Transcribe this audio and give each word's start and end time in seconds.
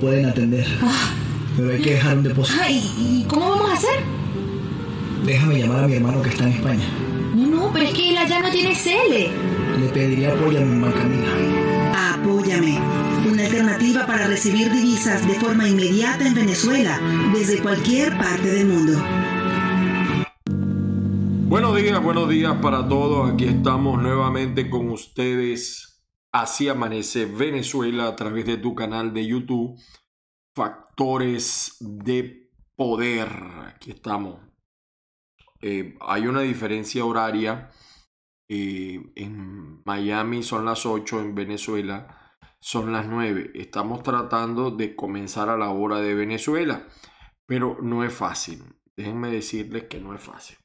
lo 0.00 0.06
pueden 0.06 0.26
atender. 0.26 0.66
Pero 1.56 1.70
hay 1.70 1.80
que 1.80 1.90
dejar 1.94 2.16
un 2.16 2.22
depósito. 2.22 2.58
Ah, 2.62 2.70
¿y, 2.70 2.78
y 2.98 3.24
cómo 3.28 3.50
vamos 3.50 3.70
a 3.70 3.74
hacer? 3.74 4.00
Déjame 5.26 5.58
llamar 5.58 5.84
a 5.84 5.88
mi 5.88 5.94
hermano 5.94 6.22
que 6.22 6.30
está 6.30 6.44
en 6.44 6.52
España. 6.52 6.84
No, 7.34 7.46
no, 7.46 7.70
pero 7.72 7.84
es 7.84 7.92
que 7.92 8.10
él 8.10 8.18
allá 8.18 8.40
no 8.40 8.50
tiene 8.50 8.74
CL. 8.74 9.80
Le 9.80 9.88
pediría 9.92 10.32
apoyo 10.32 10.58
a 10.58 10.62
mi 10.62 10.80
banca 10.80 11.02
amiga. 11.02 12.14
Apóyame. 12.14 12.78
Una 13.30 13.44
alternativa 13.44 14.06
para 14.06 14.26
recibir 14.26 14.72
divisas 14.72 15.26
de 15.26 15.34
forma 15.34 15.68
inmediata 15.68 16.26
en 16.26 16.34
Venezuela, 16.34 16.98
desde 17.34 17.58
cualquier 17.58 18.16
parte 18.16 18.48
del 18.48 18.66
mundo. 18.66 18.98
Buenos 21.48 21.76
días, 21.76 22.02
buenos 22.02 22.28
días 22.28 22.54
para 22.62 22.88
todos. 22.88 23.32
Aquí 23.32 23.44
estamos 23.44 24.00
nuevamente 24.00 24.70
con 24.70 24.88
ustedes. 24.90 25.89
Así 26.32 26.68
amanece 26.68 27.26
Venezuela 27.26 28.08
a 28.08 28.16
través 28.16 28.46
de 28.46 28.56
tu 28.56 28.74
canal 28.74 29.12
de 29.12 29.26
YouTube. 29.26 29.80
Factores 30.54 31.76
de 31.80 32.50
poder. 32.76 33.28
Aquí 33.66 33.90
estamos. 33.90 34.40
Eh, 35.60 35.96
hay 36.00 36.26
una 36.26 36.40
diferencia 36.40 37.04
horaria. 37.04 37.70
Eh, 38.48 39.12
en 39.16 39.82
Miami 39.84 40.42
son 40.42 40.64
las 40.64 40.86
8, 40.86 41.20
en 41.20 41.34
Venezuela 41.34 42.20
son 42.60 42.92
las 42.92 43.06
9. 43.06 43.52
Estamos 43.54 44.02
tratando 44.02 44.70
de 44.70 44.94
comenzar 44.94 45.48
a 45.48 45.56
la 45.56 45.70
hora 45.70 46.00
de 46.00 46.14
Venezuela, 46.14 46.86
pero 47.46 47.78
no 47.80 48.04
es 48.04 48.12
fácil. 48.12 48.62
Déjenme 48.96 49.30
decirles 49.30 49.84
que 49.84 49.98
no 50.00 50.14
es 50.14 50.20
fácil. 50.20 50.58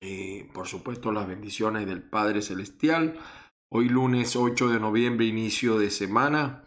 Eh, 0.00 0.48
por 0.54 0.66
supuesto, 0.66 1.12
las 1.12 1.26
bendiciones 1.26 1.86
del 1.86 2.02
Padre 2.02 2.40
Celestial. 2.42 3.18
Hoy 3.68 3.88
lunes 3.88 4.36
8 4.36 4.68
de 4.68 4.78
noviembre, 4.78 5.26
inicio 5.26 5.76
de 5.76 5.90
semana. 5.90 6.64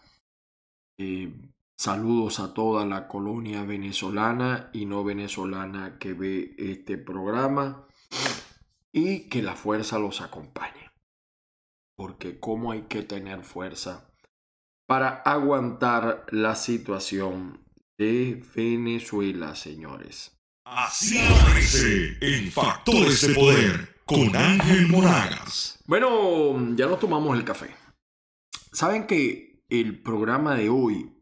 Eh, 0.97 1.33
saludos 1.77 2.41
a 2.41 2.53
toda 2.53 2.85
la 2.85 3.07
colonia 3.07 3.63
venezolana 3.63 4.69
y 4.73 4.85
no 4.85 5.05
venezolana 5.05 5.97
que 5.97 6.13
ve 6.13 6.55
este 6.57 6.97
programa. 6.97 7.87
Y 8.91 9.29
que 9.29 9.41
la 9.41 9.55
fuerza 9.55 9.97
los 9.97 10.19
acompañe. 10.19 10.91
Porque 11.95 12.37
cómo 12.37 12.73
hay 12.73 12.81
que 12.83 13.03
tener 13.03 13.43
fuerza 13.43 14.11
para 14.85 15.21
aguantar 15.21 16.25
la 16.31 16.55
situación 16.55 17.63
de 17.97 18.43
Venezuela, 18.53 19.55
señores. 19.55 20.37
Así 20.65 21.17
aparece 21.17 22.17
en 22.19 22.51
Factores 22.51 23.25
de 23.25 23.33
Poder 23.33 23.98
con 24.09 24.35
Ángel 24.35 24.87
Moragas. 24.87 25.83
Bueno, 25.85 26.75
ya 26.75 26.87
nos 26.87 26.99
tomamos 26.99 27.37
el 27.37 27.45
café. 27.45 27.75
Saben 28.71 29.05
que 29.05 29.61
el 29.69 30.01
programa 30.01 30.55
de 30.55 30.67
hoy, 30.69 31.13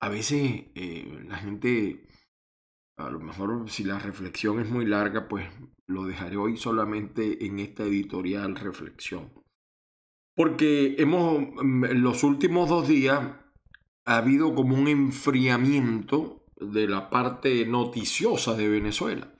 a 0.00 0.08
veces 0.08 0.64
eh, 0.74 1.24
la 1.28 1.36
gente, 1.36 2.08
a 2.98 3.10
lo 3.10 3.20
mejor 3.20 3.70
si 3.70 3.84
la 3.84 4.00
reflexión 4.00 4.58
es 4.58 4.68
muy 4.68 4.86
larga, 4.86 5.28
pues 5.28 5.46
lo 5.86 6.02
dejaré 6.02 6.36
hoy 6.36 6.56
solamente 6.56 7.46
en 7.46 7.60
esta 7.60 7.84
editorial 7.84 8.56
reflexión. 8.56 9.32
Porque 10.34 10.96
hemos, 10.98 11.46
los 11.62 12.24
últimos 12.24 12.68
dos 12.68 12.88
días, 12.88 13.20
ha 14.04 14.16
habido 14.16 14.52
como 14.56 14.74
un 14.74 14.88
enfriamiento 14.88 16.44
de 16.56 16.88
la 16.88 17.08
parte 17.08 17.64
noticiosa 17.66 18.54
de 18.54 18.68
Venezuela. 18.68 19.35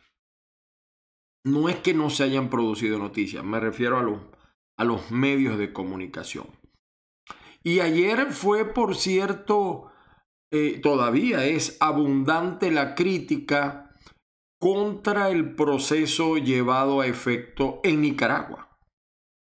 No 1.47 1.69
es 1.69 1.77
que 1.77 1.94
no 1.94 2.11
se 2.11 2.25
hayan 2.25 2.50
producido 2.50 2.98
noticias, 2.98 3.44
me 3.44 3.61
refiero 3.61 3.98
a 3.98 4.02
los, 4.02 4.20
a 4.77 4.84
los 4.84 5.11
medios 5.11 5.59
de 5.59 5.72
comunicación. 5.72 6.47
Y 7.62 7.81
ayer 7.81 8.32
fue, 8.32 8.65
por 8.65 8.97
cierto, 8.97 9.91
eh, 10.53 10.81
todavía 10.82 11.44
es 11.44 11.76
abundante 11.81 12.71
la 12.71 12.94
crítica 12.94 13.94
contra 14.59 15.31
el 15.31 15.54
proceso 15.54 16.37
llevado 16.37 17.00
a 17.00 17.06
efecto 17.06 17.81
en 17.82 18.00
Nicaragua. 18.00 18.76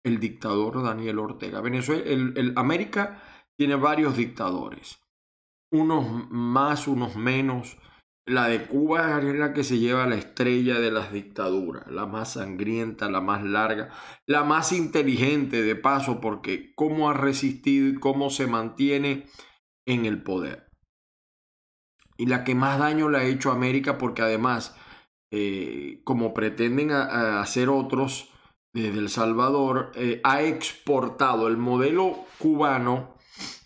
El 0.03 0.19
dictador 0.19 0.83
Daniel 0.83 1.19
Ortega. 1.19 1.61
Venezuela, 1.61 2.03
el, 2.05 2.33
el 2.37 2.53
América 2.57 3.21
tiene 3.57 3.75
varios 3.75 4.17
dictadores 4.17 5.03
unos 5.73 6.29
más, 6.29 6.87
unos 6.87 7.15
menos. 7.15 7.77
La 8.25 8.47
de 8.47 8.65
Cuba 8.67 9.19
es 9.19 9.35
la 9.35 9.51
que 9.51 9.65
se 9.65 9.79
lleva 9.79 10.07
la 10.07 10.15
estrella 10.15 10.79
de 10.79 10.91
las 10.91 11.11
dictaduras, 11.11 11.85
la 11.87 12.05
más 12.05 12.33
sangrienta, 12.33 13.09
la 13.09 13.19
más 13.19 13.43
larga, 13.43 13.89
la 14.25 14.45
más 14.45 14.71
inteligente 14.71 15.61
de 15.61 15.75
paso, 15.75 16.21
porque 16.21 16.73
cómo 16.73 17.09
ha 17.09 17.13
resistido 17.13 17.89
y 17.89 17.95
cómo 17.95 18.29
se 18.29 18.47
mantiene 18.47 19.25
en 19.85 20.05
el 20.05 20.23
poder. 20.23 20.69
Y 22.15 22.27
la 22.27 22.45
que 22.45 22.55
más 22.55 22.79
daño 22.79 23.09
le 23.09 23.17
ha 23.17 23.25
hecho 23.25 23.51
a 23.51 23.55
América, 23.55 23.97
porque 23.97 24.21
además, 24.21 24.73
eh, 25.29 25.99
como 26.05 26.33
pretenden 26.33 26.91
hacer 26.91 27.67
otros 27.67 28.31
desde 28.73 28.99
El 28.99 29.09
Salvador, 29.09 29.91
eh, 29.95 30.21
ha 30.23 30.43
exportado 30.43 31.49
el 31.49 31.57
modelo 31.57 32.23
cubano 32.37 33.15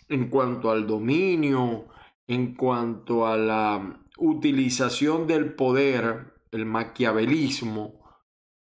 en 0.08 0.28
cuanto 0.28 0.72
al 0.72 0.88
dominio, 0.88 1.86
en 2.28 2.54
cuanto 2.54 3.26
a 3.26 3.36
la 3.36 4.04
utilización 4.18 5.26
del 5.26 5.54
poder, 5.54 6.34
el 6.52 6.66
maquiavelismo, 6.66 8.04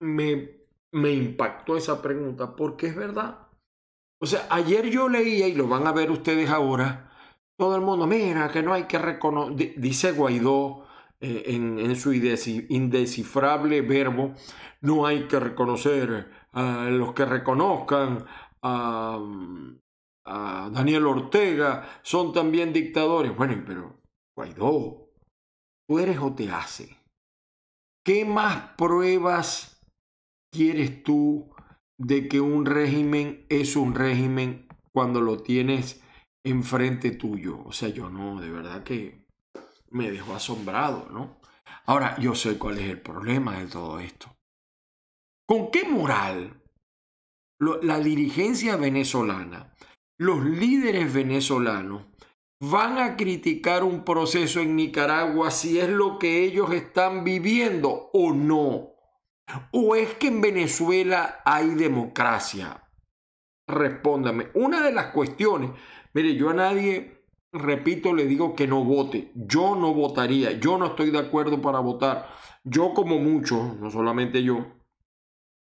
me, 0.00 0.66
me 0.92 1.12
impactó 1.12 1.76
esa 1.76 2.02
pregunta? 2.02 2.56
Porque 2.56 2.88
es 2.88 2.96
verdad. 2.96 3.48
O 4.22 4.26
sea, 4.26 4.46
ayer 4.50 4.90
yo 4.90 5.08
leía, 5.08 5.48
y 5.48 5.54
lo 5.54 5.66
van 5.66 5.86
a 5.86 5.92
ver 5.92 6.10
ustedes 6.10 6.50
ahora, 6.50 7.10
todo 7.56 7.76
el 7.76 7.82
mundo, 7.82 8.06
mira, 8.06 8.50
que 8.50 8.62
no 8.62 8.72
hay 8.72 8.84
que 8.84 8.98
reconocer, 8.98 9.74
dice 9.76 10.12
Guaidó 10.12 10.86
eh, 11.20 11.44
en, 11.46 11.96
su 11.96 12.12
indescifrable 12.12 13.82
verbo, 13.82 14.34
no 14.80 15.06
hay 15.06 15.28
que 15.28 15.38
reconocer 15.38 16.30
a 16.52 16.88
los 16.90 17.12
que 17.12 17.24
reconozcan 17.24 18.24
a, 18.62 19.18
a 20.24 20.70
Daniel 20.72 21.06
Ortega, 21.06 22.00
son 22.02 22.32
también 22.32 22.72
dictadores. 22.72 23.36
Bueno, 23.36 23.62
pero 23.66 24.00
Guaidó, 24.34 24.99
tú 25.90 25.98
eres 25.98 26.18
o 26.18 26.32
te 26.32 26.48
hace. 26.52 26.96
¿Qué 28.06 28.24
más 28.24 28.74
pruebas 28.76 29.82
quieres 30.52 31.02
tú 31.02 31.52
de 31.98 32.28
que 32.28 32.40
un 32.40 32.64
régimen 32.64 33.44
es 33.48 33.74
un 33.74 33.96
régimen 33.96 34.68
cuando 34.92 35.20
lo 35.20 35.42
tienes 35.42 36.00
enfrente 36.46 37.10
tuyo? 37.10 37.58
O 37.64 37.72
sea, 37.72 37.88
yo 37.88 38.08
no, 38.08 38.40
de 38.40 38.50
verdad 38.50 38.84
que 38.84 39.26
me 39.90 40.12
dejó 40.12 40.36
asombrado, 40.36 41.08
¿no? 41.10 41.40
Ahora, 41.86 42.16
yo 42.20 42.36
sé 42.36 42.56
cuál 42.56 42.78
es 42.78 42.88
el 42.88 43.00
problema 43.00 43.58
de 43.58 43.66
todo 43.66 43.98
esto. 43.98 44.32
¿Con 45.44 45.72
qué 45.72 45.82
moral 45.82 46.62
la 47.58 47.98
dirigencia 47.98 48.76
venezolana, 48.76 49.74
los 50.20 50.44
líderes 50.44 51.12
venezolanos, 51.12 52.09
van 52.60 52.98
a 52.98 53.16
criticar 53.16 53.82
un 53.82 54.04
proceso 54.04 54.60
en 54.60 54.76
Nicaragua 54.76 55.50
si 55.50 55.80
es 55.80 55.88
lo 55.88 56.18
que 56.18 56.44
ellos 56.44 56.72
están 56.72 57.24
viviendo 57.24 58.10
o 58.12 58.32
no? 58.32 58.90
¿O 59.72 59.96
es 59.96 60.14
que 60.14 60.28
en 60.28 60.40
Venezuela 60.40 61.40
hay 61.44 61.70
democracia? 61.70 62.86
Respóndame. 63.66 64.48
Una 64.54 64.82
de 64.82 64.92
las 64.92 65.06
cuestiones, 65.06 65.70
mire, 66.12 66.36
yo 66.36 66.50
a 66.50 66.54
nadie, 66.54 67.24
repito, 67.52 68.14
le 68.14 68.26
digo 68.26 68.54
que 68.54 68.66
no 68.66 68.84
vote. 68.84 69.32
Yo 69.34 69.74
no 69.74 69.94
votaría. 69.94 70.52
Yo 70.52 70.78
no 70.78 70.86
estoy 70.86 71.10
de 71.10 71.18
acuerdo 71.18 71.60
para 71.60 71.80
votar. 71.80 72.28
Yo 72.62 72.92
como 72.94 73.18
muchos, 73.18 73.76
no 73.78 73.90
solamente 73.90 74.42
yo, 74.42 74.66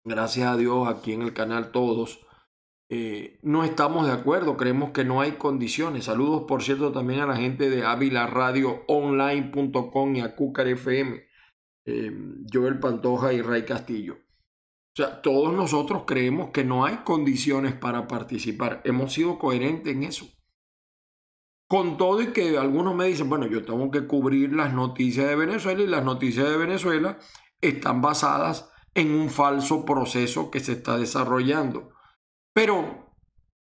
gracias 0.03 0.47
a 0.47 0.57
Dios 0.57 0.88
aquí 0.88 1.13
en 1.13 1.24
el 1.24 1.33
canal 1.33 1.71
todos, 1.71 2.25
eh, 2.97 3.39
no 3.42 3.65
estamos 3.65 4.07
de 4.07 4.13
acuerdo, 4.13 4.56
creemos 4.56 4.92
que 4.92 5.03
no 5.03 5.19
hay 5.19 5.33
condiciones. 5.33 6.06
Saludos, 6.06 6.45
por 6.47 6.63
cierto, 6.63 6.94
también 6.94 7.19
a 7.19 7.25
la 7.25 7.36
gente 7.36 7.69
de 7.69 7.83
avilaradioonline.com 7.83 10.15
y 10.15 10.21
a 10.21 10.33
Cúcar 10.33 10.69
FM, 10.69 11.21
eh, 11.86 12.12
Joel 12.50 12.80
Pantoja 12.80 13.33
y 13.33 13.42
Ray 13.42 13.65
Castillo. 13.65 14.13
O 14.13 14.95
sea, 14.95 15.21
todos 15.21 15.53
nosotros 15.53 16.03
creemos 16.07 16.51
que 16.51 16.63
no 16.63 16.86
hay 16.86 17.00
condiciones 17.03 17.74
para 17.74 18.07
participar. 18.07 18.80
Hemos 18.86 19.12
sido 19.12 19.39
coherentes 19.39 19.94
en 19.94 20.03
eso. 20.03 20.27
Con 21.68 21.97
todo 21.97 22.21
y 22.21 22.27
que 22.27 22.57
algunos 22.57 22.95
me 22.95 23.07
dicen, 23.07 23.27
bueno, 23.27 23.45
yo 23.45 23.65
tengo 23.65 23.92
que 23.92 24.07
cubrir 24.07 24.53
las 24.53 24.74
noticias 24.74 25.27
de 25.27 25.36
Venezuela 25.36 25.81
y 25.81 25.88
las 25.88 26.06
noticias 26.06 26.50
de 26.50 26.56
Venezuela 26.56 27.19
están 27.59 28.01
basadas 28.01 28.71
en 28.94 29.12
un 29.12 29.30
falso 29.30 29.83
proceso 29.83 30.50
que 30.50 30.62
se 30.62 30.71
está 30.71 30.97
desarrollando. 30.97 31.94
Pero, 32.56 33.12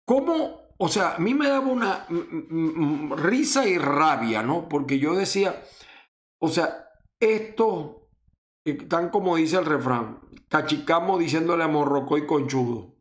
¿cómo? 0.06 0.62
O 0.78 0.88
sea, 0.90 1.16
a 1.16 1.20
mí 1.20 1.34
me 1.34 1.50
daba 1.50 1.68
una 1.68 2.06
risa 3.18 3.68
y 3.68 3.78
rabia, 3.80 4.44
¿no? 4.44 4.70
Porque 4.70 5.00
yo 5.00 5.16
decía, 5.16 5.64
o 6.40 6.50
sea, 6.50 6.90
esto, 7.20 8.10
eh, 8.66 8.74
tan 8.74 9.10
como 9.10 9.38
dice 9.38 9.58
el 9.58 9.66
refrán, 9.66 10.20
cachicamo 10.50 11.18
diciéndole 11.18 11.64
a 11.64 11.68
Morroco 11.68 12.18
y 12.18 12.28
Conchudo. 12.28 12.94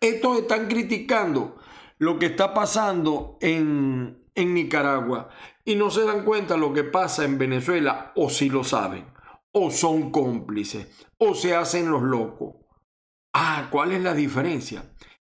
Estos 0.00 0.38
están 0.38 0.68
criticando 0.68 1.56
lo 1.98 2.18
que 2.18 2.26
está 2.26 2.52
pasando 2.52 3.38
en, 3.40 4.28
en 4.34 4.54
Nicaragua 4.54 5.30
y 5.64 5.76
no 5.76 5.90
se 5.90 6.04
dan 6.04 6.24
cuenta 6.24 6.56
lo 6.56 6.74
que 6.74 6.84
pasa 6.84 7.24
en 7.24 7.38
Venezuela, 7.38 8.12
o 8.16 8.28
si 8.28 8.50
lo 8.50 8.64
saben, 8.64 9.06
o 9.52 9.70
son 9.70 10.10
cómplices, 10.10 11.06
o 11.16 11.34
se 11.34 11.54
hacen 11.54 11.90
los 11.90 12.02
locos. 12.02 12.61
Ah, 13.34 13.68
¿cuál 13.70 13.92
es 13.92 14.02
la 14.02 14.14
diferencia? 14.14 14.84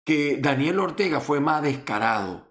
Que 0.05 0.37
Daniel 0.37 0.79
Ortega 0.79 1.19
fue 1.19 1.39
más 1.39 1.61
descarado. 1.61 2.47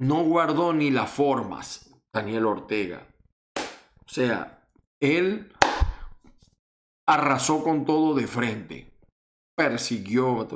No 0.00 0.24
guardó 0.24 0.72
ni 0.72 0.90
las 0.90 1.10
formas, 1.10 1.94
Daniel 2.12 2.46
Ortega. 2.46 3.06
O 3.56 4.08
sea, 4.08 4.66
él 5.00 5.52
arrasó 7.06 7.62
con 7.62 7.84
todo 7.84 8.14
de 8.14 8.26
frente. 8.26 8.92
Persiguió. 9.56 10.48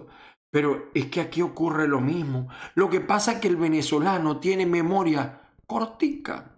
Pero 0.50 0.90
es 0.94 1.06
que 1.06 1.20
aquí 1.20 1.42
ocurre 1.42 1.88
lo 1.88 2.00
mismo. 2.00 2.48
Lo 2.74 2.88
que 2.90 3.00
pasa 3.00 3.32
es 3.32 3.38
que 3.40 3.48
el 3.48 3.56
venezolano 3.56 4.40
tiene 4.40 4.66
memoria 4.66 5.52
cortica. 5.66 6.56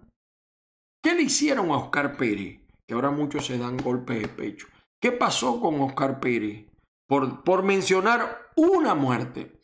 ¿Qué 1.02 1.14
le 1.14 1.22
hicieron 1.22 1.70
a 1.70 1.78
Oscar 1.78 2.16
Pérez? 2.16 2.60
Que 2.86 2.94
ahora 2.94 3.10
muchos 3.10 3.46
se 3.46 3.58
dan 3.58 3.76
golpes 3.76 4.22
de 4.22 4.28
pecho. 4.28 4.66
¿Qué 5.00 5.12
pasó 5.12 5.60
con 5.60 5.80
Oscar 5.80 6.20
Pérez? 6.20 6.66
Por, 7.06 7.62
mencionar 7.62 8.50
una 8.56 8.94
muerte. 8.94 9.60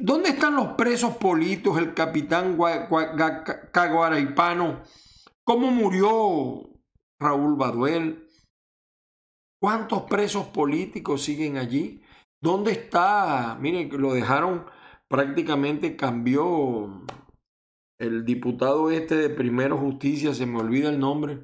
¿Dónde 0.00 0.30
están 0.30 0.56
los 0.56 0.68
presos 0.74 1.16
políticos, 1.16 1.78
el 1.78 1.94
capitán 1.94 2.58
Caguaraipano? 3.72 4.82
¿Cómo 5.44 5.70
murió 5.70 6.68
Raúl 7.20 7.56
Baduel? 7.56 8.28
¿Cuántos 9.60 10.02
presos 10.02 10.46
políticos 10.46 11.22
siguen 11.22 11.56
allí? 11.56 12.02
¿Dónde 12.40 12.72
está? 12.72 13.56
Miren, 13.60 13.90
lo 14.00 14.12
dejaron 14.12 14.66
prácticamente, 15.08 15.96
cambió 15.96 17.04
el 17.98 18.24
diputado 18.24 18.90
este 18.90 19.16
de 19.16 19.30
Primero 19.30 19.76
Justicia, 19.76 20.32
se 20.34 20.46
me 20.46 20.60
olvida 20.60 20.90
el 20.90 21.00
nombre, 21.00 21.40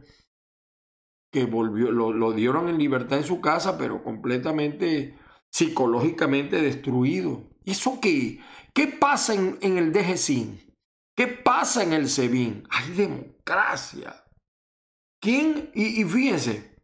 que 1.35 1.47
volvió, 1.47 1.91
lo, 1.91 2.33
dieron 2.33 2.69
en 2.69 2.79
libertad 2.79 3.19
en 3.19 3.25
su 3.25 3.41
casa, 3.41 3.77
pero 3.77 4.05
completamente 4.05 5.19
psicológicamente 5.51 6.63
destruido. 6.63 7.51
¿Y 7.65 7.73
eso 7.73 7.99
qué? 8.01 8.39
¿Qué 8.73 8.87
pasa 8.87 9.35
en, 9.35 9.59
el 9.61 9.93
DGCIN? 9.93 10.61
¿Qué 11.17 11.27
pasa 11.27 11.83
en 11.83 11.93
el 11.93 12.09
SEBIN? 12.09 12.69
Hay 12.71 12.93
democracia. 12.93 14.25
¿Quién? 15.21 15.73
Y, 15.75 16.03
y 16.03 16.05
fíjense, 16.05 16.77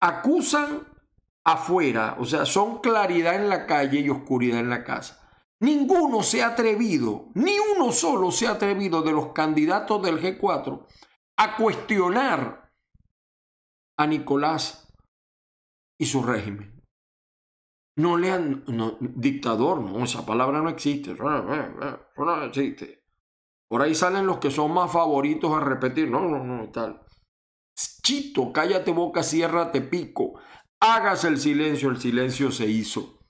acusan 0.00 0.86
afuera, 1.44 2.16
o 2.20 2.24
sea, 2.24 2.46
son 2.46 2.78
claridad 2.78 3.34
en 3.34 3.48
la 3.48 3.66
calle 3.66 3.98
y 3.98 4.10
oscuridad 4.10 4.60
en 4.60 4.70
la 4.70 4.84
casa. 4.84 5.28
Ninguno 5.58 6.22
se 6.22 6.44
ha 6.44 6.50
atrevido, 6.50 7.30
ni 7.34 7.56
uno 7.58 7.90
solo 7.90 8.30
se 8.30 8.46
ha 8.46 8.52
atrevido 8.52 9.02
de 9.02 9.10
los 9.10 9.32
candidatos 9.32 10.00
del 10.02 10.22
G4 10.22 10.86
a 11.36 11.56
cuestionar 11.56 12.63
a 13.98 14.06
Nicolás 14.06 14.88
y 15.98 16.06
su 16.06 16.22
régimen. 16.22 16.82
No 17.96 18.16
le 18.16 18.30
han... 18.30 18.64
dictador, 19.00 19.80
no, 19.80 20.02
esa 20.04 20.26
palabra 20.26 20.60
no 20.60 20.68
existe. 20.68 21.14
no 21.14 22.44
existe. 22.44 23.04
Por 23.68 23.82
ahí 23.82 23.94
salen 23.94 24.26
los 24.26 24.38
que 24.38 24.50
son 24.50 24.72
más 24.72 24.92
favoritos 24.92 25.52
a 25.52 25.60
repetir. 25.60 26.10
No, 26.10 26.28
no, 26.28 26.44
no, 26.44 26.70
tal. 26.70 27.00
Chito, 27.76 28.52
cállate 28.52 28.92
boca, 28.92 29.22
ciérrate 29.22 29.80
pico. 29.80 30.34
Hágase 30.80 31.28
el 31.28 31.38
silencio, 31.38 31.90
el 31.90 32.00
silencio 32.00 32.50
se 32.50 32.66
hizo. 32.66 33.20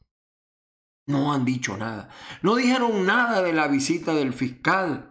No 1.06 1.32
han 1.32 1.44
dicho 1.44 1.76
nada. 1.76 2.08
No 2.42 2.56
dijeron 2.56 3.06
nada 3.06 3.42
de 3.42 3.52
la 3.52 3.68
visita 3.68 4.14
del 4.14 4.32
fiscal. 4.32 5.10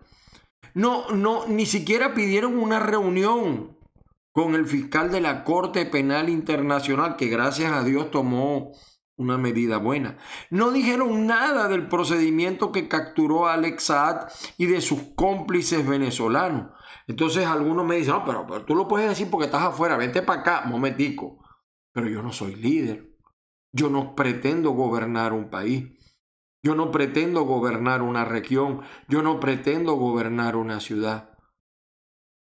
No, 0.73 1.11
no, 1.11 1.45
ni 1.47 1.65
siquiera 1.65 2.13
pidieron 2.13 2.57
una 2.57 2.79
reunión 2.79 3.72
con 4.33 4.55
el 4.55 4.65
fiscal 4.65 5.11
de 5.11 5.21
la 5.21 5.43
Corte 5.43 5.85
Penal 5.85 6.27
Internacional, 6.27 7.15
que 7.15 7.27
gracias 7.27 7.71
a 7.71 7.83
Dios 7.83 8.11
tomó 8.11 8.73
una 9.15 9.37
medida 9.37 9.77
buena. 9.77 10.17
No 10.49 10.71
dijeron 10.71 11.27
nada 11.27 11.67
del 11.67 11.87
procedimiento 11.87 12.71
que 12.71 12.87
capturó 12.87 13.47
a 13.47 13.53
Alex 13.53 13.83
Saad 13.83 14.27
y 14.57 14.65
de 14.65 14.81
sus 14.81 15.01
cómplices 15.15 15.87
venezolanos. 15.87 16.71
Entonces 17.07 17.45
algunos 17.45 17.85
me 17.85 17.97
dicen, 17.97 18.15
no, 18.15 18.25
pero, 18.25 18.47
pero 18.47 18.65
tú 18.65 18.75
lo 18.75 18.87
puedes 18.87 19.07
decir 19.07 19.29
porque 19.29 19.45
estás 19.45 19.63
afuera, 19.63 19.97
vente 19.97 20.23
para 20.23 20.41
acá, 20.41 20.63
momentico. 20.65 21.37
Pero 21.93 22.09
yo 22.09 22.23
no 22.23 22.33
soy 22.33 22.55
líder. 22.55 23.15
Yo 23.71 23.89
no 23.89 24.15
pretendo 24.15 24.71
gobernar 24.71 25.31
un 25.31 25.51
país. 25.51 25.91
Yo 26.63 26.73
no 26.73 26.89
pretendo 26.89 27.43
gobernar 27.43 28.01
una 28.01 28.25
región. 28.25 28.81
Yo 29.07 29.21
no 29.21 29.39
pretendo 29.39 29.93
gobernar 29.93 30.55
una 30.55 30.79
ciudad. 30.79 31.37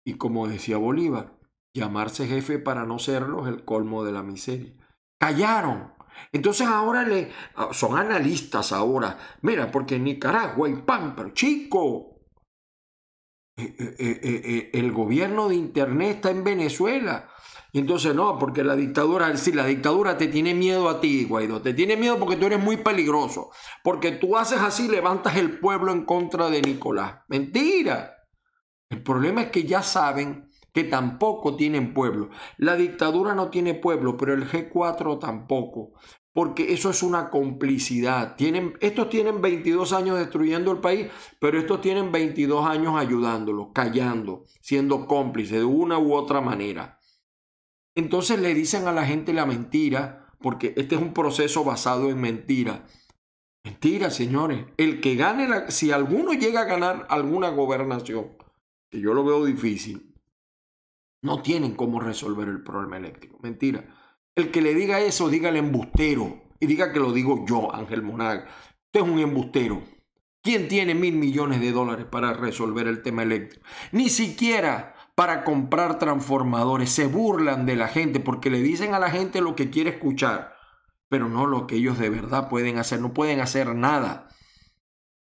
Y 0.04 0.14
como 0.14 0.48
decía 0.48 0.78
Bolívar, 0.78 1.35
Llamarse 1.76 2.26
jefe 2.26 2.58
para 2.58 2.86
no 2.86 2.98
serlo 2.98 3.46
es 3.46 3.52
el 3.52 3.62
colmo 3.62 4.02
de 4.02 4.10
la 4.10 4.22
miseria. 4.22 4.72
Callaron. 5.20 5.92
Entonces 6.32 6.66
ahora 6.66 7.02
le, 7.02 7.30
ah, 7.54 7.68
son 7.72 7.98
analistas 7.98 8.72
ahora. 8.72 9.18
Mira, 9.42 9.70
porque 9.70 9.96
en 9.96 10.04
Nicaragua 10.04 10.68
hay 10.68 10.76
pan, 10.76 11.14
pero 11.14 11.34
chico, 11.34 12.22
eh, 13.58 13.76
eh, 13.78 13.96
eh, 13.98 14.70
el 14.72 14.90
gobierno 14.90 15.50
de 15.50 15.56
Internet 15.56 16.16
está 16.16 16.30
en 16.30 16.44
Venezuela. 16.44 17.28
Y 17.72 17.80
entonces 17.80 18.14
no, 18.14 18.38
porque 18.38 18.64
la 18.64 18.74
dictadura, 18.74 19.36
si 19.36 19.52
la 19.52 19.66
dictadura 19.66 20.16
te 20.16 20.28
tiene 20.28 20.54
miedo 20.54 20.88
a 20.88 20.98
ti, 20.98 21.26
Guaidó, 21.26 21.60
te 21.60 21.74
tiene 21.74 21.98
miedo 21.98 22.18
porque 22.18 22.36
tú 22.36 22.46
eres 22.46 22.58
muy 22.58 22.78
peligroso, 22.78 23.50
porque 23.84 24.12
tú 24.12 24.38
haces 24.38 24.60
así, 24.60 24.88
levantas 24.88 25.36
el 25.36 25.60
pueblo 25.60 25.92
en 25.92 26.06
contra 26.06 26.48
de 26.48 26.62
Nicolás. 26.62 27.16
Mentira. 27.28 28.14
El 28.88 29.02
problema 29.02 29.42
es 29.42 29.50
que 29.50 29.64
ya 29.64 29.82
saben 29.82 30.48
que 30.76 30.84
tampoco 30.84 31.56
tienen 31.56 31.94
pueblo. 31.94 32.28
La 32.58 32.76
dictadura 32.76 33.34
no 33.34 33.48
tiene 33.48 33.72
pueblo, 33.72 34.18
pero 34.18 34.34
el 34.34 34.46
G4 34.46 35.18
tampoco, 35.18 35.94
porque 36.34 36.74
eso 36.74 36.90
es 36.90 37.02
una 37.02 37.30
complicidad. 37.30 38.36
Tienen, 38.36 38.74
estos 38.82 39.08
tienen 39.08 39.40
22 39.40 39.94
años 39.94 40.18
destruyendo 40.18 40.70
el 40.72 40.80
país, 40.80 41.06
pero 41.40 41.58
estos 41.58 41.80
tienen 41.80 42.12
22 42.12 42.66
años 42.66 42.94
ayudándolo, 42.94 43.72
callando, 43.72 44.44
siendo 44.60 45.06
cómplices 45.06 45.60
de 45.60 45.64
una 45.64 45.98
u 45.98 46.12
otra 46.12 46.42
manera. 46.42 47.00
Entonces 47.94 48.38
le 48.38 48.52
dicen 48.52 48.86
a 48.86 48.92
la 48.92 49.06
gente 49.06 49.32
la 49.32 49.46
mentira, 49.46 50.28
porque 50.42 50.74
este 50.76 50.96
es 50.96 51.00
un 51.00 51.14
proceso 51.14 51.64
basado 51.64 52.10
en 52.10 52.20
mentira. 52.20 52.84
Mentira, 53.64 54.10
señores. 54.10 54.66
El 54.76 55.00
que 55.00 55.14
gane, 55.14 55.70
si 55.70 55.90
alguno 55.90 56.34
llega 56.34 56.60
a 56.60 56.64
ganar 56.64 57.06
alguna 57.08 57.48
gobernación, 57.48 58.36
que 58.90 59.00
yo 59.00 59.14
lo 59.14 59.24
veo 59.24 59.42
difícil, 59.46 60.12
No 61.22 61.42
tienen 61.42 61.74
cómo 61.74 62.00
resolver 62.00 62.48
el 62.48 62.62
problema 62.62 62.96
eléctrico. 62.96 63.38
Mentira. 63.42 63.84
El 64.34 64.50
que 64.50 64.60
le 64.60 64.74
diga 64.74 65.00
eso, 65.00 65.28
dígale 65.28 65.58
embustero. 65.58 66.42
Y 66.60 66.66
diga 66.66 66.92
que 66.92 67.00
lo 67.00 67.12
digo 67.12 67.44
yo, 67.46 67.74
Ángel 67.74 68.02
Monaga. 68.02 68.46
Usted 68.86 69.00
es 69.00 69.08
un 69.08 69.18
embustero. 69.18 69.82
¿Quién 70.42 70.68
tiene 70.68 70.94
mil 70.94 71.16
millones 71.16 71.60
de 71.60 71.72
dólares 71.72 72.06
para 72.06 72.32
resolver 72.32 72.86
el 72.86 73.02
tema 73.02 73.24
eléctrico? 73.24 73.66
Ni 73.92 74.08
siquiera 74.08 74.94
para 75.16 75.42
comprar 75.42 75.98
transformadores. 75.98 76.90
Se 76.90 77.06
burlan 77.06 77.66
de 77.66 77.74
la 77.74 77.88
gente 77.88 78.20
porque 78.20 78.50
le 78.50 78.62
dicen 78.62 78.94
a 78.94 79.00
la 79.00 79.10
gente 79.10 79.40
lo 79.40 79.56
que 79.56 79.70
quiere 79.70 79.90
escuchar, 79.90 80.54
pero 81.08 81.28
no 81.28 81.46
lo 81.46 81.66
que 81.66 81.76
ellos 81.76 81.98
de 81.98 82.10
verdad 82.10 82.48
pueden 82.48 82.78
hacer. 82.78 83.00
No 83.00 83.12
pueden 83.12 83.40
hacer 83.40 83.74
nada. 83.74 84.28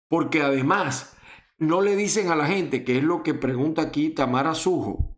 Porque 0.10 0.42
además 0.42 1.16
no 1.58 1.82
le 1.82 1.96
dicen 1.96 2.30
a 2.30 2.36
la 2.36 2.48
gente, 2.48 2.84
que 2.84 2.98
es 2.98 3.04
lo 3.04 3.24
que 3.24 3.34
pregunta 3.34 3.84
aquí 3.84 4.10
Tamara 4.10 4.56
Sujo, 4.56 5.16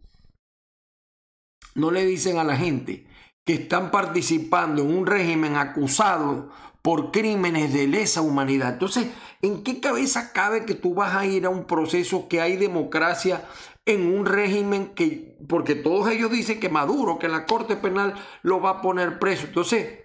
no 1.76 1.92
le 1.92 2.06
dicen 2.06 2.38
a 2.38 2.44
la 2.44 2.58
gente 2.58 3.06
que 3.46 3.54
están 3.54 3.92
participando 3.92 4.82
en 4.82 4.98
un 4.98 5.06
régimen 5.06 5.56
acusado 5.56 6.50
por 6.82 7.12
crímenes 7.12 7.74
de 7.74 7.88
lesa 7.88 8.22
humanidad. 8.22 8.74
Entonces, 8.74 9.08
¿en 9.42 9.64
qué 9.64 9.80
cabeza 9.80 10.34
cabe 10.34 10.66
que 10.66 10.74
tú 10.74 10.94
vas 10.96 11.16
a 11.16 11.26
ir 11.26 11.46
a 11.46 11.50
un 11.50 11.66
proceso 11.66 12.28
que 12.28 12.42
hay 12.42 12.58
democracia 12.58 13.44
en 13.86 14.12
un 14.12 14.26
régimen 14.26 14.94
que, 14.96 15.38
porque 15.48 15.76
todos 15.76 16.10
ellos 16.10 16.32
dicen 16.32 16.60
que 16.60 16.70
Maduro, 16.70 17.20
que 17.20 17.28
la 17.28 17.46
Corte 17.46 17.76
Penal 17.76 18.16
lo 18.42 18.62
va 18.62 18.70
a 18.72 18.82
poner 18.82 19.20
preso? 19.20 19.48
Entonces, 19.48 20.00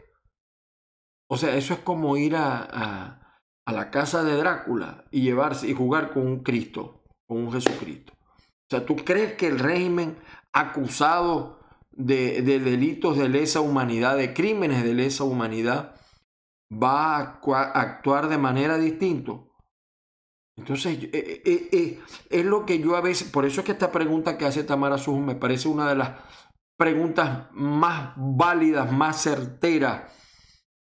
o 1.28 1.36
sea, 1.36 1.54
eso 1.56 1.74
es 1.74 1.80
como 1.80 2.16
ir 2.16 2.36
a, 2.36 2.62
a, 2.62 3.42
a 3.64 3.72
la 3.72 3.90
casa 3.90 4.24
de 4.24 4.36
Drácula 4.36 5.04
y 5.10 5.22
llevarse 5.22 5.68
y 5.68 5.74
jugar 5.74 6.12
con 6.12 6.26
un 6.26 6.42
Cristo, 6.42 7.04
con 7.26 7.38
un 7.38 7.52
Jesucristo. 7.52 8.12
O 8.22 8.68
sea, 8.70 8.84
¿tú 8.84 8.96
crees 8.96 9.34
que 9.34 9.46
el 9.48 9.58
régimen 9.58 10.18
acusado 10.52 11.59
de, 12.06 12.42
delitos 12.42 13.18
de 13.18 13.28
lesa 13.28 13.60
humanidad, 13.60 14.16
de 14.16 14.32
crímenes 14.32 14.82
de 14.82 14.94
lesa 14.94 15.24
humanidad, 15.24 15.94
va 16.72 17.16
a 17.16 17.80
actuar 17.80 18.28
de 18.28 18.38
manera 18.38 18.78
distinta. 18.78 19.32
Entonces, 20.56 20.98
eh, 21.04 21.42
eh, 21.44 21.68
eh, 21.72 21.98
es 22.28 22.44
lo 22.44 22.66
que 22.66 22.78
yo 22.78 22.96
a 22.96 23.00
veces, 23.00 23.30
por 23.30 23.44
eso 23.44 23.60
es 23.60 23.66
que 23.66 23.72
esta 23.72 23.90
pregunta 23.90 24.36
que 24.36 24.44
hace 24.44 24.64
Tamara 24.64 24.98
Sujo 24.98 25.20
me 25.20 25.34
parece 25.34 25.68
una 25.68 25.88
de 25.88 25.96
las 25.96 26.12
preguntas 26.76 27.48
más 27.52 28.12
válidas, 28.16 28.90
más 28.92 29.22
certeras 29.22 30.12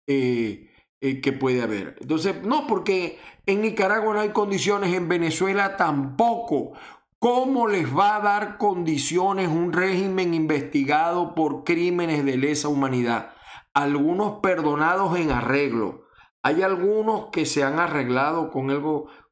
que 0.06 1.32
puede 1.38 1.62
haber. 1.62 1.96
Entonces, 2.00 2.42
no, 2.42 2.66
porque 2.66 3.18
en 3.44 3.60
Nicaragua 3.60 4.14
no 4.14 4.20
hay 4.20 4.30
condiciones, 4.30 4.94
en 4.94 5.08
Venezuela 5.08 5.76
tampoco. 5.76 6.72
¿Cómo 7.18 7.66
les 7.66 7.96
va 7.96 8.16
a 8.16 8.20
dar 8.20 8.58
condiciones 8.58 9.48
un 9.48 9.72
régimen 9.72 10.34
investigado 10.34 11.34
por 11.34 11.64
crímenes 11.64 12.26
de 12.26 12.36
lesa 12.36 12.68
humanidad? 12.68 13.30
Algunos 13.72 14.40
perdonados 14.40 15.18
en 15.18 15.30
arreglo. 15.30 16.04
Hay 16.42 16.60
algunos 16.60 17.28
que 17.32 17.46
se 17.46 17.64
han 17.64 17.78
arreglado 17.78 18.50
con 18.50 18.70
el, 18.70 18.82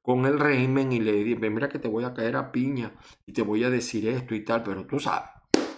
con 0.01 0.25
el 0.25 0.39
régimen 0.41 0.93
y 0.93 1.01
le 1.01 1.13
dicen, 1.13 1.53
mira 1.53 1.69
que 1.69 1.79
te 1.79 1.89
voy 1.89 2.05
a 2.05 2.15
caer 2.15 2.37
a 2.37 2.53
piña 2.53 2.95
y 3.27 3.35
te 3.35 3.43
voy 3.43 3.65
a 3.65 3.71
decir 3.71 4.09
esto 4.09 4.35
y 4.35 4.43
tal, 4.43 4.63
pero 4.63 4.87
tú 4.87 4.99
sabes. 4.99 5.29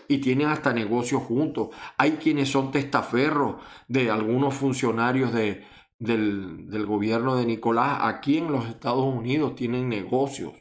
Y 0.06 0.18
tienen 0.18 0.46
hasta 0.46 0.72
negocios 0.72 1.24
juntos. 1.24 1.70
Hay 1.98 2.12
quienes 2.12 2.48
son 2.48 2.70
testaferros 2.70 3.56
de 3.88 4.12
algunos 4.12 4.54
funcionarios 4.54 5.32
de, 5.32 5.64
del, 5.98 6.70
del 6.70 6.86
gobierno 6.86 7.34
de 7.34 7.46
Nicolás 7.46 7.98
aquí 8.02 8.38
en 8.38 8.52
los 8.52 8.68
Estados 8.68 9.04
Unidos, 9.04 9.56
tienen 9.56 9.88
negocios. 9.88 10.52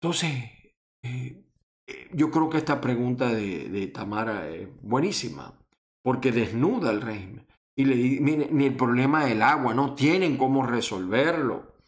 Entonces, 0.00 0.32
eh, 1.02 1.44
eh, 1.86 2.08
yo 2.12 2.30
creo 2.30 2.48
que 2.48 2.58
esta 2.58 2.80
pregunta 2.80 3.32
de, 3.32 3.90
Tamara 3.92 4.48
es 4.48 4.68
buenísima, 4.82 5.58
porque 6.02 6.30
desnuda 6.30 6.90
el 6.90 7.00
régimen. 7.00 7.46
Y 7.76 7.84
le, 7.84 8.20
ni 8.50 8.66
el 8.66 8.76
problema 8.76 9.24
del 9.24 9.42
agua, 9.42 9.74
no 9.74 9.94
tienen 9.94 10.36
cómo 10.36 10.66
resolverlo. 10.66 11.78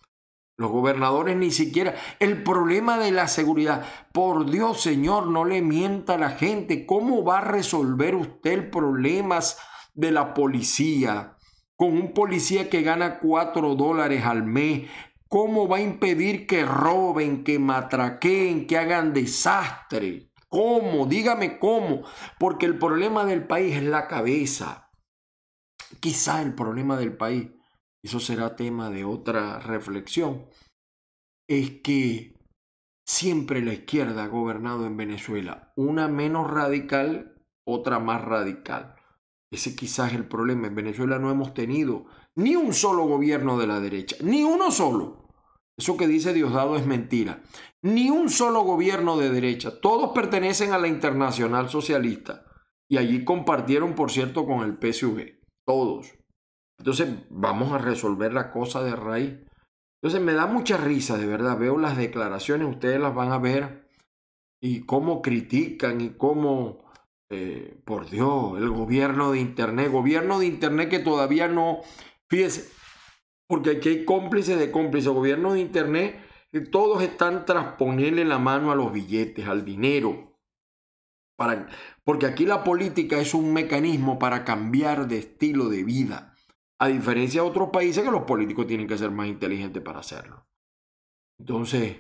Los 0.57 0.71
gobernadores 0.71 1.37
ni 1.37 1.51
siquiera. 1.51 1.95
El 2.19 2.43
problema 2.43 2.99
de 2.99 3.13
la 3.13 3.29
seguridad. 3.29 3.87
Por 4.13 4.51
Dios, 4.51 4.83
Señor, 4.83 5.29
no 5.29 5.47
le 5.47 5.63
mienta 5.63 6.15
a 6.15 6.19
la 6.19 6.31
gente. 6.31 6.85
¿Cómo 6.85 7.25
va 7.25 7.39
a 7.39 7.45
resolver 7.45 8.15
usted 8.15 8.53
el 8.53 8.71
problema 8.71 9.41
de 9.95 10.11
la 10.11 10.35
policía? 10.35 11.39
Con 11.77 11.93
un 11.93 12.13
policía 12.13 12.69
que 12.69 12.83
gana 12.83 13.21
cuatro 13.21 13.75
dólares 13.75 14.25
al 14.27 14.45
mes, 14.45 14.91
¿Cómo 15.31 15.69
va 15.69 15.77
a 15.77 15.81
impedir 15.81 16.49
que 16.49 16.65
roben, 16.65 17.45
que 17.45 17.61
matraqueen, 17.61 18.67
que 18.67 18.77
hagan 18.77 19.15
desastre? 19.15 20.33
¿Cómo? 20.49 21.07
Dígame 21.07 21.61
cómo. 21.61 22.03
Porque 22.37 22.67
el 22.67 22.77
problema 22.77 23.25
del 23.25 23.47
país 23.47 23.77
es 23.77 23.85
la 23.85 24.09
cabeza. 24.09 24.91
Quizá 26.01 26.43
el 26.43 26.57
problema 26.57 26.97
del 26.97 27.17
país, 27.17 27.49
eso 28.03 28.19
será 28.19 28.57
tema 28.57 28.91
de 28.91 29.05
otra 29.05 29.61
reflexión, 29.61 30.47
es 31.49 31.81
que 31.83 32.35
siempre 33.07 33.63
la 33.63 33.75
izquierda 33.75 34.25
ha 34.25 34.29
gobernado 34.29 34.85
en 34.85 34.97
Venezuela, 34.97 35.73
una 35.77 36.09
menos 36.09 36.51
radical, 36.51 37.41
otra 37.65 38.01
más 38.01 38.25
radical. 38.25 38.97
Ese 39.53 39.77
quizás 39.77 40.13
es 40.13 40.19
el 40.19 40.27
problema. 40.27 40.67
En 40.67 40.75
Venezuela 40.75 41.19
no 41.21 41.31
hemos 41.31 41.55
tenido 41.55 42.07
ni 42.37 42.57
un 42.57 42.73
solo 42.73 43.05
gobierno 43.07 43.59
de 43.59 43.67
la 43.67 43.79
derecha, 43.79 44.17
ni 44.23 44.43
uno 44.43 44.71
solo. 44.71 45.20
Eso 45.81 45.97
que 45.97 46.07
dice 46.07 46.35
Diosdado 46.35 46.77
es 46.77 46.85
mentira. 46.85 47.41
Ni 47.81 48.11
un 48.11 48.29
solo 48.29 48.65
gobierno 48.65 49.17
de 49.17 49.31
derecha. 49.31 49.81
Todos 49.81 50.11
pertenecen 50.11 50.75
a 50.75 50.79
la 50.79 50.89
Internacional 50.89 51.71
Socialista. 51.71 52.45
Y 52.87 52.99
allí 52.99 53.25
compartieron, 53.25 53.95
por 53.95 54.11
cierto, 54.11 54.45
con 54.45 54.61
el 54.61 54.77
PSV. 54.77 55.41
Todos. 55.65 56.13
Entonces, 56.79 57.09
vamos 57.31 57.73
a 57.73 57.79
resolver 57.79 58.35
la 58.35 58.51
cosa 58.51 58.85
de 58.85 58.95
raíz. 58.95 59.39
Entonces, 60.03 60.21
me 60.21 60.35
da 60.35 60.45
mucha 60.47 60.77
risa, 60.77 61.17
de 61.17 61.25
verdad. 61.25 61.59
Veo 61.59 61.79
las 61.79 61.97
declaraciones, 61.97 62.69
ustedes 62.69 63.01
las 63.01 63.15
van 63.15 63.33
a 63.33 63.39
ver. 63.39 63.89
Y 64.61 64.81
cómo 64.81 65.23
critican 65.23 66.03
y 66.03 66.11
cómo, 66.11 66.85
eh, 67.31 67.81
por 67.87 68.11
Dios, 68.11 68.59
el 68.59 68.69
gobierno 68.69 69.33
de 69.33 69.41
Internet. 69.41 69.91
Gobierno 69.91 70.41
de 70.41 70.47
Internet 70.47 70.91
que 70.91 70.99
todavía 70.99 71.49
no 71.49 71.81
Fíjese, 72.31 72.71
porque 73.51 73.71
aquí 73.71 73.89
hay 73.89 74.05
cómplices 74.05 74.61
de 74.61 74.71
cómplices, 74.71 75.11
gobierno 75.11 75.55
de 75.55 75.61
Internet, 75.61 76.25
que 76.53 76.61
todos 76.61 77.03
están 77.03 77.45
tras 77.47 77.75
ponerle 77.75 78.25
la 78.25 78.39
mano 78.39 78.71
a 78.71 78.77
los 78.77 78.93
billetes, 78.93 79.49
al 79.49 79.65
dinero. 79.65 80.39
Para, 81.37 81.69
porque 82.05 82.27
aquí 82.27 82.47
la 82.47 82.63
política 82.63 83.19
es 83.19 83.35
un 83.35 83.53
mecanismo 83.53 84.21
para 84.21 84.45
cambiar 84.45 85.09
de 85.09 85.19
estilo 85.19 85.69
de 85.69 85.83
vida. 85.83 86.37
A 86.79 86.87
diferencia 86.87 87.43
de 87.43 87.49
otros 87.49 87.71
países 87.71 88.05
que 88.05 88.11
los 88.13 88.23
políticos 88.23 88.69
tienen 88.69 88.87
que 88.87 88.97
ser 88.97 89.11
más 89.11 89.27
inteligentes 89.27 89.83
para 89.83 89.99
hacerlo. 89.99 90.47
Entonces, 91.41 91.97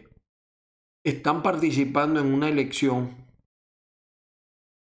están 1.04 1.42
participando 1.42 2.20
en 2.20 2.32
una 2.32 2.48
elección 2.48 3.26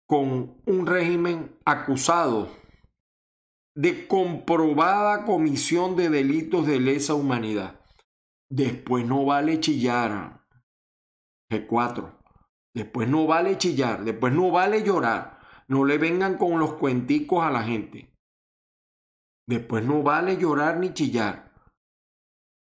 con 0.06 0.60
un 0.66 0.86
régimen 0.86 1.56
acusado 1.64 2.59
de 3.74 4.06
comprobada 4.08 5.24
comisión 5.24 5.96
de 5.96 6.10
delitos 6.10 6.66
de 6.66 6.80
lesa 6.80 7.14
humanidad. 7.14 7.80
Después 8.50 9.06
no 9.06 9.24
vale 9.24 9.60
chillar. 9.60 10.44
G4. 11.50 12.18
Después 12.74 13.08
no 13.08 13.26
vale 13.26 13.58
chillar. 13.58 14.04
Después 14.04 14.32
no 14.32 14.50
vale 14.50 14.82
llorar. 14.82 15.40
No 15.68 15.84
le 15.84 15.98
vengan 15.98 16.36
con 16.36 16.58
los 16.58 16.74
cuenticos 16.74 17.44
a 17.44 17.50
la 17.50 17.62
gente. 17.62 18.12
Después 19.48 19.84
no 19.84 20.02
vale 20.02 20.36
llorar 20.36 20.78
ni 20.78 20.92
chillar. 20.92 21.52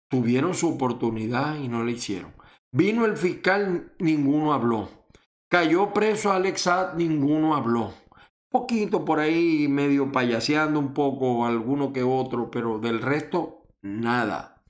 Tuvieron 0.08 0.54
su 0.54 0.74
oportunidad 0.74 1.56
y 1.56 1.68
no 1.68 1.82
la 1.82 1.90
hicieron. 1.90 2.32
Vino 2.72 3.04
el 3.04 3.16
fiscal, 3.16 3.94
ninguno 3.98 4.52
habló. 4.52 4.88
Cayó 5.50 5.92
preso 5.92 6.32
Alex 6.32 6.68
ninguno 6.96 7.54
habló 7.54 7.94
poquito 8.54 9.04
por 9.04 9.18
ahí 9.18 9.66
medio 9.66 10.12
payaseando 10.12 10.78
un 10.78 10.94
poco 10.94 11.44
alguno 11.44 11.92
que 11.92 12.04
otro, 12.04 12.52
pero 12.52 12.78
del 12.78 13.02
resto 13.02 13.66
nada. 13.82 14.62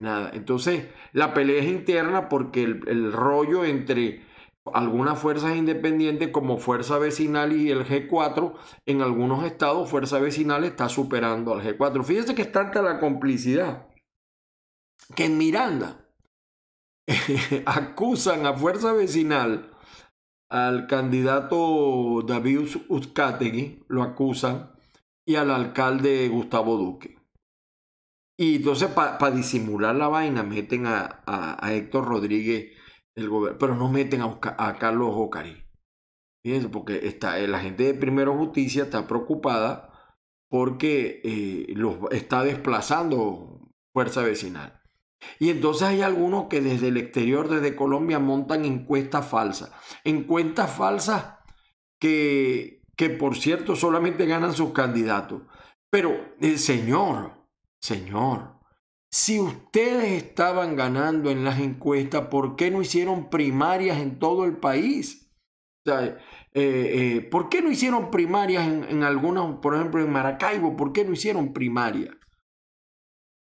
Nada. 0.00 0.32
Entonces, 0.34 0.88
la 1.12 1.32
pelea 1.32 1.62
es 1.62 1.68
interna 1.68 2.28
porque 2.28 2.64
el, 2.64 3.12
rollo 3.12 3.64
entre 3.64 4.26
algunas 4.72 5.16
fuerzas 5.16 5.56
independientes 5.56 6.30
como 6.30 6.58
Fuerza 6.58 6.98
Vecinal 6.98 7.52
y 7.52 7.70
el 7.70 7.86
G4, 7.86 8.54
en 8.86 9.00
algunos 9.00 9.44
estados 9.44 9.88
Fuerza 9.88 10.18
Vecinal 10.18 10.64
está 10.64 10.88
superando 10.88 11.54
al 11.54 11.62
G4. 11.62 12.02
Fíjense 12.02 12.34
que 12.34 12.42
es 12.42 12.50
tanta 12.50 12.82
la 12.82 12.98
complicidad 12.98 13.86
que 15.14 15.26
en 15.26 15.38
Miranda 15.38 16.04
acusan 17.64 18.44
a 18.44 18.54
Fuerza 18.54 18.92
Vecinal 18.92 19.77
al 20.48 20.86
candidato 20.86 22.22
David 22.26 22.68
Uzcategui, 22.88 23.84
lo 23.88 24.02
acusan, 24.02 24.72
y 25.26 25.36
al 25.36 25.50
alcalde 25.50 26.28
Gustavo 26.28 26.76
Duque. 26.76 27.18
Y 28.38 28.56
entonces 28.56 28.88
para 28.88 29.30
disimular 29.30 29.94
la 29.94 30.08
vaina 30.08 30.42
meten 30.42 30.86
a, 30.86 31.58
Héctor 31.70 32.06
Rodríguez 32.06 32.72
el 33.14 33.28
gobierno, 33.28 33.58
pero 33.58 33.74
no 33.74 33.90
meten 33.90 34.22
a, 34.22 34.76
Carlos. 34.78 35.14
Fíjense, 36.44 36.68
porque 36.68 37.06
está, 37.08 37.36
la 37.38 37.58
gente 37.58 37.82
de 37.82 37.94
Primero 37.94 38.36
Justicia 38.36 38.84
está 38.84 39.06
preocupada 39.06 39.88
porque 40.48 41.20
eh, 41.24 41.74
los 41.74 41.96
está 42.10 42.42
desplazando 42.44 43.68
fuerza 43.92 44.22
vecinal. 44.22 44.77
Y 45.38 45.50
entonces 45.50 45.82
hay 45.88 46.02
algunos 46.02 46.46
que 46.48 46.60
desde 46.60 46.88
el 46.88 46.96
exterior, 46.96 47.48
desde 47.48 47.76
Colombia, 47.76 48.18
montan 48.18 48.64
encuestas 48.64 49.26
falsas. 49.26 49.72
Encuestas 50.04 50.70
falsas 50.70 51.38
que, 52.00 52.82
que 52.96 53.10
por 53.10 53.36
cierto, 53.36 53.76
solamente 53.76 54.26
ganan 54.26 54.52
sus 54.52 54.72
candidatos. 54.72 55.42
Pero, 55.90 56.34
eh, 56.40 56.58
señor, 56.58 57.32
señor, 57.80 58.58
si 59.10 59.40
ustedes 59.40 60.22
estaban 60.22 60.76
ganando 60.76 61.30
en 61.30 61.44
las 61.44 61.60
encuestas, 61.60 62.26
¿por 62.28 62.56
qué 62.56 62.70
no 62.70 62.82
hicieron 62.82 63.30
primarias 63.30 63.98
en 63.98 64.18
todo 64.18 64.44
el 64.44 64.56
país? 64.56 65.32
Eh, 65.86 66.16
eh, 66.52 67.28
¿Por 67.30 67.48
qué 67.48 67.62
no 67.62 67.70
hicieron 67.70 68.10
primarias 68.10 68.66
en, 68.66 68.84
en 68.84 69.02
algunas, 69.02 69.56
por 69.60 69.74
ejemplo, 69.74 70.02
en 70.02 70.12
Maracaibo? 70.12 70.76
¿Por 70.76 70.92
qué 70.92 71.04
no 71.04 71.12
hicieron 71.12 71.54
primarias? 71.54 72.14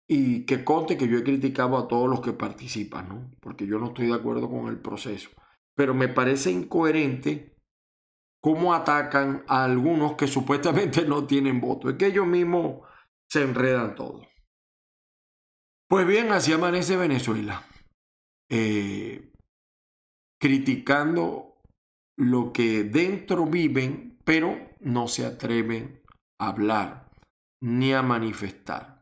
Y 0.08 0.46
que 0.46 0.64
conte 0.64 0.98
que 0.98 1.08
yo 1.08 1.18
he 1.18 1.24
criticado 1.24 1.78
a 1.78 1.88
todos 1.88 2.10
los 2.10 2.22
que 2.22 2.34
participan, 2.34 3.10
¿no? 3.10 3.32
Porque 3.40 3.66
yo 3.66 3.80
no 3.80 3.88
estoy 3.88 4.08
de 4.08 4.16
acuerdo 4.16 4.50
con 4.50 4.68
el 4.68 4.80
proceso. 4.80 5.30
Pero 5.76 5.94
me 5.94 6.08
parece 6.08 6.52
incoherente 6.52 7.56
cómo 8.42 8.74
atacan 8.74 9.46
a 9.48 9.64
algunos 9.64 10.16
que 10.16 10.28
supuestamente 10.28 11.06
no 11.08 11.26
tienen 11.26 11.62
voto. 11.62 11.90
Es 11.90 11.96
que 11.96 12.08
ellos 12.08 12.28
mismos 12.28 12.86
se 13.30 13.44
enredan 13.44 13.96
todos. 13.96 14.28
Pues 15.88 16.06
bien, 16.06 16.32
así 16.32 16.52
amanece 16.52 16.98
Venezuela. 16.98 17.66
Eh, 18.50 19.32
criticando 20.40 21.62
lo 22.18 22.52
que 22.52 22.84
dentro 22.84 23.46
viven, 23.46 24.20
pero 24.26 24.58
no 24.82 25.08
se 25.08 25.26
atreven 25.26 26.02
a 26.40 26.50
hablar 26.50 27.10
ni 27.62 27.94
a 27.94 28.02
manifestar. 28.02 28.93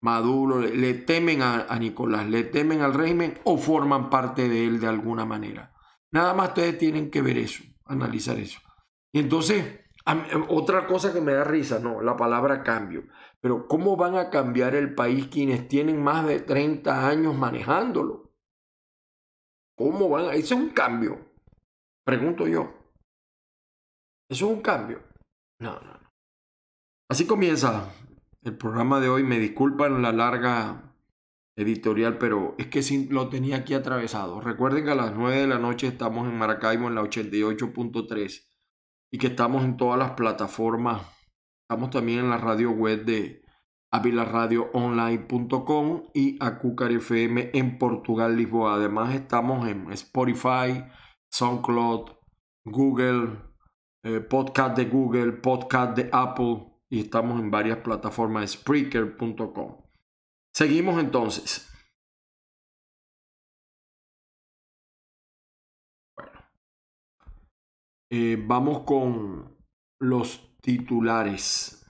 Maduro, 0.00 0.60
le, 0.60 0.94
temen 0.94 1.42
a, 1.42 1.76
Nicolás, 1.78 2.26
le 2.28 2.44
temen 2.44 2.82
al 2.82 2.94
régimen 2.94 3.38
o 3.44 3.58
forman 3.58 4.10
parte 4.10 4.48
de 4.48 4.64
él 4.64 4.80
de 4.80 4.86
alguna 4.86 5.24
manera. 5.24 5.74
Nada 6.12 6.34
más 6.34 6.48
ustedes 6.48 6.78
tienen 6.78 7.10
que 7.10 7.20
ver 7.20 7.36
eso, 7.36 7.64
analizar 7.84 8.38
eso. 8.38 8.60
Y 9.12 9.18
entonces, 9.18 9.80
otra 10.48 10.86
cosa 10.86 11.12
que 11.12 11.20
me 11.20 11.32
da 11.32 11.44
risa, 11.44 11.80
no, 11.80 12.00
la 12.00 12.16
palabra 12.16 12.62
cambio. 12.62 13.08
Pero 13.40 13.66
¿cómo 13.66 13.96
van 13.96 14.16
a 14.16 14.30
cambiar 14.30 14.74
el 14.74 14.94
país 14.94 15.26
quienes 15.28 15.68
tienen 15.68 16.02
más 16.02 16.26
de 16.26 16.40
30 16.40 17.08
años 17.08 17.36
manejándolo? 17.36 18.32
¿Cómo 19.76 20.08
van 20.08 20.26
a...? 20.26 20.34
Eso 20.34 20.54
es 20.54 20.60
un 20.60 20.70
cambio. 20.70 21.32
Pregunto 22.04 22.46
yo. 22.46 22.72
¿Eso 24.30 24.46
es 24.46 24.56
un 24.56 24.62
cambio? 24.62 25.02
No, 25.60 25.74
no, 25.80 25.92
no. 25.92 26.10
Así 27.10 27.26
comienza 27.26 27.92
el 28.42 28.56
programa 28.56 29.00
de 29.00 29.08
hoy. 29.08 29.24
Me 29.24 29.38
disculpan 29.38 30.02
la 30.02 30.12
larga 30.12 30.94
editorial, 31.56 32.18
pero 32.18 32.54
es 32.58 32.68
que 32.68 32.82
sí 32.82 33.08
lo 33.10 33.28
tenía 33.28 33.58
aquí 33.58 33.74
atravesado. 33.74 34.40
Recuerden 34.40 34.84
que 34.84 34.92
a 34.92 34.94
las 34.94 35.14
9 35.14 35.40
de 35.40 35.46
la 35.46 35.58
noche 35.58 35.86
estamos 35.86 36.28
en 36.28 36.38
Maracaibo 36.38 36.88
en 36.88 36.94
la 36.94 37.02
88.3 37.02 38.48
y 39.10 39.18
que 39.18 39.28
estamos 39.28 39.64
en 39.64 39.76
todas 39.76 39.98
las 39.98 40.12
plataformas 40.12 41.02
Estamos 41.70 41.90
también 41.90 42.20
en 42.20 42.30
la 42.30 42.38
radio 42.38 42.70
web 42.70 43.04
de 43.04 43.42
avilaradioonline.com 43.92 46.04
y 46.14 46.42
Acúcar 46.42 46.92
FM 46.92 47.50
en 47.52 47.76
Portugal, 47.76 48.38
Lisboa. 48.38 48.76
Además 48.76 49.14
estamos 49.14 49.68
en 49.68 49.92
Spotify, 49.92 50.82
SoundCloud, 51.30 52.12
Google, 52.64 53.36
eh, 54.02 54.20
podcast 54.20 54.78
de 54.78 54.86
Google, 54.86 55.32
podcast 55.32 55.94
de 55.94 56.08
Apple 56.10 56.72
y 56.90 57.00
estamos 57.00 57.40
en 57.40 57.50
varias 57.50 57.78
plataformas, 57.78 58.52
Spreaker.com. 58.52 59.82
Seguimos 60.54 61.00
entonces. 61.00 61.70
Bueno, 66.16 66.40
eh, 68.10 68.42
vamos 68.46 68.84
con 68.84 69.56
los 70.00 70.48
Titulares. 70.60 71.86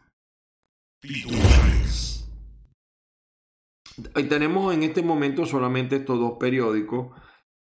Titulares. 1.00 2.30
Y 4.14 4.24
tenemos 4.24 4.74
en 4.74 4.82
este 4.82 5.02
momento 5.02 5.46
solamente 5.46 5.96
estos 5.96 6.18
dos 6.18 6.38
periódicos. 6.38 7.18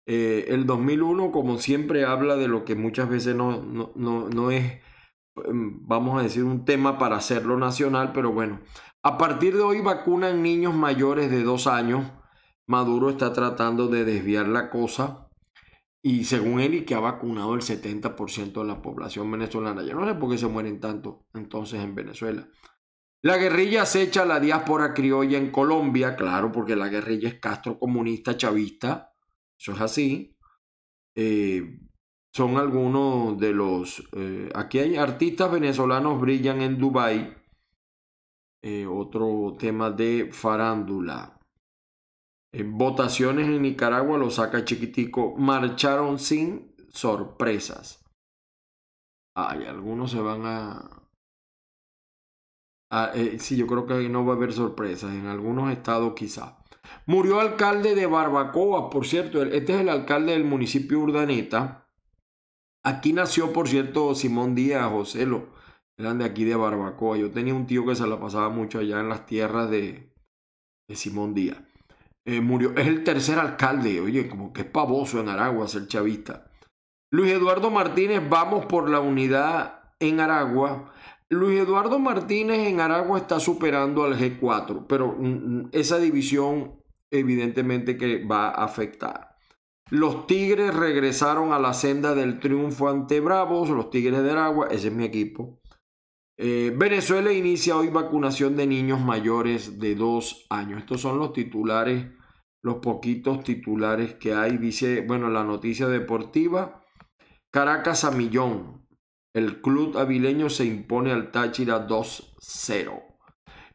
Eh, 0.06 0.46
el 0.48 0.66
2001, 0.66 1.32
como 1.32 1.58
siempre, 1.58 2.04
habla 2.04 2.36
de 2.36 2.48
lo 2.48 2.64
que 2.64 2.74
muchas 2.74 3.08
veces 3.08 3.34
no, 3.34 3.62
no, 3.62 3.92
no, 3.94 4.28
no 4.28 4.50
es, 4.50 4.80
vamos 5.46 6.18
a 6.18 6.22
decir, 6.22 6.44
un 6.44 6.64
tema 6.64 6.98
para 6.98 7.16
hacerlo 7.16 7.56
nacional, 7.56 8.12
pero 8.12 8.32
bueno, 8.32 8.60
a 9.02 9.18
partir 9.18 9.56
de 9.56 9.62
hoy 9.62 9.80
vacunan 9.80 10.42
niños 10.42 10.74
mayores 10.74 11.30
de 11.30 11.42
dos 11.42 11.66
años. 11.66 12.10
Maduro 12.66 13.10
está 13.10 13.32
tratando 13.32 13.88
de 13.88 14.04
desviar 14.04 14.46
la 14.46 14.70
cosa 14.70 15.30
y 16.02 16.24
según 16.24 16.60
él, 16.60 16.74
y 16.74 16.84
que 16.84 16.94
ha 16.94 17.00
vacunado 17.00 17.54
el 17.54 17.60
70% 17.60 18.52
de 18.52 18.64
la 18.64 18.80
población 18.80 19.30
venezolana. 19.30 19.82
Yo 19.82 19.94
no 19.94 20.06
sé 20.06 20.14
por 20.14 20.30
qué 20.30 20.38
se 20.38 20.46
mueren 20.46 20.80
tanto 20.80 21.26
entonces 21.34 21.80
en 21.80 21.94
Venezuela. 21.94 22.48
La 23.22 23.36
guerrilla 23.36 23.82
acecha 23.82 24.22
a 24.22 24.26
la 24.26 24.40
diáspora 24.40 24.94
criolla 24.94 25.36
en 25.36 25.50
Colombia, 25.50 26.16
claro, 26.16 26.50
porque 26.52 26.74
la 26.74 26.88
guerrilla 26.88 27.28
es 27.28 27.38
Castro 27.38 27.78
comunista 27.78 28.36
chavista, 28.36 29.12
eso 29.58 29.72
es 29.72 29.80
así. 29.80 30.36
Eh, 31.14 31.80
son 32.32 32.56
algunos 32.56 33.38
de 33.38 33.52
los... 33.52 34.08
Eh, 34.12 34.50
aquí 34.54 34.78
hay 34.78 34.96
artistas 34.96 35.50
venezolanos 35.50 36.20
brillan 36.20 36.62
en 36.62 36.78
Dubái. 36.78 37.36
Eh, 38.62 38.86
otro 38.86 39.56
tema 39.58 39.90
de 39.90 40.30
farándula. 40.32 41.40
En 42.52 42.76
votaciones 42.76 43.46
en 43.46 43.62
Nicaragua 43.62 44.18
lo 44.18 44.30
saca 44.30 44.64
chiquitico. 44.64 45.34
Marcharon 45.36 46.18
sin 46.18 46.74
sorpresas. 46.90 48.04
Ay, 49.34 49.64
algunos 49.64 50.10
se 50.10 50.20
van 50.20 50.42
a... 50.44 50.96
Eh, 53.14 53.38
sí, 53.38 53.56
yo 53.56 53.66
creo 53.66 53.86
que 53.86 54.08
no 54.08 54.24
va 54.24 54.34
a 54.34 54.36
haber 54.36 54.52
sorpresas. 54.52 55.12
En 55.12 55.26
algunos 55.26 55.72
estados 55.72 56.14
quizá. 56.14 56.58
Murió 57.06 57.40
alcalde 57.40 57.94
de 57.94 58.06
Barbacoa, 58.06 58.90
por 58.90 59.06
cierto. 59.06 59.42
Este 59.42 59.74
es 59.74 59.80
el 59.80 59.88
alcalde 59.88 60.32
del 60.32 60.44
municipio 60.44 61.00
Urdaneta. 61.00 61.89
Aquí 62.82 63.12
nació, 63.12 63.52
por 63.52 63.68
cierto, 63.68 64.14
Simón 64.14 64.54
Díaz, 64.54 64.90
José 64.90 65.26
Lo. 65.26 65.48
Eran 65.98 66.18
de 66.18 66.24
aquí 66.24 66.44
de 66.44 66.56
Barbacoa. 66.56 67.18
Yo 67.18 67.30
tenía 67.30 67.54
un 67.54 67.66
tío 67.66 67.84
que 67.84 67.94
se 67.94 68.06
la 68.06 68.18
pasaba 68.18 68.48
mucho 68.48 68.78
allá 68.78 69.00
en 69.00 69.08
las 69.08 69.26
tierras 69.26 69.70
de, 69.70 70.10
de 70.88 70.96
Simón 70.96 71.34
Díaz. 71.34 71.58
Eh, 72.24 72.40
murió. 72.40 72.74
Es 72.76 72.86
el 72.86 73.04
tercer 73.04 73.38
alcalde. 73.38 74.00
Oye, 74.00 74.28
como 74.28 74.52
que 74.52 74.62
es 74.62 74.66
pavoso 74.66 75.20
en 75.20 75.28
Aragua 75.28 75.68
ser 75.68 75.88
chavista. 75.88 76.50
Luis 77.12 77.32
Eduardo 77.32 77.70
Martínez, 77.70 78.22
vamos 78.28 78.66
por 78.66 78.88
la 78.88 79.00
unidad 79.00 79.92
en 79.98 80.20
Aragua. 80.20 80.92
Luis 81.28 81.60
Eduardo 81.60 81.98
Martínez 81.98 82.68
en 82.68 82.80
Aragua 82.80 83.18
está 83.18 83.40
superando 83.40 84.04
al 84.04 84.18
G4, 84.18 84.86
pero 84.88 85.16
esa 85.72 85.98
división 85.98 86.80
evidentemente 87.10 87.96
que 87.96 88.24
va 88.24 88.48
a 88.48 88.64
afectar. 88.64 89.29
Los 89.90 90.28
Tigres 90.28 90.72
regresaron 90.72 91.52
a 91.52 91.58
la 91.58 91.74
senda 91.74 92.14
del 92.14 92.38
triunfo 92.38 92.88
ante 92.88 93.18
Bravos, 93.18 93.70
los 93.70 93.90
Tigres 93.90 94.22
de 94.22 94.30
Aragua, 94.30 94.68
ese 94.70 94.88
es 94.88 94.94
mi 94.94 95.04
equipo. 95.04 95.60
Eh, 96.38 96.72
Venezuela 96.74 97.32
inicia 97.32 97.76
hoy 97.76 97.88
vacunación 97.88 98.54
de 98.56 98.68
niños 98.68 99.00
mayores 99.00 99.80
de 99.80 99.96
dos 99.96 100.46
años. 100.48 100.78
Estos 100.78 101.00
son 101.00 101.18
los 101.18 101.32
titulares, 101.32 102.06
los 102.62 102.76
poquitos 102.76 103.42
titulares 103.42 104.14
que 104.14 104.32
hay. 104.32 104.58
Dice, 104.58 105.04
bueno, 105.06 105.28
la 105.28 105.42
noticia 105.42 105.88
deportiva. 105.88 106.82
Caracas 107.52 108.04
a 108.04 108.12
millón. 108.12 108.86
El 109.34 109.60
club 109.60 109.98
avileño 109.98 110.48
se 110.50 110.64
impone 110.64 111.12
al 111.12 111.32
Táchira 111.32 111.86
2-0. 111.86 113.09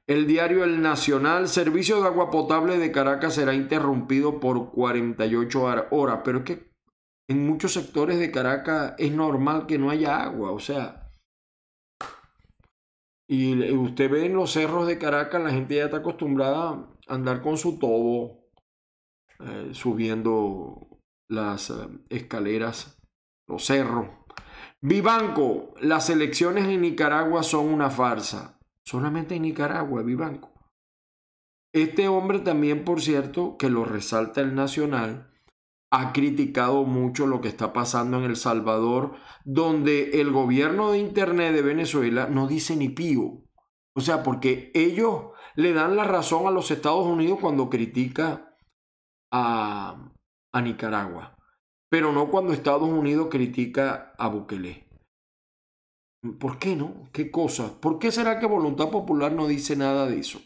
El 0.08 0.28
diario 0.28 0.64
El 0.64 0.82
Nacional, 0.82 1.48
servicio 1.48 2.00
de 2.00 2.08
agua 2.08 2.30
potable 2.30 2.78
de 2.78 2.92
Caracas 2.92 3.36
será 3.36 3.56
interrumpido 3.56 4.40
por 4.40 4.72
48 4.72 5.88
horas. 5.90 6.22
Pero 6.24 6.40
es 6.40 6.44
que 6.44 6.72
en 7.28 7.48
muchos 7.48 7.74
sectores 7.74 8.20
de 8.20 8.32
Caracas 8.32 8.94
es 9.00 9.12
normal 9.12 9.66
que 9.66 9.80
no 9.80 9.90
haya 9.90 10.22
agua. 10.22 10.52
O 10.52 10.60
sea, 10.60 11.06
y 13.28 13.72
usted 13.72 14.12
ve 14.12 14.26
en 14.28 14.36
los 14.36 14.52
cerros 14.52 14.86
de 14.86 15.00
Caracas, 15.00 15.42
la 15.42 15.50
gente 15.50 15.76
ya 15.76 15.86
está 15.86 15.98
acostumbrada 15.98 16.70
a 17.08 17.14
andar 17.14 17.42
con 17.42 17.58
su 17.58 17.80
tobo, 17.80 18.52
eh, 19.40 19.70
subiendo 19.72 21.00
las 21.28 21.72
eh, 21.72 21.74
escaleras, 22.10 23.02
los 23.48 23.66
cerros. 23.66 24.08
Vivanco, 24.82 25.74
las 25.82 26.12
elecciones 26.12 26.66
en 26.66 26.82
Nicaragua 26.82 27.42
son 27.42 27.74
una 27.74 27.90
farsa. 27.90 28.55
Solamente 28.86 29.36
en 29.36 29.42
Nicaragua, 29.42 30.04
Vivanco. 30.04 30.52
Este 31.74 32.08
hombre 32.08 32.40
también, 32.40 32.86
por 32.86 33.02
cierto, 33.02 33.58
que 33.58 33.70
lo 33.70 33.84
resalta 33.84 34.42
el 34.42 34.56
Nacional, 34.56 35.34
ha 35.92 36.14
criticado 36.14 36.84
mucho 36.84 37.28
lo 37.28 37.42
que 37.42 37.48
está 37.48 37.74
pasando 37.74 38.18
en 38.18 38.26
El 38.26 38.36
Salvador, 38.36 39.16
donde 39.44 40.22
el 40.22 40.32
gobierno 40.32 40.92
de 40.92 41.00
Internet 41.00 41.54
de 41.54 41.62
Venezuela 41.62 42.28
no 42.28 42.48
dice 42.48 42.76
ni 42.76 42.90
pío. 42.90 43.44
O 43.94 44.02
sea, 44.02 44.24
porque 44.24 44.72
ellos 44.74 45.32
le 45.56 45.74
dan 45.74 45.96
la 45.96 46.04
razón 46.04 46.48
a 46.48 46.52
los 46.52 46.70
Estados 46.70 47.06
Unidos 47.06 47.40
cuando 47.42 47.70
critica 47.70 48.56
a, 49.32 50.12
a 50.54 50.62
Nicaragua, 50.62 51.38
pero 51.90 52.12
no 52.12 52.30
cuando 52.30 52.54
Estados 52.54 52.90
Unidos 52.90 53.28
critica 53.32 54.14
a 54.18 54.28
Bukele. 54.28 54.85
¿Por 56.34 56.60
qué 56.60 56.76
no? 56.76 57.10
¿Qué 57.12 57.32
cosa? 57.32 57.80
¿Por 57.80 58.00
qué 58.00 58.12
será 58.12 58.40
que 58.40 58.46
Voluntad 58.46 58.90
Popular 58.90 59.32
no 59.32 59.48
dice 59.48 59.76
nada 59.76 60.08
de 60.08 60.20
eso? 60.20 60.42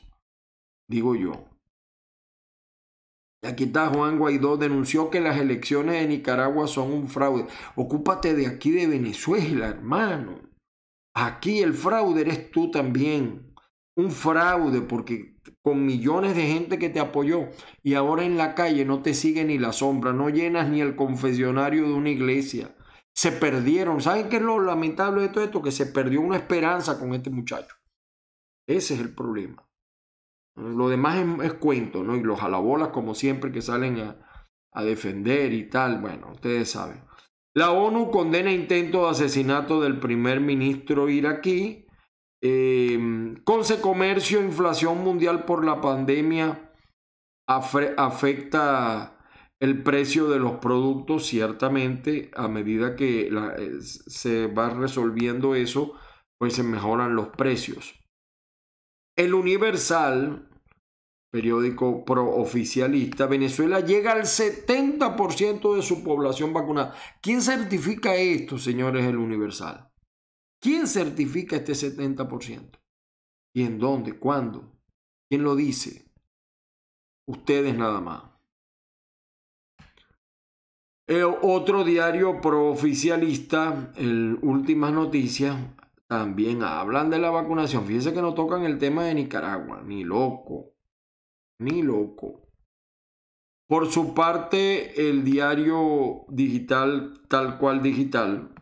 Digo 0.87 1.15
yo. 1.15 1.45
Aquí 3.41 3.65
está 3.65 3.87
Juan 3.87 4.19
Guaidó, 4.19 4.57
denunció 4.57 5.09
que 5.09 5.21
las 5.21 5.39
elecciones 5.39 6.01
de 6.01 6.07
Nicaragua 6.07 6.67
son 6.67 6.91
un 6.91 7.07
fraude. 7.07 7.47
Ocúpate 7.75 8.33
de 8.33 8.47
aquí 8.47 8.71
de 8.71 8.87
Venezuela, 8.87 9.69
hermano. 9.69 10.39
Aquí 11.15 11.61
el 11.61 11.73
fraude 11.73 12.21
eres 12.21 12.51
tú 12.51 12.69
también. 12.69 13.53
Un 13.95 14.11
fraude 14.11 14.81
porque 14.81 15.37
con 15.61 15.85
millones 15.85 16.35
de 16.35 16.47
gente 16.47 16.79
que 16.79 16.89
te 16.89 16.99
apoyó 16.99 17.49
y 17.83 17.93
ahora 17.93 18.23
en 18.23 18.37
la 18.37 18.55
calle 18.55 18.85
no 18.85 19.01
te 19.01 19.13
sigue 19.13 19.45
ni 19.45 19.57
la 19.57 19.71
sombra, 19.71 20.13
no 20.13 20.29
llenas 20.29 20.69
ni 20.69 20.81
el 20.81 20.95
confesionario 20.95 21.87
de 21.87 21.93
una 21.93 22.09
iglesia. 22.09 22.75
Se 23.19 23.33
perdieron. 23.33 23.99
¿Saben 23.99 24.29
qué 24.29 24.37
es 24.37 24.41
lo 24.41 24.61
lamentable 24.61 25.23
de 25.23 25.27
todo 25.27 25.43
esto? 25.43 25.61
Que 25.61 25.73
se 25.73 25.87
perdió 25.87 26.21
una 26.21 26.37
esperanza 26.37 26.97
con 26.97 27.13
este 27.13 27.29
muchacho. 27.29 27.75
Ese 28.65 28.93
es 28.93 29.01
el 29.01 29.13
problema. 29.13 29.67
Lo 30.55 30.87
demás 30.87 31.17
es, 31.43 31.51
cuento, 31.55 32.01
¿no? 32.01 32.15
Y 32.15 32.23
los 32.23 32.41
alabolas, 32.41 32.87
como 32.93 33.13
siempre, 33.13 33.51
que 33.51 33.61
salen 33.61 34.15
a, 34.71 34.83
defender 34.85 35.51
y 35.51 35.69
tal. 35.69 35.99
Bueno, 35.99 36.31
ustedes 36.31 36.71
saben. 36.71 37.03
La 37.53 37.71
ONU 37.71 38.09
condena 38.09 38.53
intento 38.53 39.03
de 39.03 39.09
asesinato 39.09 39.81
del 39.81 39.99
primer 39.99 40.39
ministro 40.39 41.09
iraquí. 41.09 41.87
Eh, 42.41 43.35
Conce 43.43 43.81
Comercio, 43.81 44.41
inflación 44.41 45.03
mundial 45.03 45.43
por 45.43 45.65
la 45.65 45.81
pandemia 45.81 46.71
afecta 47.45 49.18
el 49.59 49.83
precio 49.83 50.29
de 50.29 50.39
los 50.39 50.53
productos, 50.59 51.25
ciertamente, 51.25 52.31
a 52.35 52.47
medida 52.47 52.95
que 52.95 53.27
eh, 53.27 53.81
se 53.81 54.47
va 54.47 54.69
resolviendo 54.69 55.53
eso, 55.53 55.95
pues 56.39 56.53
se 56.53 56.63
mejoran 56.63 57.15
los 57.15 57.27
precios. 57.29 57.99
El 59.17 59.33
Universal, 59.33 60.49
periódico 61.29 62.05
pro-oficialista, 62.05 63.27
Venezuela 63.27 63.81
llega 63.81 64.13
al 64.13 64.21
70% 64.21 65.75
de 65.75 65.81
su 65.81 66.03
población 66.03 66.53
vacunada. 66.53 66.95
¿Quién 67.21 67.41
certifica 67.41 68.15
esto, 68.15 68.57
señores, 68.57 69.05
el 69.05 69.17
Universal? 69.17 69.91
¿Quién 70.61 70.87
certifica 70.87 71.57
este 71.57 71.73
70%? 71.73 72.79
¿Y 73.53 73.63
en 73.63 73.77
dónde? 73.77 74.17
¿Cuándo? 74.17 74.79
¿Quién 75.29 75.43
lo 75.43 75.55
dice? 75.55 76.09
Ustedes 77.27 77.77
nada 77.77 77.99
más. 77.99 78.38
El 81.09 81.25
otro 81.41 81.83
diario 81.83 82.39
pro-oficialista, 82.39 83.91
el 83.97 84.37
Últimas 84.43 84.93
Noticias, 84.93 85.57
también 86.07 86.63
hablan 86.63 87.09
de 87.09 87.17
la 87.17 87.31
vacunación. 87.31 87.85
Fíjense 87.85 88.13
que 88.13 88.21
no 88.21 88.35
tocan 88.35 88.63
el 88.63 88.77
tema 88.77 89.05
de 89.05 89.15
Nicaragua, 89.15 89.81
ni 89.83 90.03
loco 90.03 90.75
ni 91.59 91.83
loco. 91.83 92.47
Por 93.67 93.91
su 93.91 94.15
parte, 94.15 95.09
el 95.09 95.23
diario 95.23 96.25
digital, 96.29 97.21
tal 97.27 97.59
cual 97.59 97.83
digital, 97.83 98.55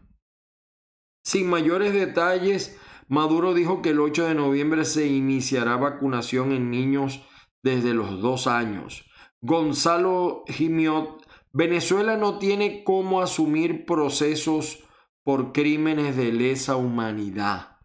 sin 1.24 1.50
mayores 1.50 1.94
detalles, 1.94 2.78
Maduro 3.08 3.54
dijo 3.54 3.82
que 3.82 3.92
el 3.92 4.00
8 4.00 4.26
de 4.26 4.36
noviembre 4.36 4.84
se 4.84 5.08
iniciará 5.08 5.78
vacunación 5.78 6.52
en 6.52 6.72
niños 6.72 7.22
desde 7.64 7.94
los 7.94 8.22
dos 8.22 8.48
años. 8.48 9.10
Gonzalo 9.42 10.44
Gimiot, 10.48 11.27
Venezuela 11.58 12.18
no 12.18 12.38
tiene 12.38 12.84
cómo 12.84 13.20
asumir 13.20 13.88
procesos 13.88 14.84
por 15.24 15.54
crímenes 15.54 16.16
de 16.16 16.32
lesa 16.32 16.76
humanidad. 16.76 17.80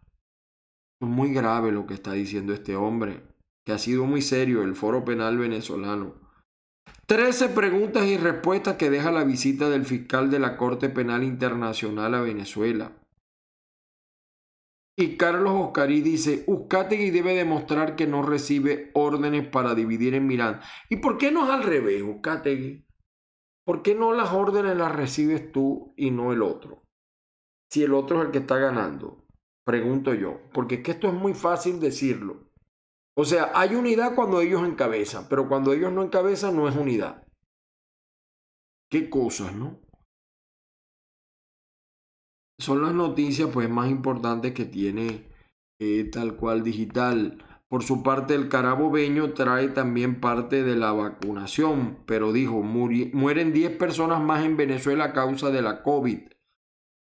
Es 1.01 1.07
muy 1.07 1.33
grave 1.33 1.71
lo 1.71 1.87
que 1.87 1.95
está 1.95 2.11
diciendo 2.11 2.53
este 2.53 2.75
hombre 2.75 3.23
que 3.65 3.71
ha 3.71 3.79
sido 3.79 4.05
muy 4.05 4.21
serio 4.21 4.61
el 4.61 4.75
Foro 4.75 5.03
Penal 5.03 5.39
venezolano. 5.39 6.13
Trece 7.07 7.49
preguntas 7.49 8.05
y 8.05 8.15
respuestas 8.17 8.75
que 8.75 8.91
deja 8.91 9.11
la 9.11 9.23
visita 9.23 9.71
del 9.71 9.85
fiscal 9.85 10.29
de 10.29 10.37
la 10.37 10.55
Corte 10.55 10.89
Penal 10.89 11.23
Internacional 11.23 12.13
a 12.13 12.21
Venezuela. 12.21 12.91
Y 14.95 15.17
Carlos 15.17 15.53
Oscarí 15.55 16.01
dice, 16.01 16.43
Uzcategui 16.45 17.09
debe 17.09 17.33
demostrar 17.33 17.95
que 17.95 18.05
no 18.05 18.21
recibe 18.21 18.91
órdenes 18.93 19.47
para 19.47 19.73
dividir 19.73 20.13
en 20.13 20.27
Miranda. 20.27 20.61
¿Y 20.89 20.97
por 20.97 21.17
qué 21.17 21.31
no 21.31 21.45
es 21.45 21.49
al 21.49 21.63
revés, 21.63 22.03
Uzcategui? 22.03 22.85
¿Por 23.65 23.81
qué 23.81 23.95
no 23.95 24.13
las 24.13 24.33
órdenes 24.33 24.75
las 24.75 24.93
recibes 24.93 25.51
tú 25.51 25.93
y 25.95 26.11
no 26.11 26.33
el 26.33 26.41
otro? 26.41 26.83
Si 27.71 27.83
el 27.83 27.93
otro 27.93 28.19
es 28.19 28.25
el 28.25 28.31
que 28.31 28.39
está 28.39 28.57
ganando, 28.57 29.25
pregunto 29.65 30.13
yo, 30.13 30.41
porque 30.53 30.75
es 30.75 30.83
que 30.83 30.91
esto 30.91 31.07
es 31.07 31.13
muy 31.13 31.33
fácil 31.33 31.79
decirlo. 31.79 32.51
O 33.15 33.25
sea, 33.25 33.51
hay 33.53 33.75
unidad 33.75 34.15
cuando 34.15 34.41
ellos 34.41 34.67
encabezan, 34.67 35.27
pero 35.29 35.47
cuando 35.47 35.71
ellos 35.73 35.91
no 35.91 36.03
encabezan 36.03 36.55
no 36.55 36.67
es 36.67 36.75
unidad. 36.75 37.25
Qué 38.89 39.09
cosas, 39.09 39.55
¿no? 39.55 39.79
Son 42.59 42.81
las 42.81 42.93
noticias 42.93 43.49
pues 43.51 43.69
más 43.69 43.89
importantes 43.89 44.53
que 44.53 44.65
tiene 44.65 45.29
eh, 45.79 46.09
tal 46.11 46.35
cual 46.35 46.63
digital. 46.63 47.52
Por 47.73 47.81
su 47.81 48.03
parte, 48.03 48.35
el 48.35 48.49
carabobeño 48.49 49.33
trae 49.33 49.69
también 49.69 50.21
parte 50.21 50.61
de 50.61 50.75
la 50.75 50.91
vacunación, 50.91 51.97
pero 52.05 52.31
dijo, 52.31 52.61
mueren 52.61 53.51
10 53.51 53.77
personas 53.77 54.21
más 54.21 54.45
en 54.45 54.57
Venezuela 54.57 55.05
a 55.05 55.13
causa 55.13 55.49
de 55.49 55.63
la 55.63 55.81
COVID. 55.81 56.19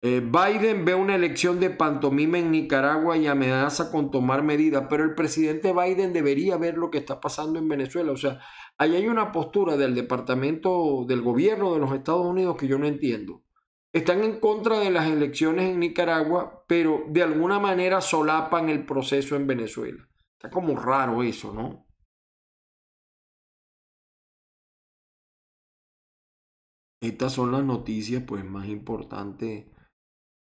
Eh, 0.01 0.21
Biden 0.21 0.83
ve 0.83 0.95
una 0.95 1.13
elección 1.13 1.59
de 1.59 1.69
pantomima 1.69 2.39
en 2.39 2.49
Nicaragua 2.49 3.15
y 3.15 3.27
amenaza 3.27 3.91
con 3.91 4.09
tomar 4.09 4.41
medidas, 4.41 4.87
pero 4.89 5.03
el 5.03 5.13
presidente 5.13 5.71
Biden 5.71 6.13
debería 6.13 6.57
ver 6.57 6.79
lo 6.79 6.89
que 6.89 6.97
está 6.97 7.21
pasando 7.21 7.59
en 7.59 7.69
Venezuela. 7.69 8.11
O 8.11 8.17
sea, 8.17 8.39
ahí 8.79 8.95
hay 8.95 9.07
una 9.07 9.31
postura 9.31 9.77
del 9.77 9.93
departamento 9.93 11.05
del 11.07 11.21
gobierno 11.21 11.75
de 11.75 11.79
los 11.79 11.91
Estados 11.93 12.25
Unidos 12.25 12.57
que 12.57 12.67
yo 12.67 12.79
no 12.79 12.87
entiendo. 12.87 13.43
Están 13.93 14.23
en 14.23 14.39
contra 14.39 14.79
de 14.79 14.89
las 14.89 15.07
elecciones 15.07 15.69
en 15.69 15.79
Nicaragua, 15.79 16.65
pero 16.67 17.03
de 17.07 17.21
alguna 17.21 17.59
manera 17.59 18.01
solapan 18.01 18.69
el 18.69 18.83
proceso 18.83 19.35
en 19.35 19.45
Venezuela. 19.45 20.09
Está 20.37 20.49
como 20.49 20.75
raro 20.75 21.23
eso, 21.23 21.53
¿no? 21.53 21.85
Estas 27.01 27.33
son 27.33 27.51
las 27.51 27.63
noticias 27.63 28.23
pues 28.25 28.43
más 28.43 28.67
importantes 28.67 29.65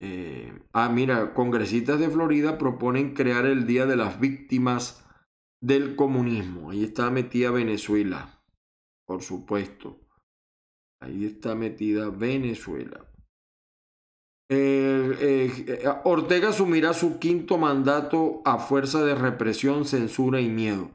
eh, 0.03 0.51
ah, 0.73 0.89
mira, 0.89 1.35
congresistas 1.35 2.01
de 2.01 2.09
Florida 2.09 2.57
proponen 2.57 3.13
crear 3.13 3.45
el 3.45 3.67
Día 3.67 3.85
de 3.85 3.97
las 3.97 4.19
Víctimas 4.19 5.07
del 5.61 5.95
Comunismo. 5.95 6.71
Ahí 6.71 6.85
está 6.85 7.11
metida 7.11 7.51
Venezuela, 7.51 8.43
por 9.07 9.23
supuesto. 9.23 10.01
Ahí 11.03 11.27
está 11.27 11.55
metida 11.55 12.09
Venezuela. 12.09 13.10
Eh, 14.53 15.17
eh, 15.21 15.89
Ortega 16.03 16.49
asumirá 16.49 16.93
su 16.93 17.21
quinto 17.21 17.57
mandato 17.57 18.43
a 18.45 18.59
fuerza 18.59 19.05
de 19.05 19.15
represión, 19.15 19.85
censura 19.85 20.41
y 20.41 20.49
miedo. 20.49 20.91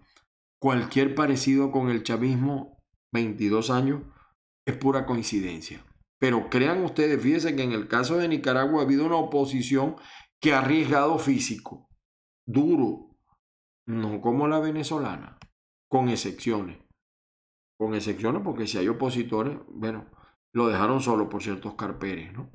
Cualquier 0.59 1.15
parecido 1.15 1.71
con 1.71 1.89
el 1.89 2.03
chavismo, 2.03 2.83
22 3.13 3.69
años, 3.69 4.01
es 4.65 4.75
pura 4.75 5.05
coincidencia. 5.05 5.85
Pero 6.19 6.49
crean 6.49 6.83
ustedes, 6.83 7.21
fíjense 7.21 7.55
que 7.55 7.63
en 7.63 7.71
el 7.71 7.87
caso 7.87 8.17
de 8.17 8.27
Nicaragua 8.27 8.81
ha 8.81 8.83
habido 8.83 9.05
una 9.05 9.15
oposición 9.15 9.95
que 10.41 10.53
ha 10.53 10.59
arriesgado 10.59 11.17
físico, 11.17 11.87
duro, 12.45 13.15
no 13.87 14.19
como 14.19 14.49
la 14.49 14.59
venezolana, 14.59 15.37
con 15.87 16.09
excepciones. 16.09 16.77
Con 17.77 17.95
excepciones 17.95 18.41
porque 18.43 18.67
si 18.67 18.77
hay 18.77 18.89
opositores, 18.89 19.57
bueno, 19.69 20.07
lo 20.51 20.67
dejaron 20.67 20.99
solo 20.99 21.29
por 21.29 21.41
ciertos 21.41 21.75
carperes, 21.75 22.33
¿no? 22.33 22.51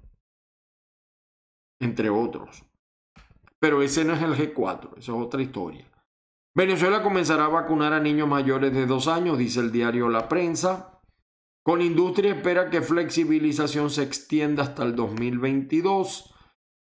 Entre 1.80 2.10
otros. 2.10 2.64
Pero 3.58 3.82
ese 3.82 4.04
no 4.04 4.14
es 4.14 4.22
el 4.22 4.34
G4, 4.34 4.98
esa 4.98 4.98
es 4.98 5.08
otra 5.08 5.42
historia. 5.42 5.90
Venezuela 6.54 7.02
comenzará 7.02 7.46
a 7.46 7.48
vacunar 7.48 7.92
a 7.92 8.00
niños 8.00 8.28
mayores 8.28 8.72
de 8.72 8.86
dos 8.86 9.08
años, 9.08 9.38
dice 9.38 9.60
el 9.60 9.72
diario 9.72 10.08
La 10.08 10.28
Prensa. 10.28 11.00
Con 11.62 11.82
industria 11.82 12.34
espera 12.34 12.70
que 12.70 12.80
flexibilización 12.80 13.90
se 13.90 14.02
extienda 14.02 14.62
hasta 14.62 14.82
el 14.82 14.96
2022. 14.96 16.34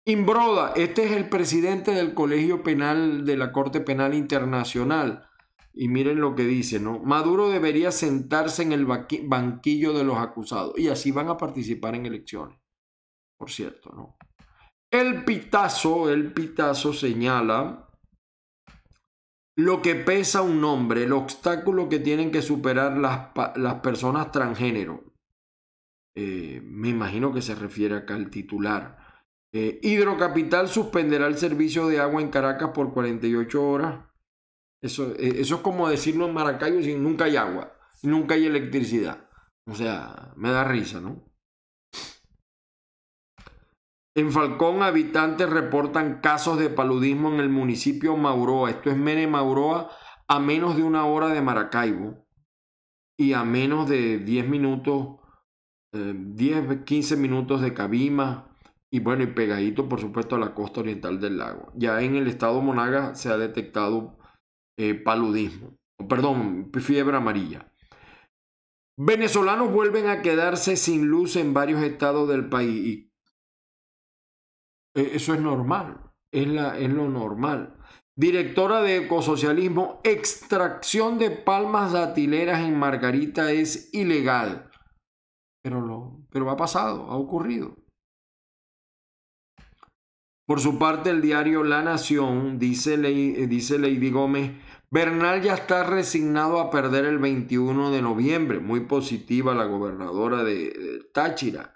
Imbroda, 0.05 0.73
este 0.77 1.07
es 1.07 1.13
el 1.13 1.29
presidente 1.29 1.91
del 1.93 2.15
Colegio 2.15 2.63
Penal 2.63 3.25
de 3.25 3.37
la 3.37 3.53
Corte 3.53 3.81
Penal 3.81 4.15
Internacional. 4.15 5.29
Y 5.73 5.89
miren 5.89 6.21
lo 6.21 6.35
que 6.35 6.45
dice, 6.45 6.79
¿no? 6.79 7.01
Maduro 7.01 7.51
debería 7.51 7.91
sentarse 7.91 8.63
en 8.63 8.73
el 8.73 8.87
banquillo 8.87 9.93
de 9.93 10.05
los 10.05 10.19
acusados. 10.19 10.79
Y 10.79 10.89
así 10.89 11.11
van 11.11 11.29
a 11.29 11.37
participar 11.37 11.95
en 11.97 12.07
elecciones. 12.07 12.59
Por 13.37 13.51
cierto, 13.51 13.91
¿no? 13.95 14.16
El 14.90 15.25
pitazo, 15.25 16.11
el 16.11 16.33
pitazo 16.33 16.92
señala 16.92 17.87
lo 19.59 19.81
que 19.81 19.94
pesa 19.94 20.42
un 20.42 20.62
hombre, 20.64 21.05
el 21.05 21.12
obstáculo 21.12 21.88
que 21.88 21.99
tienen 21.99 22.31
que 22.31 22.42
superar 22.42 22.96
las, 22.99 23.31
las 23.57 23.77
personas 23.77 24.31
transgénero. 24.31 25.03
Eh, 26.14 26.61
me 26.62 26.88
imagino 26.88 27.33
que 27.33 27.42
se 27.42 27.55
refiere 27.55 27.96
acá 27.96 28.14
al 28.14 28.31
titular. 28.31 29.22
Eh, 29.53 29.81
Hidrocapital 29.83 30.68
suspenderá 30.68 31.27
el 31.27 31.38
servicio 31.38 31.88
de 31.88 32.01
agua 32.01 32.20
en 32.20 32.31
Caracas 32.31 32.70
por 32.75 32.92
48 32.92 33.68
horas. 33.68 34.05
Eso, 34.83 35.12
eh, 35.18 35.37
eso 35.40 35.57
es 35.57 35.61
como 35.62 35.88
decirlo 35.88 36.27
en 36.27 36.35
Maracaibo 36.35 36.83
si 36.83 36.94
nunca 36.94 37.25
hay 37.25 37.37
agua, 37.37 37.72
nunca 38.03 38.35
hay 38.35 38.46
electricidad. 38.46 39.29
O 39.66 39.75
sea, 39.75 40.33
me 40.37 40.51
da 40.51 40.64
risa, 40.64 41.01
¿no? 41.01 41.26
En 44.17 44.33
Falcón, 44.33 44.83
habitantes 44.83 45.51
reportan 45.51 46.23
casos 46.23 46.59
de 46.59 46.71
paludismo 46.71 47.31
en 47.35 47.39
el 47.39 47.51
municipio 47.51 48.17
Mauroa. 48.17 48.71
Esto 48.71 48.89
es 48.89 48.97
Mene 48.97 49.27
Mauroa, 49.27 49.91
a 50.27 50.41
menos 50.41 50.75
de 50.75 50.83
una 50.83 51.05
hora 51.05 51.29
de 51.29 51.43
Maracaibo 51.43 52.27
y 53.19 53.35
a 53.35 53.45
menos 53.45 53.87
de 53.91 54.17
10 54.17 54.49
minutos, 54.49 55.19
10, 55.93 56.85
15 56.85 57.17
minutos 57.19 57.61
de 57.61 57.75
Cabima 57.75 58.57
y 58.91 59.01
bueno, 59.01 59.23
y 59.23 59.27
pegadito 59.27 59.87
por 59.87 60.01
supuesto 60.01 60.37
a 60.37 60.39
la 60.39 60.55
costa 60.55 60.81
oriental 60.81 61.21
del 61.21 61.37
lago. 61.37 61.71
Ya 61.75 62.01
en 62.01 62.17
el 62.17 62.27
estado 62.27 62.63
Monaga 62.63 63.15
se 63.15 63.29
ha 63.29 63.37
detectado 63.37 64.17
eh, 64.79 64.95
paludismo, 64.95 65.77
perdón, 66.09 66.71
fiebre 66.73 67.19
amarilla. 67.19 67.71
Venezolanos 68.97 69.71
vuelven 69.71 70.09
a 70.09 70.23
quedarse 70.23 70.77
sin 70.77 71.07
luz 71.07 71.37
en 71.37 71.53
varios 71.53 71.83
estados 71.83 72.27
del 72.31 72.49
país. 72.49 73.06
Eh, 74.97 75.11
eso 75.15 75.35
es 75.35 75.41
normal, 75.41 76.01
es, 76.33 76.49
la, 76.49 76.79
es 76.79 76.91
lo 76.91 77.09
normal. 77.09 77.77
Directora 78.17 78.81
de 78.81 79.05
Ecosocialismo, 79.05 80.01
extracción 80.03 81.19
de 81.19 81.31
palmas 81.31 81.93
datileras 81.93 82.63
en 82.63 82.79
Margarita 82.79 83.53
es 83.53 83.93
ilegal. 83.93 84.71
Pero, 85.63 85.83
lo, 85.83 86.27
pero 86.31 86.51
ha 86.51 86.57
pasado, 86.57 87.11
ha 87.11 87.17
ocurrido. 87.17 87.77
Por 90.47 90.61
su 90.61 90.79
parte, 90.79 91.11
el 91.11 91.21
diario 91.21 91.63
La 91.63 91.83
Nación 91.83 92.59
dice, 92.59 92.97
dice 92.97 93.79
Lady 93.79 94.11
Gómez, 94.11 94.53
Bernal 94.91 95.43
ya 95.43 95.55
está 95.55 95.83
resignado 95.83 96.61
a 96.61 96.71
perder 96.71 97.05
el 97.05 97.19
21 97.19 97.91
de 97.91 98.01
noviembre. 98.01 98.61
Muy 98.61 98.81
positiva 98.81 99.55
la 99.55 99.65
gobernadora 99.65 100.45
de, 100.45 101.03
Táchira. 101.13 101.75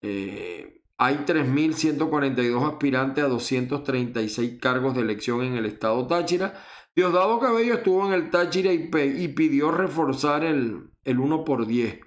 Eh, 0.00 0.77
hay 0.98 1.18
3.142 1.24 2.68
aspirantes 2.68 3.24
a 3.24 3.28
236 3.28 4.58
cargos 4.60 4.94
de 4.94 5.02
elección 5.02 5.42
en 5.42 5.54
el 5.54 5.66
estado 5.66 6.06
Táchira. 6.06 6.60
Diosdado 6.94 7.38
Cabello 7.38 7.74
estuvo 7.74 8.06
en 8.06 8.12
el 8.12 8.30
Táchira 8.30 8.72
y, 8.72 8.90
y 9.16 9.28
pidió 9.28 9.70
reforzar 9.70 10.44
el, 10.44 10.90
el 11.04 11.20
1 11.20 11.44
por 11.44 11.66
10. 11.66 12.00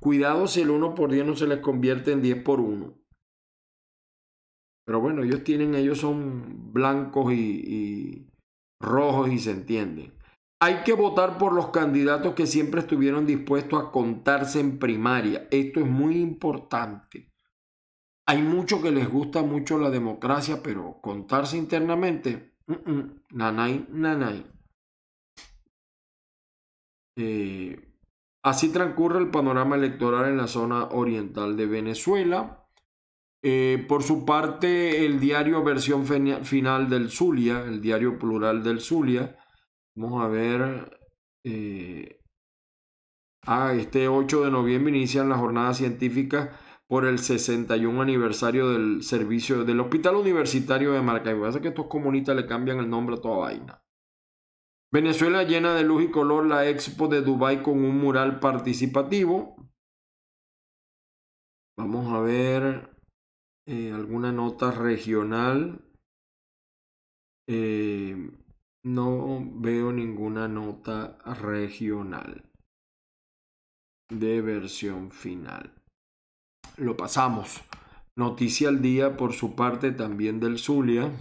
Cuidado 0.00 0.46
si 0.46 0.60
el 0.60 0.70
1 0.70 0.94
por 0.94 1.10
10 1.10 1.26
no 1.26 1.36
se 1.36 1.46
les 1.46 1.60
convierte 1.60 2.12
en 2.12 2.22
10 2.22 2.42
por 2.42 2.60
1. 2.60 2.94
Pero 4.84 5.00
bueno, 5.00 5.22
ellos 5.22 5.44
tienen, 5.44 5.74
ellos 5.74 5.98
son 5.98 6.72
blancos 6.72 7.32
y, 7.32 8.28
rojos 8.80 9.30
y 9.30 9.38
se 9.38 9.52
entienden. 9.52 10.14
Hay 10.60 10.82
que 10.84 10.94
votar 10.94 11.38
por 11.38 11.52
los 11.52 11.68
candidatos 11.68 12.34
que 12.34 12.46
siempre 12.46 12.80
estuvieron 12.80 13.24
dispuestos 13.24 13.80
a 13.80 13.90
contarse 13.92 14.60
en 14.60 14.78
primaria. 14.78 15.48
Esto 15.50 15.80
es 15.80 15.86
muy 15.86 16.16
importante. 16.16 17.29
Hay 18.30 18.42
muchos 18.42 18.80
que 18.80 18.92
les 18.92 19.10
gusta 19.10 19.42
mucho 19.42 19.76
la 19.76 19.90
democracia, 19.90 20.62
pero 20.62 21.00
contarse 21.00 21.56
internamente, 21.56 22.54
nanay, 23.32 23.88
nanay. 23.90 24.46
Eh, 27.16 27.76
así 28.44 28.68
transcurre 28.68 29.18
el 29.18 29.32
panorama 29.32 29.74
electoral 29.74 30.28
en 30.28 30.36
la 30.36 30.46
zona 30.46 30.84
oriental 30.90 31.56
de 31.56 31.66
Venezuela. 31.66 32.68
Eh, 33.42 33.84
por 33.88 34.04
su 34.04 34.24
parte, 34.24 35.04
el 35.04 35.18
diario 35.18 35.64
versión 35.64 36.06
final 36.06 36.88
del 36.88 37.10
Zulia, 37.10 37.64
el 37.64 37.80
diario 37.80 38.16
plural 38.16 38.62
del 38.62 38.80
Zulia, 38.80 39.36
vamos 39.96 40.24
a 40.24 40.28
ver, 40.28 41.00
eh, 41.42 42.20
ah, 43.44 43.72
este 43.74 44.06
8 44.06 44.44
de 44.44 44.52
noviembre 44.52 44.96
inician 44.96 45.28
las 45.28 45.40
jornadas 45.40 45.78
científicas 45.78 46.50
por 46.90 47.04
el 47.04 47.20
61 47.20 48.02
aniversario 48.02 48.70
del 48.70 49.04
servicio 49.04 49.64
del 49.64 49.78
Hospital 49.78 50.16
Universitario 50.16 50.90
de 50.90 51.00
Maracaibo. 51.00 51.46
Hace 51.46 51.60
que 51.60 51.68
estos 51.68 51.86
comunistas 51.86 52.34
le 52.34 52.46
cambian 52.46 52.80
el 52.80 52.90
nombre 52.90 53.14
a 53.14 53.20
toda 53.20 53.38
vaina. 53.38 53.84
Venezuela 54.92 55.44
llena 55.44 55.72
de 55.76 55.84
luz 55.84 56.02
y 56.02 56.10
color 56.10 56.46
la 56.46 56.68
expo 56.68 57.06
de 57.06 57.22
Dubai 57.22 57.62
con 57.62 57.84
un 57.84 57.96
mural 57.96 58.40
participativo. 58.40 59.54
Vamos 61.78 62.12
a 62.12 62.18
ver 62.22 62.90
eh, 63.66 63.92
alguna 63.92 64.32
nota 64.32 64.72
regional. 64.72 65.84
Eh, 67.46 68.32
no 68.82 69.38
veo 69.60 69.92
ninguna 69.92 70.48
nota 70.48 71.18
regional 71.40 72.50
de 74.08 74.40
versión 74.40 75.12
final. 75.12 75.79
Lo 76.80 76.96
pasamos. 76.96 77.62
Noticia 78.16 78.68
al 78.68 78.82
día 78.82 79.16
por 79.16 79.32
su 79.32 79.54
parte 79.54 79.92
también 79.92 80.40
del 80.40 80.58
Zulia. 80.58 81.12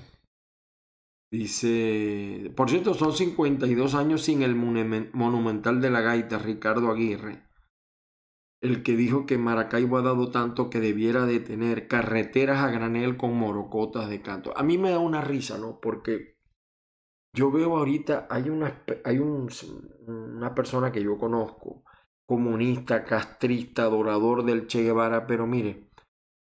Dice, 1.31 2.51
por 2.55 2.69
cierto, 2.69 2.95
son 2.95 3.13
52 3.13 3.93
años 3.93 4.23
sin 4.23 4.41
el 4.41 4.55
monumental 4.55 5.79
de 5.79 5.91
la 5.91 6.01
gaita, 6.01 6.39
Ricardo 6.39 6.89
Aguirre 6.89 7.49
el 8.61 8.83
que 8.83 8.95
dijo 8.95 9.25
que 9.25 9.37
Maracaibo 9.37 9.97
ha 9.97 10.01
dado 10.01 10.31
tanto 10.31 10.69
que 10.69 10.79
debiera 10.79 11.25
de 11.25 11.39
tener 11.39 11.87
carreteras 11.87 12.59
a 12.59 12.69
granel 12.69 13.15
con 13.15 13.35
morocotas 13.35 14.09
de 14.09 14.21
canto. 14.21 14.53
A 14.57 14.63
mí 14.63 14.77
me 14.77 14.91
da 14.91 14.99
una 14.99 15.21
risa, 15.21 15.57
¿no? 15.57 15.79
Porque 15.79 16.37
yo 17.33 17.51
veo 17.51 17.77
ahorita, 17.77 18.27
hay 18.29 18.49
una, 18.49 18.83
hay 19.05 19.19
una 19.19 20.55
persona 20.55 20.91
que 20.91 21.01
yo 21.01 21.17
conozco, 21.17 21.83
comunista, 22.29 23.05
castrista, 23.05 23.85
adorador 23.85 24.45
del 24.45 24.67
Che 24.67 24.83
Guevara, 24.83 25.25
pero 25.25 25.47
mire, 25.47 25.89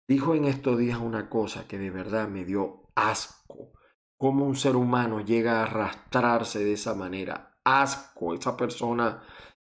dijo 0.07 0.35
en 0.35 0.45
estos 0.45 0.77
días 0.77 0.99
una 0.99 1.31
cosa 1.31 1.67
que 1.67 1.79
de 1.79 1.91
verdad 1.91 2.29
me 2.29 2.45
dio 2.45 2.91
asco. 2.95 3.73
Cómo 4.19 4.45
un 4.45 4.55
ser 4.55 4.77
humano 4.77 5.23
llega 5.23 5.61
a 5.61 5.63
arrastrarse 5.63 6.63
de 6.63 6.75
esa 6.75 6.95
manera. 6.95 7.57
Asco, 7.65 8.35
esa 8.35 8.55
persona 8.55 9.23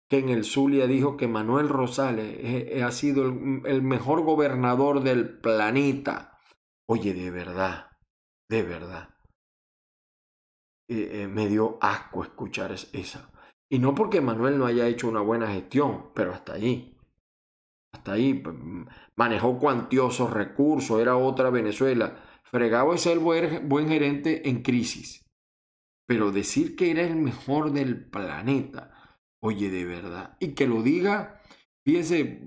que 0.09 0.19
en 0.19 0.29
el 0.29 0.45
Zulia 0.45 0.87
dijo 0.87 1.17
que 1.17 1.27
Manuel 1.27 1.69
Rosales 1.69 2.37
eh, 2.39 2.69
eh, 2.71 2.85
ha 2.85 2.93
sido 2.93 3.25
el, 3.25 3.83
mejor 3.83 4.23
gobernador 4.23 5.03
del 5.03 5.41
planeta. 5.41 6.39
Oye, 6.89 7.15
de 7.15 7.33
verdad, 7.33 7.91
de 8.49 8.63
verdad. 8.63 9.09
Eh, 10.89 11.27
me 11.27 11.49
dio 11.49 11.79
asco 11.81 12.23
escuchar 12.23 12.71
esa. 12.71 13.32
Y 13.73 13.79
no 13.79 13.95
porque 13.95 14.21
Manuel 14.21 14.59
no 14.59 14.67
haya 14.67 14.87
hecho 14.87 15.09
una 15.09 15.23
buena 15.23 15.47
gestión, 15.49 16.11
pero 16.15 16.33
hasta 16.33 16.53
ahí. 16.53 16.95
Hasta 17.93 18.13
ahí. 18.13 18.35
Pues, 18.35 18.55
manejó 19.17 19.59
cuantiosos 19.59 20.31
recursos, 20.31 21.01
era 21.01 21.17
otra 21.17 21.49
Venezuela. 21.49 22.23
Fregado 22.45 22.93
es 22.93 23.07
el 23.07 23.19
buen 23.19 23.89
gerente 23.89 24.47
en 24.49 24.63
crisis. 24.63 25.25
Pero 26.07 26.33
decir 26.33 26.77
que 26.77 26.91
era 26.91 27.03
el 27.03 27.17
mejor 27.17 27.73
del 27.73 28.05
planeta 28.05 28.93
Oye, 29.45 29.71
de 29.71 29.85
verdad. 29.85 30.37
Y 30.39 30.55
que 30.55 30.67
lo 30.67 30.83
diga, 30.83 31.41
fíjese, 31.85 32.43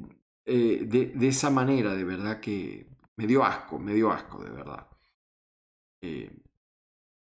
eh, 0.45 0.85
de, 0.85 1.27
esa 1.27 1.49
manera, 1.49 1.93
de 1.93 2.05
verdad 2.05 2.39
que 2.39 2.87
me 3.17 3.27
dio 3.27 3.43
asco, 3.43 3.79
me 3.79 3.93
dio 3.93 4.11
asco, 4.11 4.43
de 4.43 4.49
verdad. 4.49 4.87
Eh, 6.01 6.31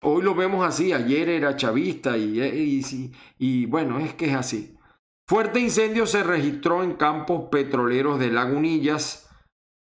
hoy 0.03 0.23
lo 0.23 0.35
vemos 0.35 0.67
así, 0.67 0.93
ayer 0.93 1.29
era 1.29 1.57
chavista 1.57 2.19
y, 2.19 2.41
eh, 2.41 2.55
y, 2.55 3.12
y, 3.38 3.67
bueno, 3.67 3.99
es 3.99 4.15
que 4.15 4.27
es 4.27 4.35
así. 4.35 4.77
Fuerte 5.29 5.61
incendio 5.61 6.07
se 6.07 6.23
registró 6.23 6.83
en 6.83 6.95
campos 6.95 7.49
petroleros 7.51 8.19
de 8.19 8.31
Lagunillas 8.31 9.31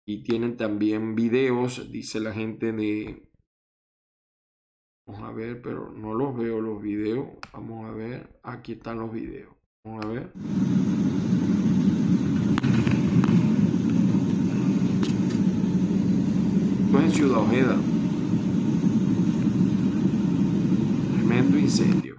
y 0.05 0.23
tienen 0.23 0.57
también 0.57 1.15
videos, 1.15 1.91
dice 1.91 2.19
la 2.19 2.33
gente 2.33 2.71
de... 2.71 3.23
Vamos 5.05 5.23
a 5.23 5.31
ver, 5.31 5.61
pero 5.61 5.89
no 5.91 6.13
los 6.13 6.35
veo 6.35 6.59
los 6.59 6.81
videos. 6.81 7.27
Vamos 7.53 7.85
a 7.85 7.91
ver, 7.91 8.39
aquí 8.43 8.73
están 8.73 8.99
los 8.99 9.11
videos. 9.11 9.53
Vamos 9.85 10.05
a 10.05 10.07
ver. 10.09 10.31
Esto 16.87 16.99
es 16.99 17.05
en 17.05 17.11
Ciudad 17.11 17.37
Ojeda. 17.37 17.96
Incendio. 21.67 22.15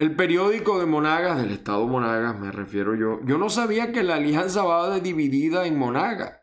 El 0.00 0.16
periódico 0.16 0.80
de 0.80 0.86
Monagas, 0.86 1.40
del 1.40 1.52
estado 1.52 1.86
Monagas, 1.86 2.38
me 2.38 2.50
refiero 2.50 2.94
yo. 2.94 3.20
Yo 3.24 3.38
no 3.38 3.48
sabía 3.48 3.92
que 3.92 4.02
la 4.02 4.16
alianza 4.16 4.64
va 4.64 4.98
dividida 4.98 5.66
en 5.66 5.78
Monagas. 5.78 6.40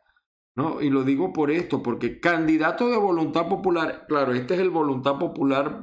¿no? 0.56 0.82
Y 0.82 0.90
lo 0.90 1.04
digo 1.04 1.34
por 1.34 1.52
esto, 1.52 1.84
porque 1.84 2.20
candidato 2.20 2.90
de 2.90 2.98
voluntad 2.98 3.48
popular, 3.48 4.06
claro, 4.08 4.34
este 4.34 4.54
es 4.54 4.60
el 4.60 4.70
voluntad 4.70 5.18
popular 5.18 5.82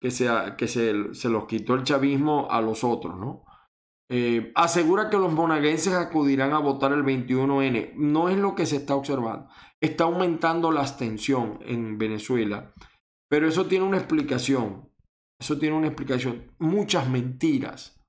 que, 0.00 0.08
que 0.56 0.68
se, 0.68 1.14
se 1.14 1.28
los 1.28 1.46
quitó 1.46 1.74
el 1.74 1.84
chavismo 1.84 2.48
a 2.50 2.60
los 2.60 2.84
otros, 2.84 3.18
¿no? 3.18 3.44
Eh, 4.10 4.52
asegura 4.54 5.10
que 5.10 5.18
los 5.18 5.32
monaguenses 5.32 5.92
acudirán 5.92 6.52
a 6.52 6.58
votar 6.58 6.92
el 6.92 7.04
21N. 7.04 7.92
No 7.96 8.30
es 8.30 8.38
lo 8.38 8.54
que 8.54 8.64
se 8.64 8.76
está 8.76 8.94
observando. 8.94 9.48
Está 9.80 10.04
aumentando 10.04 10.72
la 10.72 10.80
abstención 10.80 11.58
en 11.62 11.98
Venezuela. 11.98 12.72
Pero 13.28 13.46
eso 13.46 13.66
tiene 13.66 13.84
una 13.84 13.98
explicación. 13.98 14.87
Eso 15.38 15.58
tiene 15.58 15.76
una 15.76 15.86
explicación. 15.86 16.52
Muchas 16.58 17.08
mentiras. 17.08 18.00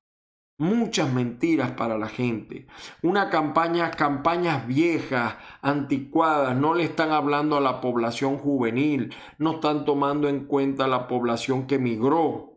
Muchas 0.57 1.13
mentiras 1.13 1.71
para 1.71 1.97
la 1.97 2.09
gente. 2.09 2.67
Una 3.01 3.29
campaña, 3.29 3.91
campañas 3.91 4.67
viejas, 4.67 5.35
anticuadas, 5.61 6.57
no 6.57 6.73
le 6.73 6.83
están 6.83 7.11
hablando 7.11 7.55
a 7.55 7.61
la 7.61 7.79
población 7.79 8.37
juvenil, 8.37 9.13
no 9.37 9.51
están 9.51 9.85
tomando 9.85 10.27
en 10.27 10.45
cuenta 10.45 10.87
la 10.87 11.07
población 11.07 11.65
que 11.65 11.79
migró, 11.79 12.49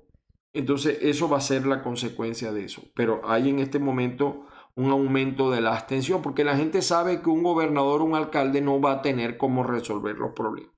entonces, 0.52 0.98
eso 1.00 1.28
va 1.28 1.38
a 1.38 1.40
ser 1.40 1.66
la 1.66 1.82
consecuencia 1.82 2.52
de 2.52 2.64
eso. 2.64 2.82
Pero 2.94 3.22
hay 3.24 3.48
en 3.48 3.58
este 3.58 3.78
momento 3.78 4.46
un 4.74 4.90
aumento 4.90 5.50
de 5.50 5.60
la 5.60 5.74
abstención 5.74 6.22
porque 6.22 6.44
la 6.44 6.56
gente 6.56 6.82
sabe 6.82 7.22
que 7.22 7.30
un 7.30 7.42
gobernador 7.42 8.02
un 8.02 8.14
alcalde 8.14 8.60
no 8.60 8.80
va 8.80 8.92
a 8.92 9.02
tener 9.02 9.36
cómo 9.36 9.62
resolver 9.62 10.16
los 10.16 10.32
problemas. 10.32 10.72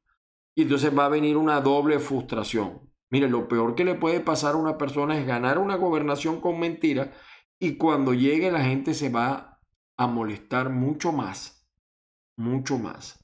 Y 0.56 0.62
entonces 0.62 0.96
va 0.96 1.06
a 1.06 1.10
venir 1.10 1.36
una 1.36 1.60
doble 1.60 1.98
frustración. 1.98 2.93
Mire, 3.14 3.28
lo 3.28 3.46
peor 3.46 3.76
que 3.76 3.84
le 3.84 3.94
puede 3.94 4.18
pasar 4.18 4.54
a 4.54 4.56
una 4.56 4.76
persona 4.76 5.16
es 5.16 5.24
ganar 5.24 5.60
una 5.60 5.76
gobernación 5.76 6.40
con 6.40 6.58
mentira 6.58 7.12
y 7.60 7.76
cuando 7.76 8.12
llegue 8.12 8.50
la 8.50 8.64
gente 8.64 8.92
se 8.92 9.08
va 9.08 9.60
a 9.96 10.08
molestar 10.08 10.68
mucho 10.70 11.12
más, 11.12 11.64
mucho 12.36 12.76
más. 12.76 13.20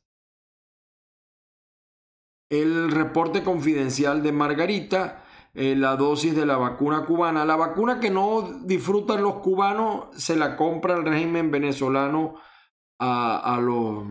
El 2.53 2.93
reporte 2.93 3.43
confidencial 3.43 4.23
de 4.23 4.31
Margarita 4.31 5.25
eh, 5.55 5.75
la 5.75 5.97
dosis 5.97 6.37
de 6.37 6.47
la 6.47 6.57
vacuna 6.57 7.05
cubana. 7.05 7.45
La 7.45 7.57
vacuna 7.57 7.99
que 7.99 8.11
no 8.11 8.61
disfrutan 8.63 9.25
los 9.25 9.41
cubanos 9.41 10.07
se 10.13 10.37
la 10.37 10.57
compra 10.57 10.95
el 10.95 11.05
régimen 11.05 11.51
venezolano 11.51 12.37
a, 13.01 13.59
los 13.61 14.05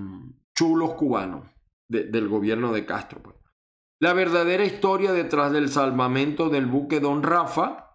chulos 0.54 0.96
cubanos 0.96 1.46
del 1.88 2.28
gobierno 2.28 2.74
de 2.74 2.86
Castro. 2.86 3.24
Pues. 3.24 3.39
La 4.00 4.14
verdadera 4.14 4.64
historia 4.64 5.12
detrás 5.12 5.52
del 5.52 5.70
salvamento 5.70 6.50
del 6.50 6.66
buque 6.66 7.02
Don 7.02 7.22
Rafa. 7.22 7.86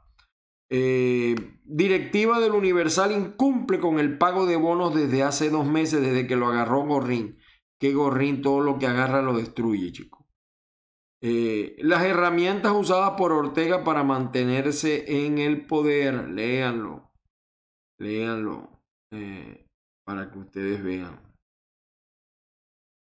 Eh, 0.68 1.34
directiva 1.64 2.40
del 2.40 2.52
Universal 2.52 3.12
incumple 3.12 3.78
con 3.78 3.98
el 3.98 4.18
pago 4.18 4.44
de 4.44 4.56
bonos 4.56 4.94
desde 4.94 5.22
hace 5.22 5.48
dos 5.48 5.66
meses, 5.66 6.02
desde 6.02 6.26
que 6.26 6.36
lo 6.36 6.48
agarró 6.48 6.84
Gorrín. 6.84 7.38
Que 7.78 7.94
Gorrín 7.94 8.42
todo 8.42 8.60
lo 8.60 8.78
que 8.78 8.86
agarra 8.86 9.22
lo 9.22 9.34
destruye, 9.34 9.92
chicos. 9.92 10.26
Eh, 11.22 11.76
las 11.78 12.04
herramientas 12.04 12.72
usadas 12.72 13.12
por 13.12 13.32
Ortega 13.32 13.82
para 13.82 14.04
mantenerse 14.04 15.24
en 15.24 15.38
el 15.38 15.64
poder, 15.64 16.28
léanlo, 16.28 17.12
léanlo, 17.96 18.82
eh, 19.10 19.66
para 20.04 20.30
que 20.30 20.38
ustedes 20.38 20.84
vean. 20.84 21.33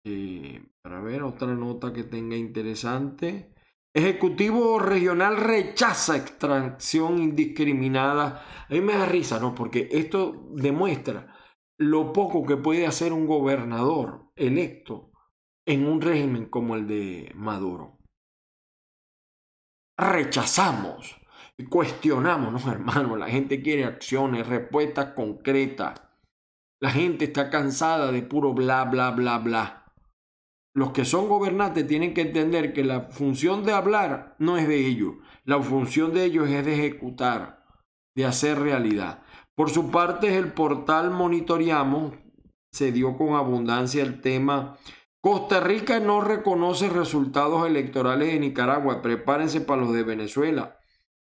Eh, 0.05 0.63
para 0.81 1.01
ver 1.01 1.23
otra 1.23 1.53
nota 1.53 1.93
que 1.93 2.03
tenga 2.03 2.35
interesante. 2.35 3.53
Ejecutivo 3.93 4.79
regional 4.79 5.37
rechaza 5.37 6.15
extracción 6.15 7.17
indiscriminada. 7.17 8.45
A 8.69 8.73
mí 8.73 8.81
me 8.81 8.93
da 8.93 9.05
risa, 9.05 9.39
¿no? 9.39 9.55
Porque 9.55 9.89
esto 9.91 10.47
demuestra 10.55 11.35
lo 11.77 12.13
poco 12.13 12.45
que 12.45 12.57
puede 12.57 12.85
hacer 12.85 13.13
un 13.13 13.25
gobernador 13.25 14.31
electo 14.35 15.11
en 15.65 15.87
un 15.87 16.01
régimen 16.01 16.45
como 16.45 16.75
el 16.75 16.87
de 16.87 17.31
Maduro 17.35 17.99
rechazamos, 19.99 21.19
cuestionamos, 21.69 22.65
no 22.65 22.71
hermano, 22.71 23.15
la 23.17 23.27
gente 23.27 23.61
quiere 23.61 23.85
acciones, 23.85 24.47
respuestas 24.47 25.13
concretas. 25.13 26.01
La 26.81 26.91
gente 26.91 27.25
está 27.25 27.49
cansada 27.49 28.09
de 28.11 28.21
puro 28.21 28.53
bla, 28.53 28.85
bla, 28.85 29.11
bla, 29.11 29.37
bla. 29.39 29.78
Los 30.73 30.91
que 30.91 31.05
son 31.05 31.27
gobernantes 31.27 31.87
tienen 31.87 32.13
que 32.13 32.21
entender 32.21 32.73
que 32.73 32.83
la 32.83 33.01
función 33.01 33.63
de 33.63 33.73
hablar 33.73 34.35
no 34.39 34.57
es 34.57 34.67
de 34.67 34.85
ellos, 34.85 35.15
la 35.43 35.61
función 35.61 36.13
de 36.13 36.25
ellos 36.25 36.49
es 36.49 36.65
de 36.65 36.73
ejecutar, 36.73 37.65
de 38.15 38.25
hacer 38.25 38.59
realidad. 38.59 39.23
Por 39.55 39.69
su 39.69 39.91
parte, 39.91 40.37
el 40.37 40.53
portal 40.53 41.11
Monitoreamos 41.11 42.13
se 42.71 42.91
dio 42.91 43.17
con 43.17 43.33
abundancia 43.33 44.03
el 44.03 44.21
tema 44.21 44.77
Costa 45.21 45.59
Rica 45.59 45.99
no 45.99 46.21
reconoce 46.21 46.87
resultados 46.87 47.67
electorales 47.67 48.31
de 48.31 48.39
Nicaragua. 48.39 49.01
Prepárense 49.01 49.59
para 49.59 49.81
los 49.81 49.91
de 49.91 50.03
Venezuela. 50.03 50.77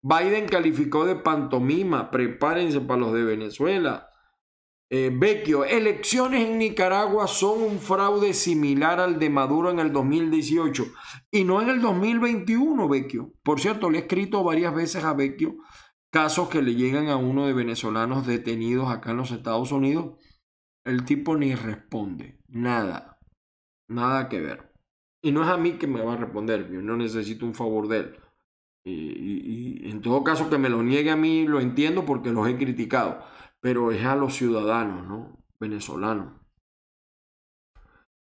Biden 0.02 0.46
calificó 0.46 1.04
de 1.04 1.16
pantomima. 1.16 2.12
Prepárense 2.12 2.80
para 2.80 3.00
los 3.00 3.12
de 3.12 3.24
Venezuela. 3.24 4.11
Eh, 4.94 5.10
elecciones 5.70 6.46
en 6.46 6.58
Nicaragua 6.58 7.26
son 7.26 7.62
un 7.62 7.78
fraude 7.78 8.34
similar 8.34 9.00
al 9.00 9.18
de 9.18 9.30
Maduro 9.30 9.70
en 9.70 9.78
el 9.78 9.90
2018 9.90 10.84
y 11.30 11.44
no 11.44 11.62
en 11.62 11.70
el 11.70 11.80
2021, 11.80 12.86
Vecchio. 12.90 13.32
Por 13.42 13.58
cierto, 13.58 13.88
le 13.88 13.96
he 13.96 14.00
escrito 14.02 14.44
varias 14.44 14.74
veces 14.74 15.02
a 15.04 15.14
Vecchio 15.14 15.56
casos 16.10 16.50
que 16.50 16.60
le 16.60 16.74
llegan 16.74 17.08
a 17.08 17.16
uno 17.16 17.46
de 17.46 17.54
venezolanos 17.54 18.26
detenidos 18.26 18.90
acá 18.90 19.12
en 19.12 19.16
los 19.16 19.30
Estados 19.30 19.72
Unidos. 19.72 20.18
El 20.84 21.06
tipo 21.06 21.38
ni 21.38 21.54
responde, 21.54 22.38
nada. 22.48 23.18
Nada 23.88 24.28
que 24.28 24.40
ver. 24.40 24.74
Y 25.22 25.32
no 25.32 25.42
es 25.42 25.48
a 25.48 25.56
mí 25.56 25.78
que 25.78 25.86
me 25.86 26.02
va 26.02 26.12
a 26.12 26.18
responder, 26.18 26.70
yo 26.70 26.82
no 26.82 26.98
necesito 26.98 27.46
un 27.46 27.54
favor 27.54 27.88
de 27.88 27.96
él. 27.98 28.16
Y, 28.84 29.88
en 29.88 30.02
todo 30.02 30.22
caso 30.22 30.50
que 30.50 30.58
me 30.58 30.68
lo 30.68 30.82
niegue 30.82 31.10
a 31.10 31.16
mí 31.16 31.46
lo 31.46 31.60
entiendo 31.60 32.04
porque 32.04 32.30
los 32.30 32.46
he 32.46 32.58
criticado, 32.58 33.24
pero 33.62 33.92
es 33.92 34.04
a 34.04 34.16
los 34.16 34.34
ciudadanos, 34.34 35.06
¿no? 35.06 35.38
Venezolanos. 35.60 36.34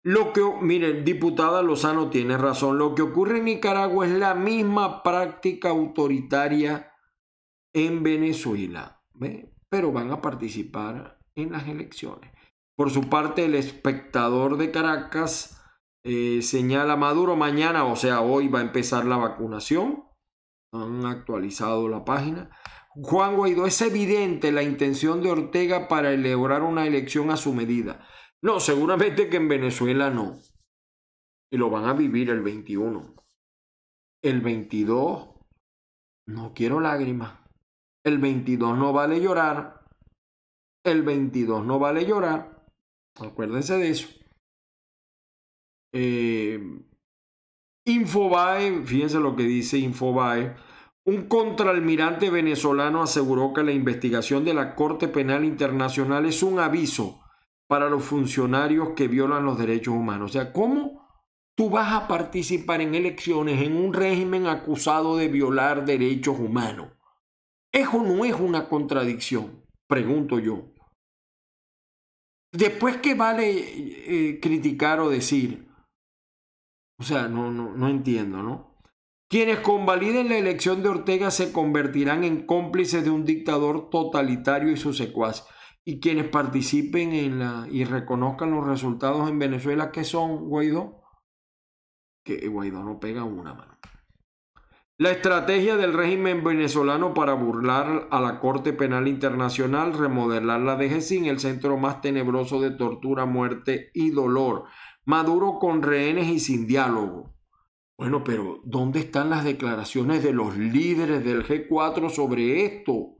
Lo 0.04 0.32
que, 0.32 0.40
mire, 0.62 1.02
diputada 1.02 1.62
Lozano 1.62 2.10
tiene 2.10 2.38
razón, 2.38 2.78
lo 2.78 2.94
que 2.94 3.02
ocurre 3.02 3.38
en 3.38 3.46
Nicaragua 3.46 4.06
es 4.06 4.12
la 4.12 4.34
misma 4.34 5.02
práctica 5.02 5.70
autoritaria 5.70 6.92
en 7.74 8.04
Venezuela, 8.04 9.02
¿ve? 9.14 9.52
pero 9.68 9.90
van 9.90 10.12
a 10.12 10.22
participar 10.22 11.18
en 11.34 11.50
las 11.50 11.66
elecciones. 11.66 12.30
Por 12.76 12.92
su 12.92 13.08
parte, 13.08 13.46
el 13.46 13.56
espectador 13.56 14.58
de 14.58 14.70
Caracas 14.70 15.60
eh, 16.04 16.40
señala 16.40 16.94
Maduro 16.94 17.34
mañana, 17.34 17.84
o 17.84 17.96
sea, 17.96 18.20
hoy 18.20 18.46
va 18.46 18.60
a 18.60 18.62
empezar 18.62 19.06
la 19.06 19.16
vacunación. 19.16 20.04
Han 20.72 21.04
actualizado 21.04 21.88
la 21.88 22.04
página. 22.04 22.50
Juan 23.02 23.36
Guaidó, 23.36 23.66
es 23.66 23.80
evidente 23.82 24.52
la 24.52 24.62
intención 24.62 25.22
de 25.22 25.30
Ortega 25.30 25.86
para 25.86 26.12
elaborar 26.12 26.62
una 26.62 26.86
elección 26.86 27.30
a 27.30 27.36
su 27.36 27.52
medida. 27.52 28.06
No, 28.42 28.58
seguramente 28.58 29.28
que 29.28 29.36
en 29.36 29.48
Venezuela 29.48 30.10
no. 30.10 30.38
Y 31.50 31.58
lo 31.58 31.68
van 31.68 31.84
a 31.84 31.92
vivir 31.92 32.30
el 32.30 32.40
21. 32.42 33.14
El 34.22 34.40
22, 34.40 35.28
no 36.28 36.54
quiero 36.54 36.80
lágrimas. 36.80 37.38
El 38.04 38.18
22 38.18 38.78
no 38.78 38.92
vale 38.92 39.20
llorar. 39.20 39.84
El 40.84 41.02
22 41.02 41.64
no 41.66 41.78
vale 41.78 42.06
llorar. 42.06 42.64
Acuérdense 43.20 43.76
de 43.76 43.90
eso. 43.90 44.08
Eh, 45.92 46.60
Infobae, 47.86 48.84
fíjense 48.84 49.18
lo 49.18 49.36
que 49.36 49.42
dice 49.42 49.78
Infobae. 49.78 50.56
Un 51.06 51.28
contraalmirante 51.28 52.30
venezolano 52.30 53.00
aseguró 53.00 53.52
que 53.52 53.62
la 53.62 53.70
investigación 53.70 54.44
de 54.44 54.54
la 54.54 54.74
Corte 54.74 55.06
Penal 55.06 55.44
Internacional 55.44 56.26
es 56.26 56.42
un 56.42 56.58
aviso 56.58 57.22
para 57.68 57.88
los 57.88 58.04
funcionarios 58.04 58.90
que 58.96 59.06
violan 59.06 59.44
los 59.44 59.56
derechos 59.56 59.94
humanos. 59.94 60.30
O 60.30 60.32
sea, 60.32 60.52
¿cómo 60.52 61.08
tú 61.56 61.70
vas 61.70 61.92
a 61.92 62.08
participar 62.08 62.80
en 62.80 62.96
elecciones 62.96 63.62
en 63.62 63.76
un 63.76 63.92
régimen 63.92 64.48
acusado 64.48 65.16
de 65.16 65.28
violar 65.28 65.84
derechos 65.84 66.40
humanos? 66.40 66.90
Eso 67.72 68.02
no 68.02 68.24
es 68.24 68.34
una 68.34 68.68
contradicción, 68.68 69.64
pregunto 69.86 70.40
yo. 70.40 70.72
Después, 72.52 72.96
¿qué 72.96 73.14
vale 73.14 73.50
eh, 73.50 74.40
criticar 74.40 74.98
o 74.98 75.08
decir? 75.08 75.68
O 76.98 77.04
sea, 77.04 77.28
no, 77.28 77.52
no, 77.52 77.76
no 77.76 77.88
entiendo, 77.88 78.42
¿no? 78.42 78.75
Quienes 79.28 79.58
convaliden 79.58 80.28
la 80.28 80.38
elección 80.38 80.84
de 80.84 80.88
Ortega 80.88 81.32
se 81.32 81.52
convertirán 81.52 82.22
en 82.22 82.46
cómplices 82.46 83.02
de 83.02 83.10
un 83.10 83.24
dictador 83.24 83.90
totalitario 83.90 84.70
y 84.70 84.76
sus 84.76 84.96
secuaces. 84.96 85.44
Y 85.84 85.98
quienes 85.98 86.28
participen 86.28 87.12
en 87.12 87.40
la 87.40 87.66
y 87.70 87.84
reconozcan 87.84 88.52
los 88.52 88.66
resultados 88.66 89.28
en 89.28 89.38
Venezuela, 89.38 89.90
¿qué 89.90 90.04
son, 90.04 90.48
Guaidó? 90.48 91.02
Que 92.24 92.46
Guaidó 92.46 92.84
no 92.84 93.00
pega 93.00 93.24
una 93.24 93.54
mano. 93.54 93.76
La 94.98 95.10
estrategia 95.10 95.76
del 95.76 95.92
régimen 95.92 96.42
venezolano 96.42 97.12
para 97.12 97.34
burlar 97.34 98.08
a 98.10 98.20
la 98.20 98.40
Corte 98.40 98.72
Penal 98.72 99.08
Internacional, 99.08 99.92
remodelar 99.92 100.60
la 100.60 100.76
DGCIN, 100.76 101.26
el 101.26 101.38
centro 101.38 101.76
más 101.76 102.00
tenebroso 102.00 102.62
de 102.62 102.70
tortura, 102.70 103.26
muerte 103.26 103.90
y 103.92 104.10
dolor. 104.10 104.64
Maduro 105.04 105.58
con 105.58 105.82
rehenes 105.82 106.28
y 106.28 106.40
sin 106.40 106.66
diálogo. 106.66 107.35
Bueno, 107.98 108.24
pero 108.24 108.60
¿dónde 108.64 109.00
están 109.00 109.30
las 109.30 109.42
declaraciones 109.42 110.22
de 110.22 110.34
los 110.34 110.58
líderes 110.58 111.24
del 111.24 111.46
G4 111.46 112.10
sobre 112.10 112.66
esto? 112.66 113.16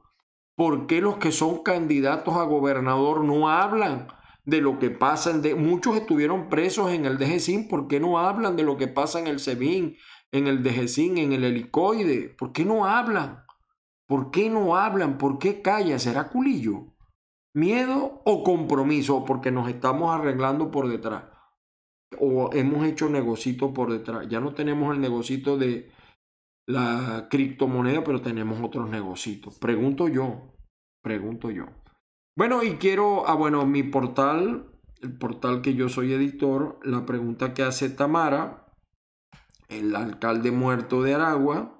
¿Por 0.55 0.85
qué 0.85 1.01
los 1.01 1.17
que 1.17 1.31
son 1.31 1.63
candidatos 1.63 2.35
a 2.35 2.43
gobernador 2.43 3.23
no 3.23 3.49
hablan 3.49 4.07
de 4.45 4.61
lo 4.61 4.77
que 4.77 4.91
pasa? 4.91 5.31
En 5.31 5.65
Muchos 5.65 5.97
estuvieron 5.97 6.47
presos 6.47 6.91
en 6.91 7.05
el 7.05 7.17
DGCIN, 7.17 7.67
¿por 7.67 7.87
qué 7.87 7.99
no 7.99 8.19
hablan 8.19 8.55
de 8.55 8.63
lo 8.63 8.77
que 8.77 8.87
pasa 8.87 9.19
en 9.19 9.25
el 9.25 9.39
SEBIN, 9.39 9.97
en 10.31 10.47
el 10.47 10.61
DGCIN, 10.61 11.17
en 11.17 11.33
el 11.33 11.43
helicoide? 11.43 12.29
¿Por 12.37 12.51
qué 12.51 12.63
no 12.63 12.85
hablan? 12.85 13.45
¿Por 14.05 14.29
qué 14.29 14.47
no 14.47 14.75
hablan? 14.75 15.17
¿Por 15.17 15.39
qué 15.39 15.63
callan? 15.63 15.99
¿Será 15.99 16.29
culillo? 16.29 16.93
¿Miedo 17.55 18.21
o 18.25 18.43
compromiso? 18.43 19.25
Porque 19.25 19.49
nos 19.49 19.67
estamos 19.69 20.13
arreglando 20.13 20.69
por 20.69 20.87
detrás. 20.87 21.36
O 22.19 22.49
hemos 22.53 22.85
hecho 22.85 23.09
negocito 23.09 23.73
por 23.73 23.91
detrás. 23.91 24.27
Ya 24.29 24.39
no 24.39 24.53
tenemos 24.53 24.95
el 24.95 25.01
negocito 25.01 25.57
de 25.57 25.91
la 26.67 27.27
criptomoneda, 27.29 28.03
pero 28.03 28.21
tenemos 28.21 28.61
otros 28.61 28.89
negocios. 28.89 29.57
Pregunto 29.59 30.07
yo, 30.07 30.53
pregunto 31.01 31.49
yo. 31.49 31.65
Bueno, 32.37 32.61
y 32.63 32.75
quiero, 32.75 33.27
ah, 33.27 33.33
bueno, 33.33 33.65
mi 33.65 33.83
portal, 33.83 34.69
el 35.01 35.17
portal 35.17 35.61
que 35.61 35.73
yo 35.73 35.89
soy 35.89 36.13
editor, 36.13 36.79
la 36.83 37.05
pregunta 37.05 37.53
que 37.53 37.63
hace 37.63 37.89
Tamara, 37.89 38.67
el 39.69 39.95
alcalde 39.95 40.51
muerto 40.51 41.01
de 41.01 41.15
Aragua, 41.15 41.77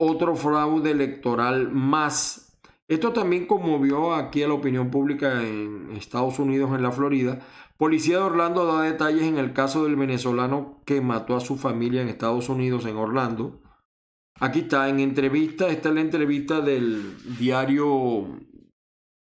otro 0.00 0.36
fraude 0.36 0.92
electoral 0.92 1.70
más. 1.72 2.58
Esto 2.88 3.12
también 3.12 3.46
conmovió 3.46 4.14
aquí 4.14 4.42
a 4.42 4.48
la 4.48 4.54
opinión 4.54 4.90
pública 4.90 5.42
en 5.42 5.90
Estados 5.96 6.38
Unidos, 6.38 6.70
en 6.74 6.82
la 6.82 6.92
Florida. 6.92 7.40
Policía 7.78 8.16
de 8.16 8.24
Orlando 8.24 8.66
da 8.66 8.82
detalles 8.82 9.22
en 9.22 9.38
el 9.38 9.52
caso 9.52 9.84
del 9.84 9.94
venezolano 9.94 10.82
que 10.84 11.00
mató 11.00 11.36
a 11.36 11.40
su 11.40 11.56
familia 11.56 12.02
en 12.02 12.08
Estados 12.08 12.48
Unidos, 12.48 12.84
en 12.86 12.96
Orlando. 12.96 13.62
Aquí 14.40 14.60
está, 14.60 14.88
en 14.88 14.98
entrevista, 14.98 15.68
esta 15.68 15.88
es 15.90 15.94
la 15.94 16.00
entrevista 16.00 16.60
del 16.60 17.38
diario 17.38 18.40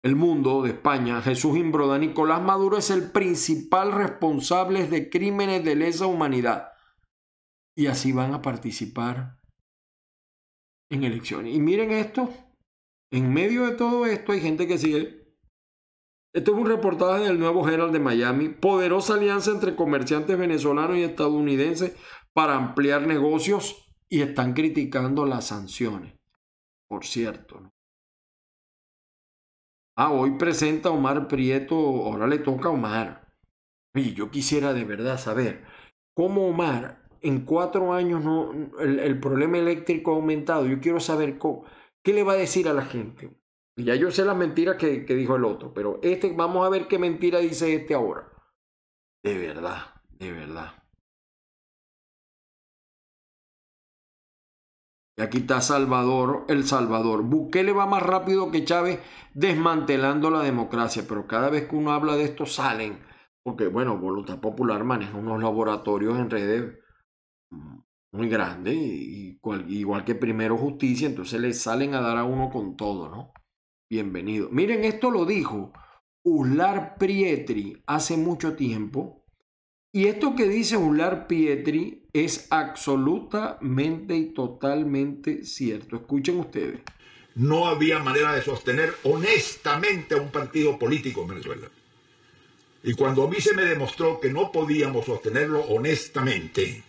El 0.04 0.14
Mundo 0.14 0.62
de 0.62 0.70
España. 0.70 1.20
Jesús 1.20 1.58
Imbroda, 1.58 1.98
Nicolás 1.98 2.40
Maduro 2.40 2.78
es 2.78 2.90
el 2.90 3.10
principal 3.10 3.90
responsable 3.90 4.86
de 4.86 5.10
crímenes 5.10 5.64
de 5.64 5.74
lesa 5.74 6.06
humanidad 6.06 6.68
y 7.74 7.86
así 7.86 8.12
van 8.12 8.34
a 8.34 8.42
participar 8.42 9.40
en 10.90 11.02
elecciones. 11.02 11.56
Y 11.56 11.60
miren 11.60 11.90
esto, 11.90 12.32
en 13.10 13.32
medio 13.32 13.66
de 13.66 13.72
todo 13.72 14.06
esto 14.06 14.30
hay 14.30 14.40
gente 14.40 14.68
que 14.68 14.78
sigue. 14.78 15.17
Esto 16.38 16.52
es 16.52 16.58
un 16.58 16.66
reportaje 16.66 17.24
del 17.24 17.40
nuevo 17.40 17.68
Herald 17.68 17.92
de 17.92 17.98
Miami. 17.98 18.48
Poderosa 18.48 19.14
alianza 19.14 19.50
entre 19.50 19.74
comerciantes 19.74 20.38
venezolanos 20.38 20.96
y 20.96 21.02
estadounidenses 21.02 21.96
para 22.32 22.54
ampliar 22.54 23.08
negocios 23.08 23.92
y 24.08 24.20
están 24.20 24.54
criticando 24.54 25.26
las 25.26 25.48
sanciones. 25.48 26.14
Por 26.86 27.04
cierto. 27.04 27.72
Ah, 29.96 30.12
hoy 30.12 30.38
presenta 30.38 30.90
Omar 30.90 31.26
Prieto, 31.26 31.74
ahora 31.74 32.28
le 32.28 32.38
toca 32.38 32.68
a 32.68 32.72
Omar. 32.72 33.34
Y 33.92 34.14
yo 34.14 34.30
quisiera 34.30 34.72
de 34.72 34.84
verdad 34.84 35.18
saber 35.18 35.64
cómo 36.14 36.46
Omar 36.46 37.02
en 37.20 37.44
cuatro 37.44 37.92
años 37.92 38.22
no, 38.22 38.52
el, 38.78 39.18
problema 39.18 39.58
eléctrico 39.58 40.12
ha 40.12 40.14
aumentado. 40.14 40.66
Yo 40.66 40.78
quiero 40.78 41.00
saber 41.00 41.36
qué 42.04 42.12
le 42.12 42.22
va 42.22 42.34
a 42.34 42.36
decir 42.36 42.68
a 42.68 42.74
la 42.74 42.84
gente. 42.84 43.36
Ya 43.84 43.94
yo 43.94 44.10
sé 44.10 44.24
las 44.24 44.36
mentiras 44.36 44.76
que, 44.76 45.04
que 45.04 45.14
dijo 45.14 45.36
el 45.36 45.44
otro, 45.44 45.72
pero 45.72 46.00
este, 46.02 46.32
vamos 46.32 46.66
a 46.66 46.70
ver 46.70 46.88
qué 46.88 46.98
mentira 46.98 47.38
dice 47.38 47.74
este 47.74 47.94
ahora. 47.94 48.28
De 49.22 49.36
verdad, 49.36 49.94
de 50.18 50.32
verdad. 50.32 50.72
Y 55.18 55.22
aquí 55.22 55.38
está 55.38 55.60
Salvador, 55.60 56.44
El 56.48 56.64
Salvador. 56.64 57.24
Bukele 57.24 57.72
va 57.72 57.86
más 57.86 58.04
rápido 58.04 58.52
que 58.52 58.64
Chávez 58.64 59.00
desmantelando 59.34 60.30
la 60.30 60.42
democracia, 60.42 61.04
pero 61.08 61.26
cada 61.26 61.50
vez 61.50 61.68
que 61.68 61.74
uno 61.74 61.90
habla 61.90 62.14
de 62.14 62.22
esto 62.22 62.46
salen, 62.46 63.00
porque 63.42 63.66
bueno, 63.66 63.98
Voluntad 63.98 64.40
Popular 64.40 64.84
maneja 64.84 65.16
unos 65.16 65.42
laboratorios 65.42 66.16
en 66.18 66.30
redes 66.30 66.78
muy 68.12 68.28
grande, 68.28 68.72
igual, 68.74 70.04
que 70.04 70.14
Primero 70.14 70.56
Justicia, 70.56 71.08
entonces 71.08 71.40
le 71.40 71.52
salen 71.52 71.94
a 71.94 72.00
dar 72.00 72.16
a 72.16 72.24
uno 72.24 72.48
con 72.48 72.76
todo, 72.76 73.08
¿no? 73.08 73.32
Bienvenido. 73.90 74.50
Miren, 74.50 74.84
esto 74.84 75.10
lo 75.10 75.24
dijo 75.24 75.72
Uslar 76.22 76.98
Prietri 76.98 77.82
hace 77.86 78.18
mucho 78.18 78.54
tiempo. 78.54 79.24
Y 79.90 80.08
esto 80.08 80.36
que 80.36 80.46
dice 80.46 80.76
Uslar 80.76 81.26
Pietri 81.26 82.06
es 82.12 82.48
absolutamente 82.50 84.14
y 84.14 84.34
totalmente 84.34 85.42
cierto. 85.44 85.96
Escuchen 85.96 86.38
ustedes. 86.38 86.80
No 87.34 87.66
había 87.66 87.98
manera 88.00 88.34
de 88.34 88.42
sostener 88.42 88.92
honestamente 89.04 90.16
a 90.16 90.20
un 90.20 90.30
partido 90.30 90.78
político 90.78 91.22
en 91.22 91.28
Venezuela. 91.28 91.68
Y 92.82 92.92
cuando 92.92 93.24
a 93.24 93.30
mí 93.30 93.40
se 93.40 93.54
me 93.54 93.64
demostró 93.64 94.20
que 94.20 94.30
no 94.30 94.52
podíamos 94.52 95.06
sostenerlo 95.06 95.62
honestamente, 95.62 96.82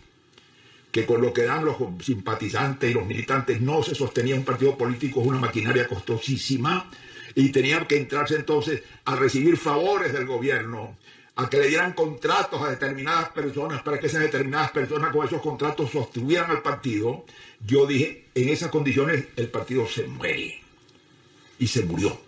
que 0.90 1.06
con 1.06 1.20
lo 1.20 1.32
que 1.32 1.42
dan 1.42 1.64
los 1.64 1.76
simpatizantes 2.02 2.90
y 2.90 2.94
los 2.94 3.06
militantes 3.06 3.60
no 3.60 3.82
se 3.82 3.94
sostenía 3.94 4.34
un 4.34 4.44
partido 4.44 4.76
político, 4.76 5.20
es 5.20 5.26
una 5.26 5.38
maquinaria 5.38 5.86
costosísima, 5.86 6.90
y 7.34 7.50
tenían 7.50 7.86
que 7.86 7.96
entrarse 7.96 8.34
entonces 8.34 8.82
a 9.04 9.14
recibir 9.14 9.56
favores 9.56 10.12
del 10.12 10.26
gobierno, 10.26 10.96
a 11.36 11.48
que 11.48 11.58
le 11.58 11.68
dieran 11.68 11.92
contratos 11.92 12.60
a 12.60 12.70
determinadas 12.70 13.30
personas 13.30 13.82
para 13.82 14.00
que 14.00 14.08
esas 14.08 14.20
determinadas 14.20 14.72
personas 14.72 15.12
con 15.12 15.26
esos 15.26 15.40
contratos 15.40 15.90
sostuvieran 15.90 16.50
al 16.50 16.60
partido, 16.60 17.24
yo 17.64 17.86
dije, 17.86 18.26
en 18.34 18.48
esas 18.48 18.70
condiciones 18.70 19.26
el 19.36 19.48
partido 19.48 19.86
se 19.86 20.06
muere. 20.06 20.60
Y 21.58 21.66
se 21.68 21.84
murió. 21.84 22.18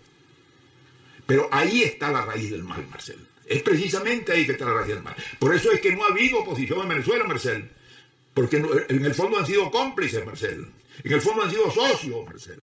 Pero 1.25 1.49
ahí 1.51 1.83
está 1.83 2.11
la 2.11 2.25
raíz 2.25 2.51
del 2.51 2.63
mal, 2.63 2.85
Marcel. 2.89 3.19
Es 3.45 3.61
precisamente 3.61 4.31
ahí 4.31 4.45
que 4.45 4.53
está 4.53 4.65
la 4.65 4.73
raíz 4.73 4.89
del 4.89 5.03
mal. 5.03 5.15
Por 5.37 5.53
eso 5.53 5.71
es 5.71 5.81
que 5.81 5.93
no 5.93 6.05
ha 6.05 6.11
habido 6.11 6.39
oposición 6.39 6.81
en 6.81 6.89
Venezuela, 6.89 7.25
Marcel 7.25 7.69
porque 8.33 8.57
en 8.57 9.05
el 9.05 9.13
fondo 9.13 9.37
han 9.37 9.45
sido 9.45 9.69
cómplices, 9.69 10.25
Marcel. 10.25 10.71
En 11.03 11.13
el 11.13 11.21
fondo 11.21 11.43
han 11.43 11.51
sido 11.51 11.69
socios, 11.69 12.25
Marcel. 12.25 12.59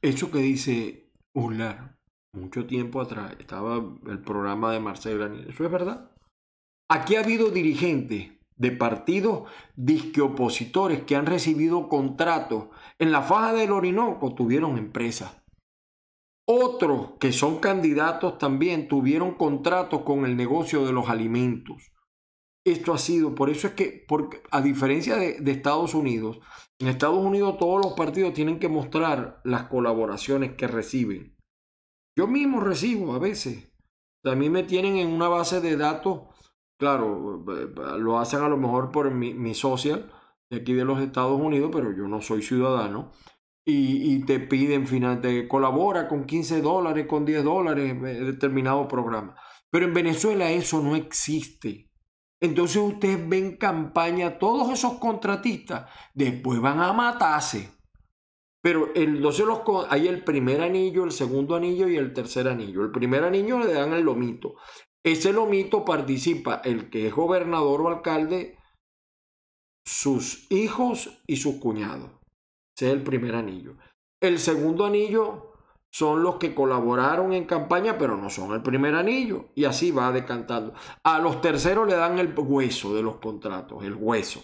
Eso 0.00 0.30
que 0.30 0.38
dice 0.38 1.10
Urlar, 1.34 1.96
mucho 2.32 2.66
tiempo 2.66 3.00
atrás, 3.00 3.34
estaba 3.38 3.76
el 3.76 4.20
programa 4.20 4.72
de 4.72 4.80
Marcel 4.80 5.18
Daniel. 5.18 5.46
¿Eso 5.48 5.64
es 5.64 5.70
verdad? 5.70 6.10
Aquí 6.88 7.16
ha 7.16 7.20
habido 7.20 7.50
dirigentes 7.50 8.30
de 8.56 8.70
partidos 8.72 9.50
disque 9.74 10.20
opositores 10.20 11.02
que 11.02 11.16
han 11.16 11.26
recibido 11.26 11.88
contratos. 11.88 12.68
En 12.98 13.10
la 13.10 13.22
faja 13.22 13.52
del 13.52 13.72
Orinoco 13.72 14.34
tuvieron 14.34 14.78
empresas. 14.78 15.42
Otros 16.46 17.14
que 17.18 17.32
son 17.32 17.58
candidatos 17.58 18.38
también 18.38 18.86
tuvieron 18.86 19.34
contratos 19.34 20.02
con 20.02 20.24
el 20.24 20.36
negocio 20.36 20.86
de 20.86 20.92
los 20.92 21.08
alimentos 21.08 21.90
esto 22.66 22.92
ha 22.92 22.98
sido, 22.98 23.34
por 23.34 23.48
eso 23.48 23.68
es 23.68 23.74
que, 23.74 24.04
porque, 24.08 24.42
a 24.50 24.60
diferencia 24.60 25.16
de, 25.16 25.38
Estados 25.50 25.94
Unidos, 25.94 26.40
en 26.80 26.88
Estados 26.88 27.24
Unidos 27.24 27.58
todos 27.58 27.84
los 27.84 27.94
partidos 27.94 28.34
tienen 28.34 28.58
que 28.58 28.68
mostrar 28.68 29.40
las 29.44 29.68
colaboraciones 29.68 30.56
que 30.56 30.66
reciben. 30.66 31.36
Yo 32.18 32.26
mismo 32.26 32.60
recibo 32.60 33.14
a 33.14 33.20
veces. 33.20 33.72
También 34.22 34.50
me 34.50 34.64
tienen 34.64 34.96
en 34.96 35.08
una 35.08 35.28
base 35.28 35.60
de 35.60 35.76
datos, 35.76 36.22
claro, 36.76 37.44
lo 37.98 38.18
hacen 38.18 38.40
a 38.40 38.48
lo 38.48 38.56
mejor 38.56 38.90
por 38.90 39.12
mi, 39.12 39.54
social 39.54 40.12
de 40.50 40.56
aquí 40.58 40.72
de 40.72 40.84
los 40.84 41.00
Estados 41.00 41.40
Unidos, 41.40 41.70
pero 41.72 41.96
yo 41.96 42.08
no 42.08 42.20
soy 42.20 42.42
ciudadano. 42.42 43.12
Y, 43.64 44.14
y 44.14 44.24
te 44.24 44.40
piden, 44.40 45.20
te 45.20 45.46
colabora 45.46 46.08
con 46.08 46.24
15 46.24 46.62
dólares, 46.62 47.06
con 47.06 47.24
10 47.24 47.44
dólares, 47.44 47.92
eh, 47.92 48.24
determinado 48.24 48.88
programa. 48.88 49.36
Pero 49.70 49.86
en 49.86 49.94
Venezuela 49.94 50.50
eso 50.50 50.80
no 50.80 50.96
existe. 50.96 51.85
Entonces 52.40 52.76
ustedes 52.76 53.28
ven 53.28 53.56
campaña, 53.56 54.38
todos 54.38 54.72
esos 54.72 54.98
contratistas 54.98 55.90
después 56.14 56.60
van 56.60 56.80
a 56.80 56.92
matarse. 56.92 57.70
Pero 58.62 58.88
entonces 58.94 59.46
los, 59.46 59.60
hay 59.90 60.08
el 60.08 60.24
primer 60.24 60.60
anillo, 60.60 61.04
el 61.04 61.12
segundo 61.12 61.54
anillo 61.54 61.88
y 61.88 61.96
el 61.96 62.12
tercer 62.12 62.48
anillo. 62.48 62.82
El 62.82 62.90
primer 62.90 63.24
anillo 63.24 63.60
le 63.60 63.72
dan 63.72 63.92
el 63.92 64.02
lomito. 64.02 64.56
Ese 65.04 65.32
lomito 65.32 65.84
participa 65.84 66.60
el 66.64 66.90
que 66.90 67.06
es 67.06 67.14
gobernador 67.14 67.82
o 67.82 67.88
alcalde, 67.88 68.58
sus 69.86 70.50
hijos 70.50 71.22
y 71.28 71.36
sus 71.36 71.56
cuñados. 71.56 72.10
Ese 72.76 72.88
es 72.88 72.92
el 72.92 73.02
primer 73.02 73.36
anillo. 73.36 73.76
El 74.20 74.38
segundo 74.40 74.84
anillo 74.84 75.55
son 75.90 76.22
los 76.22 76.36
que 76.36 76.54
colaboraron 76.54 77.32
en 77.32 77.46
campaña, 77.46 77.96
pero 77.98 78.16
no 78.16 78.28
son 78.28 78.52
el 78.52 78.62
primer 78.62 78.94
anillo. 78.94 79.46
Y 79.54 79.64
así 79.64 79.90
va 79.90 80.12
decantando. 80.12 80.74
A 81.02 81.18
los 81.18 81.40
terceros 81.40 81.88
le 81.88 81.96
dan 81.96 82.18
el 82.18 82.34
hueso 82.36 82.94
de 82.94 83.02
los 83.02 83.16
contratos, 83.16 83.84
el 83.84 83.94
hueso. 83.94 84.42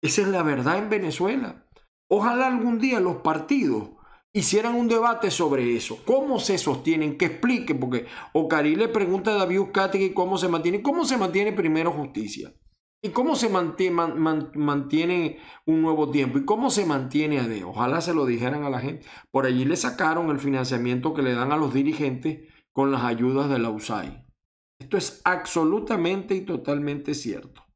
Esa 0.00 0.22
es 0.22 0.28
la 0.28 0.42
verdad 0.42 0.78
en 0.78 0.88
Venezuela. 0.88 1.66
Ojalá 2.08 2.46
algún 2.46 2.78
día 2.78 3.00
los 3.00 3.16
partidos 3.16 3.90
hicieran 4.32 4.74
un 4.74 4.88
debate 4.88 5.30
sobre 5.30 5.76
eso. 5.76 5.98
¿Cómo 6.04 6.38
se 6.38 6.58
sostienen? 6.58 7.18
Que 7.18 7.26
explique, 7.26 7.74
porque 7.74 8.06
Ocari 8.32 8.76
le 8.76 8.88
pregunta 8.88 9.32
a 9.32 9.38
David 9.38 9.60
Uzcategui 9.60 10.12
cómo 10.12 10.38
se 10.38 10.48
mantiene. 10.48 10.82
¿Cómo 10.82 11.04
se 11.04 11.16
mantiene 11.16 11.52
primero 11.52 11.92
justicia? 11.92 12.52
¿Y 13.04 13.10
cómo 13.10 13.34
se 13.34 13.48
mantiene, 13.48 15.38
un 15.66 15.82
nuevo 15.82 16.10
tiempo? 16.12 16.38
¿Y 16.38 16.44
cómo 16.44 16.70
se 16.70 16.86
mantiene 16.86 17.40
AD? 17.40 17.64
Ojalá 17.64 18.00
se 18.00 18.14
lo 18.14 18.26
dijeran 18.26 18.62
a 18.62 18.70
la 18.70 18.78
gente. 18.78 19.04
Por 19.32 19.44
allí 19.44 19.64
le 19.64 19.74
sacaron 19.74 20.30
el 20.30 20.38
financiamiento 20.38 21.12
que 21.12 21.22
le 21.22 21.34
dan 21.34 21.50
a 21.50 21.56
los 21.56 21.74
dirigentes 21.74 22.48
con 22.72 22.92
las 22.92 23.02
ayudas 23.02 23.50
de 23.50 23.58
la 23.58 23.70
USAID. 23.70 24.12
Esto 24.78 24.96
es 24.96 25.20
absolutamente 25.24 26.36
y 26.36 26.42
totalmente 26.42 27.14
cierto. 27.14 27.66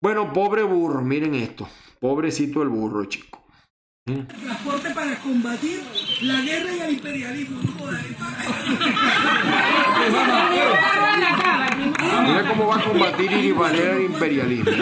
Bueno, 0.00 0.32
pobre 0.32 0.62
burro, 0.62 1.02
miren 1.02 1.34
esto. 1.34 1.66
Pobrecito 1.98 2.62
el 2.62 2.68
burro, 2.68 3.04
chico. 3.06 3.42
Transporte 4.04 4.94
para 4.94 5.18
combatir 5.20 5.80
la 6.24 6.40
guerra 6.40 6.74
y 6.74 6.80
el 6.80 6.90
imperialismo. 6.94 7.60
Mira 12.26 12.48
cómo 12.48 12.66
va 12.66 12.76
a 12.76 12.84
combatir 12.84 13.30
y 13.30 13.48
el 13.48 14.04
imperialismo. 14.04 14.72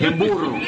En 0.00 0.18
burro. 0.18 0.58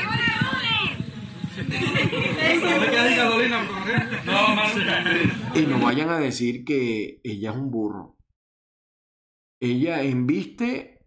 Y 5.55 5.67
no 5.67 5.79
vayan 5.81 6.11
a 6.11 6.19
decir 6.19 6.65
que 6.65 7.21
ella 7.23 7.51
es 7.51 7.57
un 7.57 7.71
burro. 7.71 8.17
Ella 9.61 10.03
embiste 10.03 11.07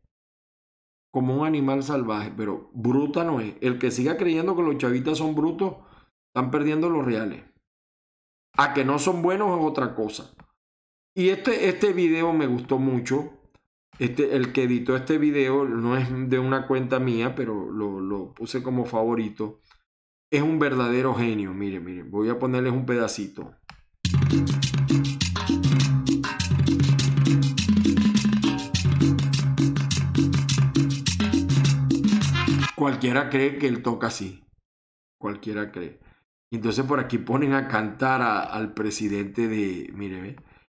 como 1.11 1.41
un 1.41 1.47
animal 1.47 1.83
salvaje, 1.83 2.31
pero 2.35 2.71
bruta 2.73 3.23
no 3.25 3.41
es. 3.41 3.55
El 3.61 3.79
que 3.79 3.91
siga 3.91 4.15
creyendo 4.17 4.55
que 4.55 4.63
los 4.63 4.77
chavitas 4.77 5.17
son 5.17 5.35
brutos, 5.35 5.75
están 6.33 6.51
perdiendo 6.51 6.89
los 6.89 7.05
reales. 7.05 7.54
A 8.57 8.73
que 8.73 8.85
no 8.85 8.99
son 8.99 9.21
buenos 9.21 9.57
es 9.57 9.65
otra 9.65 9.95
cosa. 9.95 10.33
Y 11.13 11.29
este, 11.29 11.67
este 11.69 11.91
video 11.93 12.31
me 12.31 12.47
gustó 12.47 12.77
mucho. 12.77 13.33
Este, 13.99 14.35
el 14.35 14.53
que 14.53 14.63
editó 14.63 14.95
este 14.95 15.17
video 15.17 15.65
no 15.65 15.97
es 15.97 16.07
de 16.29 16.39
una 16.39 16.67
cuenta 16.67 16.99
mía, 16.99 17.35
pero 17.35 17.71
lo, 17.71 17.99
lo 17.99 18.33
puse 18.33 18.63
como 18.63 18.85
favorito. 18.85 19.59
Es 20.31 20.41
un 20.41 20.59
verdadero 20.59 21.13
genio. 21.13 21.53
Miren, 21.53 21.83
miren, 21.83 22.11
voy 22.11 22.29
a 22.29 22.39
ponerles 22.39 22.73
un 22.73 22.85
pedacito. 22.85 23.55
Cualquiera 32.75 33.29
cree 33.29 33.57
que 33.57 33.67
él 33.67 33.81
toca 33.81 34.07
así. 34.07 34.43
Cualquiera 35.17 35.71
cree. 35.71 36.04
Entonces 36.55 36.85
por 36.85 36.99
aquí 36.99 37.17
ponen 37.17 37.53
a 37.53 37.67
cantar 37.67 38.21
al 38.21 38.73
presidente 38.73 39.47
de, 39.47 39.89
mire, 39.93 40.37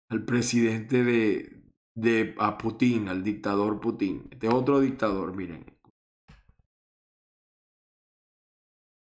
al 0.09 0.25
presidente 0.25 1.03
de, 1.03 1.63
de 1.95 2.36
a 2.39 2.57
Putin, 2.57 3.09
al 3.09 3.23
dictador 3.23 3.80
Putin. 3.80 4.28
Este 4.32 4.47
otro 4.49 4.80
dictador, 4.80 5.36
miren. 5.36 5.65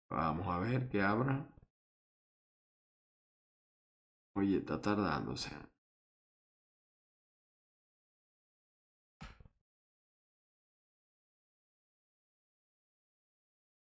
Vamos 0.10 0.48
a 0.48 0.60
ver 0.60 0.90
que 0.90 1.02
abra. 1.02 1.48
Oye, 4.36 4.58
está 4.58 4.82
tardándose. 4.82 5.52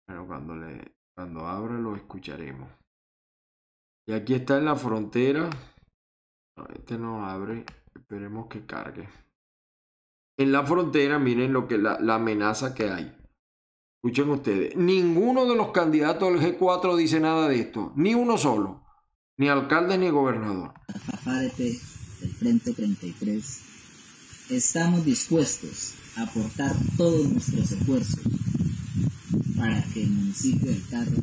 Bueno, 0.09 0.27
cuando 0.27 0.57
le 0.57 0.93
cuando 1.15 1.47
abra 1.47 1.75
lo 1.75 1.95
escucharemos. 1.97 2.80
Y 4.11 4.13
aquí 4.13 4.35
está 4.35 4.59
en 4.59 4.65
la 4.65 4.75
frontera. 4.75 5.49
este 6.75 6.99
no 6.99 7.25
abre. 7.25 7.65
Esperemos 7.95 8.49
que 8.49 8.67
cargue. 8.67 9.09
En 10.37 10.51
la 10.51 10.67
frontera, 10.67 11.21
miren 11.21 11.53
lo 11.53 11.69
que 11.69 11.79
la, 11.79 12.01
la 12.01 12.17
amenaza 12.17 12.75
que 12.75 12.91
hay. 12.91 13.17
Escuchen 14.03 14.31
ustedes. 14.31 14.75
Ninguno 14.75 15.47
de 15.47 15.55
los 15.55 15.71
candidatos 15.71 16.29
del 16.29 16.59
G4 16.59 16.97
dice 16.97 17.21
nada 17.21 17.49
de 17.49 17.61
esto. 17.61 17.93
Ni 17.95 18.13
uno 18.15 18.37
solo. 18.37 18.85
Ni 19.37 19.49
alcalde 19.49 19.97
ni 19.97 20.11
gobernador. 20.11 20.73
del 21.25 22.33
Frente 22.33 22.73
33. 22.73 23.61
Estamos 24.51 25.05
dispuestos 25.05 25.95
a 26.17 26.23
aportar 26.23 26.75
todos 26.97 27.29
nuestros 27.29 27.71
esfuerzos 27.71 28.25
para 29.57 29.81
que 29.85 30.03
el 30.03 30.11
municipio 30.11 30.69
del 30.69 30.85
Carro 30.89 31.17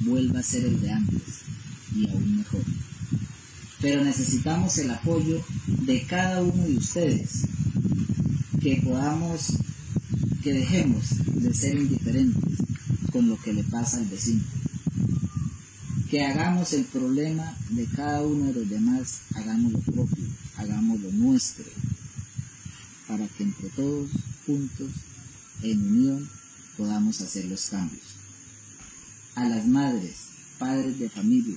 vuelva 0.00 0.38
a 0.40 0.42
ser 0.42 0.64
el 0.64 0.80
de 0.80 0.90
antes 0.90 1.43
y 1.94 2.08
aún 2.08 2.38
mejor. 2.38 2.64
Pero 3.80 4.04
necesitamos 4.04 4.78
el 4.78 4.90
apoyo 4.90 5.44
de 5.66 6.02
cada 6.06 6.42
uno 6.42 6.64
de 6.64 6.76
ustedes, 6.76 7.42
que 8.60 8.80
podamos, 8.82 9.52
que 10.42 10.52
dejemos 10.52 11.04
de 11.26 11.54
ser 11.54 11.76
indiferentes 11.76 12.58
con 13.12 13.28
lo 13.28 13.40
que 13.40 13.52
le 13.52 13.62
pasa 13.64 13.98
al 13.98 14.06
vecino, 14.06 14.42
que 16.10 16.24
hagamos 16.24 16.72
el 16.72 16.84
problema 16.84 17.56
de 17.70 17.86
cada 17.86 18.22
uno 18.22 18.46
de 18.46 18.54
los 18.54 18.68
demás, 18.68 19.20
hagamos 19.34 19.72
lo 19.72 19.80
propio, 19.80 20.24
hagamos 20.56 21.00
lo 21.00 21.12
nuestro, 21.12 21.64
para 23.06 23.26
que 23.28 23.42
entre 23.42 23.68
todos 23.70 24.10
juntos, 24.46 24.90
en 25.62 25.86
unión, 25.86 26.28
podamos 26.76 27.20
hacer 27.20 27.44
los 27.46 27.66
cambios. 27.66 28.02
A 29.34 29.48
las 29.48 29.66
madres, 29.66 30.14
padres 30.58 30.98
de 30.98 31.08
familia, 31.08 31.56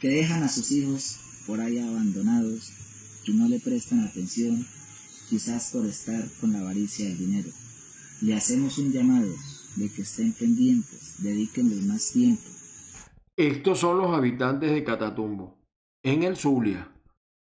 que 0.00 0.08
dejan 0.08 0.42
a 0.42 0.48
sus 0.48 0.72
hijos 0.72 1.18
por 1.46 1.60
ahí 1.60 1.78
abandonados 1.78 2.72
y 3.24 3.32
no 3.32 3.48
le 3.48 3.60
prestan 3.60 4.00
atención, 4.00 4.66
quizás 5.28 5.70
por 5.72 5.86
estar 5.86 6.24
con 6.40 6.52
la 6.52 6.60
avaricia 6.60 7.06
del 7.06 7.18
dinero. 7.18 7.48
Le 8.22 8.34
hacemos 8.34 8.78
un 8.78 8.92
llamado 8.92 9.32
de 9.76 9.90
que 9.90 10.02
estén 10.02 10.32
pendientes, 10.32 11.22
dedíquenles 11.22 11.82
más 11.84 12.10
tiempo. 12.12 12.42
Estos 13.36 13.78
son 13.78 13.98
los 13.98 14.14
habitantes 14.14 14.72
de 14.72 14.84
Catatumbo, 14.84 15.58
en 16.02 16.22
el 16.22 16.36
Zulia. 16.36 16.90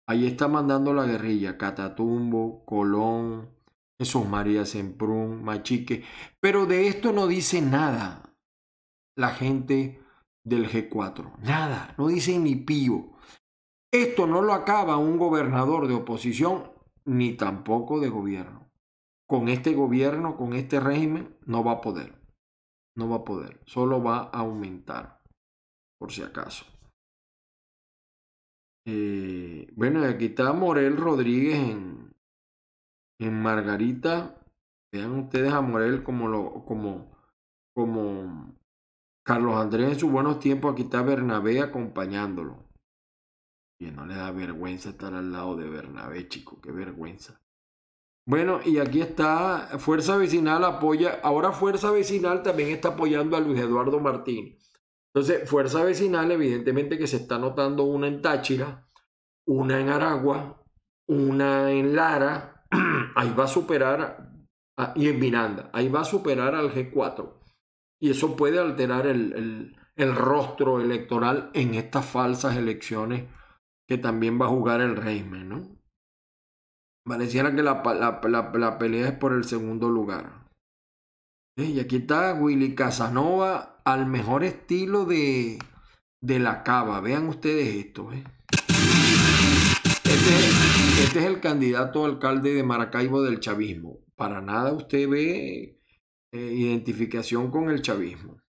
Ahí 0.08 0.26
está 0.26 0.48
mandando 0.48 0.94
la 0.94 1.06
guerrilla, 1.06 1.58
Catatumbo, 1.58 2.66
Colón, 2.66 3.50
Jesús 3.98 4.28
María 4.28 4.66
Semprún, 4.66 5.44
Machique, 5.44 6.04
pero 6.40 6.66
de 6.66 6.88
esto 6.88 7.14
no 7.14 7.28
dice 7.28 7.62
nada 7.62 8.36
la 9.16 9.30
gente 9.30 10.01
del 10.44 10.70
G4, 10.70 11.38
nada, 11.40 11.94
no 11.98 12.08
dice 12.08 12.38
ni 12.40 12.56
pío. 12.56 13.12
Esto 13.94 14.26
no 14.26 14.42
lo 14.42 14.54
acaba 14.54 14.98
un 14.98 15.18
gobernador 15.18 15.88
de 15.88 15.96
oposición 15.96 16.72
ni 17.06 17.34
tampoco 17.34 18.00
de 18.00 18.10
gobierno. 18.10 18.70
Con 19.28 19.50
este 19.50 19.74
gobierno, 19.74 20.38
con 20.38 20.54
este 20.54 20.80
régimen, 20.80 21.38
no 21.46 21.64
va 21.64 21.74
a 21.74 21.82
poder. 21.82 22.22
No 22.96 23.10
va 23.10 23.18
a 23.18 23.24
poder. 23.24 23.62
Solo 23.66 24.02
va 24.02 24.24
a 24.24 24.40
aumentar, 24.40 25.22
por 26.00 26.12
si 26.12 26.22
acaso. 26.22 26.66
Eh, 28.86 29.68
bueno, 29.76 30.04
aquí 30.06 30.26
está 30.26 30.54
Morel 30.54 30.98
Rodríguez 30.98 31.56
en, 31.56 32.14
en 33.20 33.42
Margarita, 33.42 34.44
vean 34.92 35.20
ustedes 35.20 35.54
a 35.54 35.62
Morel 35.62 36.04
como 36.04 36.28
lo, 36.28 36.66
como, 36.66 37.12
como 37.76 38.56
Carlos 39.24 39.56
Andrés 39.56 39.90
en 39.90 40.00
sus 40.00 40.12
buenos 40.12 40.40
tiempos, 40.40 40.74
aquí 40.74 40.84
está 40.84 41.02
Bernabé 41.02 41.62
acompañándolo. 41.62 42.66
Y 43.80 43.92
no 43.92 44.06
le 44.06 44.16
da 44.16 44.32
vergüenza 44.32 44.90
estar 44.90 45.14
al 45.14 45.32
lado 45.32 45.56
de 45.56 45.70
Bernabé, 45.70 46.28
chico, 46.28 46.60
qué 46.62 46.72
vergüenza. 46.72 47.42
Bueno, 48.28 48.60
y 48.64 48.78
aquí 48.78 49.02
está 49.02 49.80
Fuerza 49.80 50.16
Vecinal 50.18 50.64
apoya, 50.64 51.20
ahora 51.24 51.52
Fuerza 51.52 51.92
Vecinal 51.92 52.44
también 52.44 52.70
está 52.70 52.90
apoyando 52.90 53.36
a 53.36 53.40
Luis 53.40 53.60
Eduardo 53.60 54.00
Martín. 54.00 54.58
Entonces, 55.14 55.50
Fuerza 55.50 55.84
Vecinal, 55.84 56.32
evidentemente 56.32 56.98
que 56.98 57.08
se 57.08 57.18
está 57.18 57.38
notando 57.38 57.84
una 57.84 58.08
en 58.08 58.22
Táchira, 58.22 58.88
una 59.48 59.80
en 59.80 59.90
Aragua, 59.90 60.64
una 61.08 61.72
en 61.72 61.96
Lara, 61.96 62.66
ahí 63.16 63.34
va 63.38 63.46
a 63.46 63.48
superar, 63.48 64.30
y 64.96 65.10
en 65.10 65.20
Miranda, 65.20 65.70
ahí 65.74 65.90
va 65.90 66.02
a 66.02 66.06
superar 66.06 66.56
al 66.56 66.72
G4. 66.72 67.41
Y 68.02 68.10
eso 68.10 68.36
puede 68.36 68.60
alterar 68.60 69.06
el, 69.06 69.76
el, 69.96 70.16
rostro 70.16 70.82
electoral 70.82 71.52
en 71.54 71.76
estas 71.76 72.06
falsas 72.06 72.58
elecciones 72.58 73.26
que 73.88 74.00
también 74.00 74.42
va 74.42 74.48
a 74.48 74.50
jugar 74.50 74.82
el 74.82 74.96
régimen, 74.96 75.50
¿no? 75.50 75.78
Pareciera 77.06 77.56
que 77.56 77.62
la, 77.62 77.84
la, 77.84 78.52
la, 78.54 78.78
pelea 78.80 79.10
es 79.10 79.14
por 79.14 79.34
el 79.34 79.44
segundo 79.44 79.90
lugar. 79.90 80.48
Y 81.58 81.80
aquí 81.80 81.98
está 81.98 82.34
Willy 82.34 82.74
Casanova 82.74 83.82
al 83.86 84.08
mejor 84.08 84.44
estilo 84.44 85.06
de, 85.06 85.60
de 86.22 86.40
la 86.40 86.64
cava. 86.64 87.02
Vean 87.02 87.28
ustedes 87.28 87.86
esto. 87.86 88.12
¿eh? 88.14 88.24
Este, 90.04 91.04
este, 91.04 91.20
es 91.20 91.26
el 91.26 91.40
candidato 91.40 92.06
alcalde 92.06 92.54
de 92.54 92.64
Maracaibo 92.64 93.22
del 93.22 93.40
chavismo. 93.40 94.00
Para 94.16 94.42
nada 94.42 94.72
usted 94.72 95.08
ve 95.10 95.81
eh, 96.32 96.54
identificación 96.54 97.52
con 97.52 97.70
el 97.70 97.82
chavismo. 97.82 98.42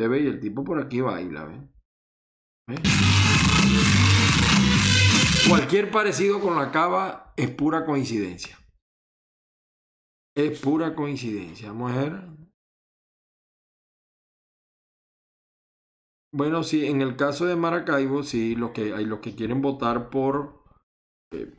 Te 0.00 0.08
ve 0.08 0.20
y 0.20 0.26
el 0.28 0.40
tipo 0.40 0.64
por 0.64 0.80
aquí 0.80 1.02
baila, 1.02 1.44
¿ve? 1.44 1.60
¿Ve? 2.68 4.09
Cualquier 5.50 5.90
parecido 5.90 6.40
con 6.40 6.54
la 6.54 6.70
cava 6.70 7.34
es 7.36 7.50
pura 7.50 7.84
coincidencia. 7.84 8.56
Es 10.36 10.60
pura 10.60 10.94
coincidencia. 10.94 11.68
Vamos 11.68 11.90
a 11.90 12.00
ver. 12.00 12.22
Bueno, 16.32 16.62
sí, 16.62 16.86
en 16.86 17.02
el 17.02 17.16
caso 17.16 17.46
de 17.46 17.56
Maracaibo, 17.56 18.22
sí, 18.22 18.54
los 18.54 18.70
que 18.70 18.94
hay 18.94 19.04
los 19.04 19.18
que 19.18 19.34
quieren 19.34 19.60
votar 19.60 20.08
por 20.08 20.62
eh, 21.32 21.52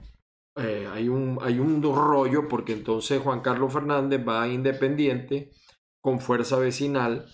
eh, 0.56 0.88
hay 0.90 1.10
un 1.10 1.38
hay 1.42 1.60
un 1.60 1.84
rollo 1.84 2.48
porque 2.48 2.72
entonces 2.72 3.22
Juan 3.22 3.42
Carlos 3.42 3.74
Fernández 3.74 4.26
va 4.26 4.44
a 4.44 4.48
independiente 4.48 5.52
con 6.02 6.22
fuerza 6.22 6.58
vecinal 6.58 7.26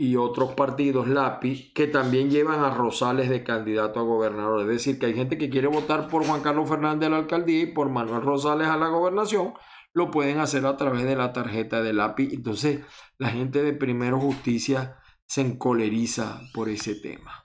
y 0.00 0.14
otros 0.14 0.54
partidos 0.54 1.08
LAPI 1.08 1.72
que 1.72 1.88
también 1.88 2.30
llevan 2.30 2.60
a 2.60 2.70
Rosales 2.70 3.28
de 3.28 3.42
candidato 3.42 3.98
a 3.98 4.04
gobernador. 4.04 4.60
Es 4.62 4.68
decir, 4.68 4.98
que 4.98 5.06
hay 5.06 5.14
gente 5.14 5.36
que 5.36 5.50
quiere 5.50 5.66
votar 5.66 6.08
por 6.08 6.24
Juan 6.24 6.40
Carlos 6.40 6.68
Fernández 6.68 7.08
a 7.08 7.10
la 7.10 7.16
alcaldía 7.18 7.62
y 7.62 7.72
por 7.72 7.90
Manuel 7.90 8.22
Rosales 8.22 8.68
a 8.68 8.76
la 8.76 8.86
gobernación, 8.88 9.54
lo 9.92 10.12
pueden 10.12 10.38
hacer 10.38 10.64
a 10.66 10.76
través 10.76 11.02
de 11.02 11.16
la 11.16 11.32
tarjeta 11.32 11.82
del 11.82 11.96
LAPI. 11.96 12.28
Entonces, 12.32 12.84
la 13.18 13.30
gente 13.30 13.60
de 13.64 13.72
Primero 13.72 14.20
Justicia 14.20 14.98
se 15.26 15.40
encoleriza 15.40 16.42
por 16.54 16.68
ese 16.68 16.94
tema. 16.94 17.44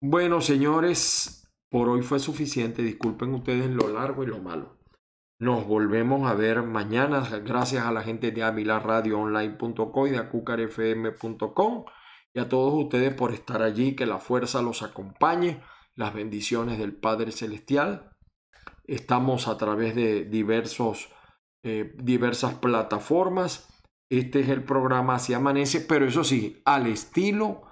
Bueno, 0.00 0.40
señores, 0.40 1.50
por 1.68 1.88
hoy 1.88 2.02
fue 2.02 2.20
suficiente. 2.20 2.82
Disculpen 2.82 3.34
ustedes 3.34 3.68
lo 3.68 3.88
largo 3.88 4.22
y 4.22 4.26
lo 4.26 4.38
malo. 4.38 4.78
Nos 5.40 5.66
volvemos 5.66 6.30
a 6.30 6.34
ver 6.34 6.62
mañana 6.62 7.28
gracias 7.44 7.84
a 7.84 7.92
la 7.92 8.02
gente 8.02 8.30
de 8.30 8.42
avilaradioonline.co 8.42 10.06
y 10.06 10.10
de 10.10 10.18
acucarfm.com 10.18 11.84
y 12.32 12.40
a 12.40 12.48
todos 12.48 12.74
ustedes 12.74 13.14
por 13.14 13.32
estar 13.32 13.62
allí, 13.62 13.94
que 13.94 14.06
la 14.06 14.18
fuerza 14.18 14.62
los 14.62 14.82
acompañe, 14.82 15.60
las 15.94 16.14
bendiciones 16.14 16.78
del 16.78 16.94
Padre 16.94 17.32
Celestial. 17.32 18.10
Estamos 18.84 19.48
a 19.48 19.56
través 19.56 19.94
de 19.94 20.24
diversos, 20.24 21.08
eh, 21.64 21.94
diversas 21.96 22.54
plataformas. 22.54 23.68
Este 24.10 24.40
es 24.40 24.48
el 24.48 24.64
programa 24.64 25.16
Así 25.16 25.32
Amanece, 25.32 25.80
pero 25.80 26.06
eso 26.06 26.24
sí, 26.24 26.60
al 26.64 26.86
estilo 26.86 27.62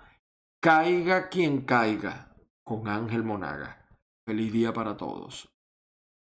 Caiga 0.64 1.28
quien 1.28 1.62
caiga 1.62 2.36
con 2.64 2.86
Ángel 2.86 3.24
Monaga. 3.24 3.84
Feliz 4.24 4.52
día 4.52 4.72
para 4.72 4.96
todos. 4.96 5.51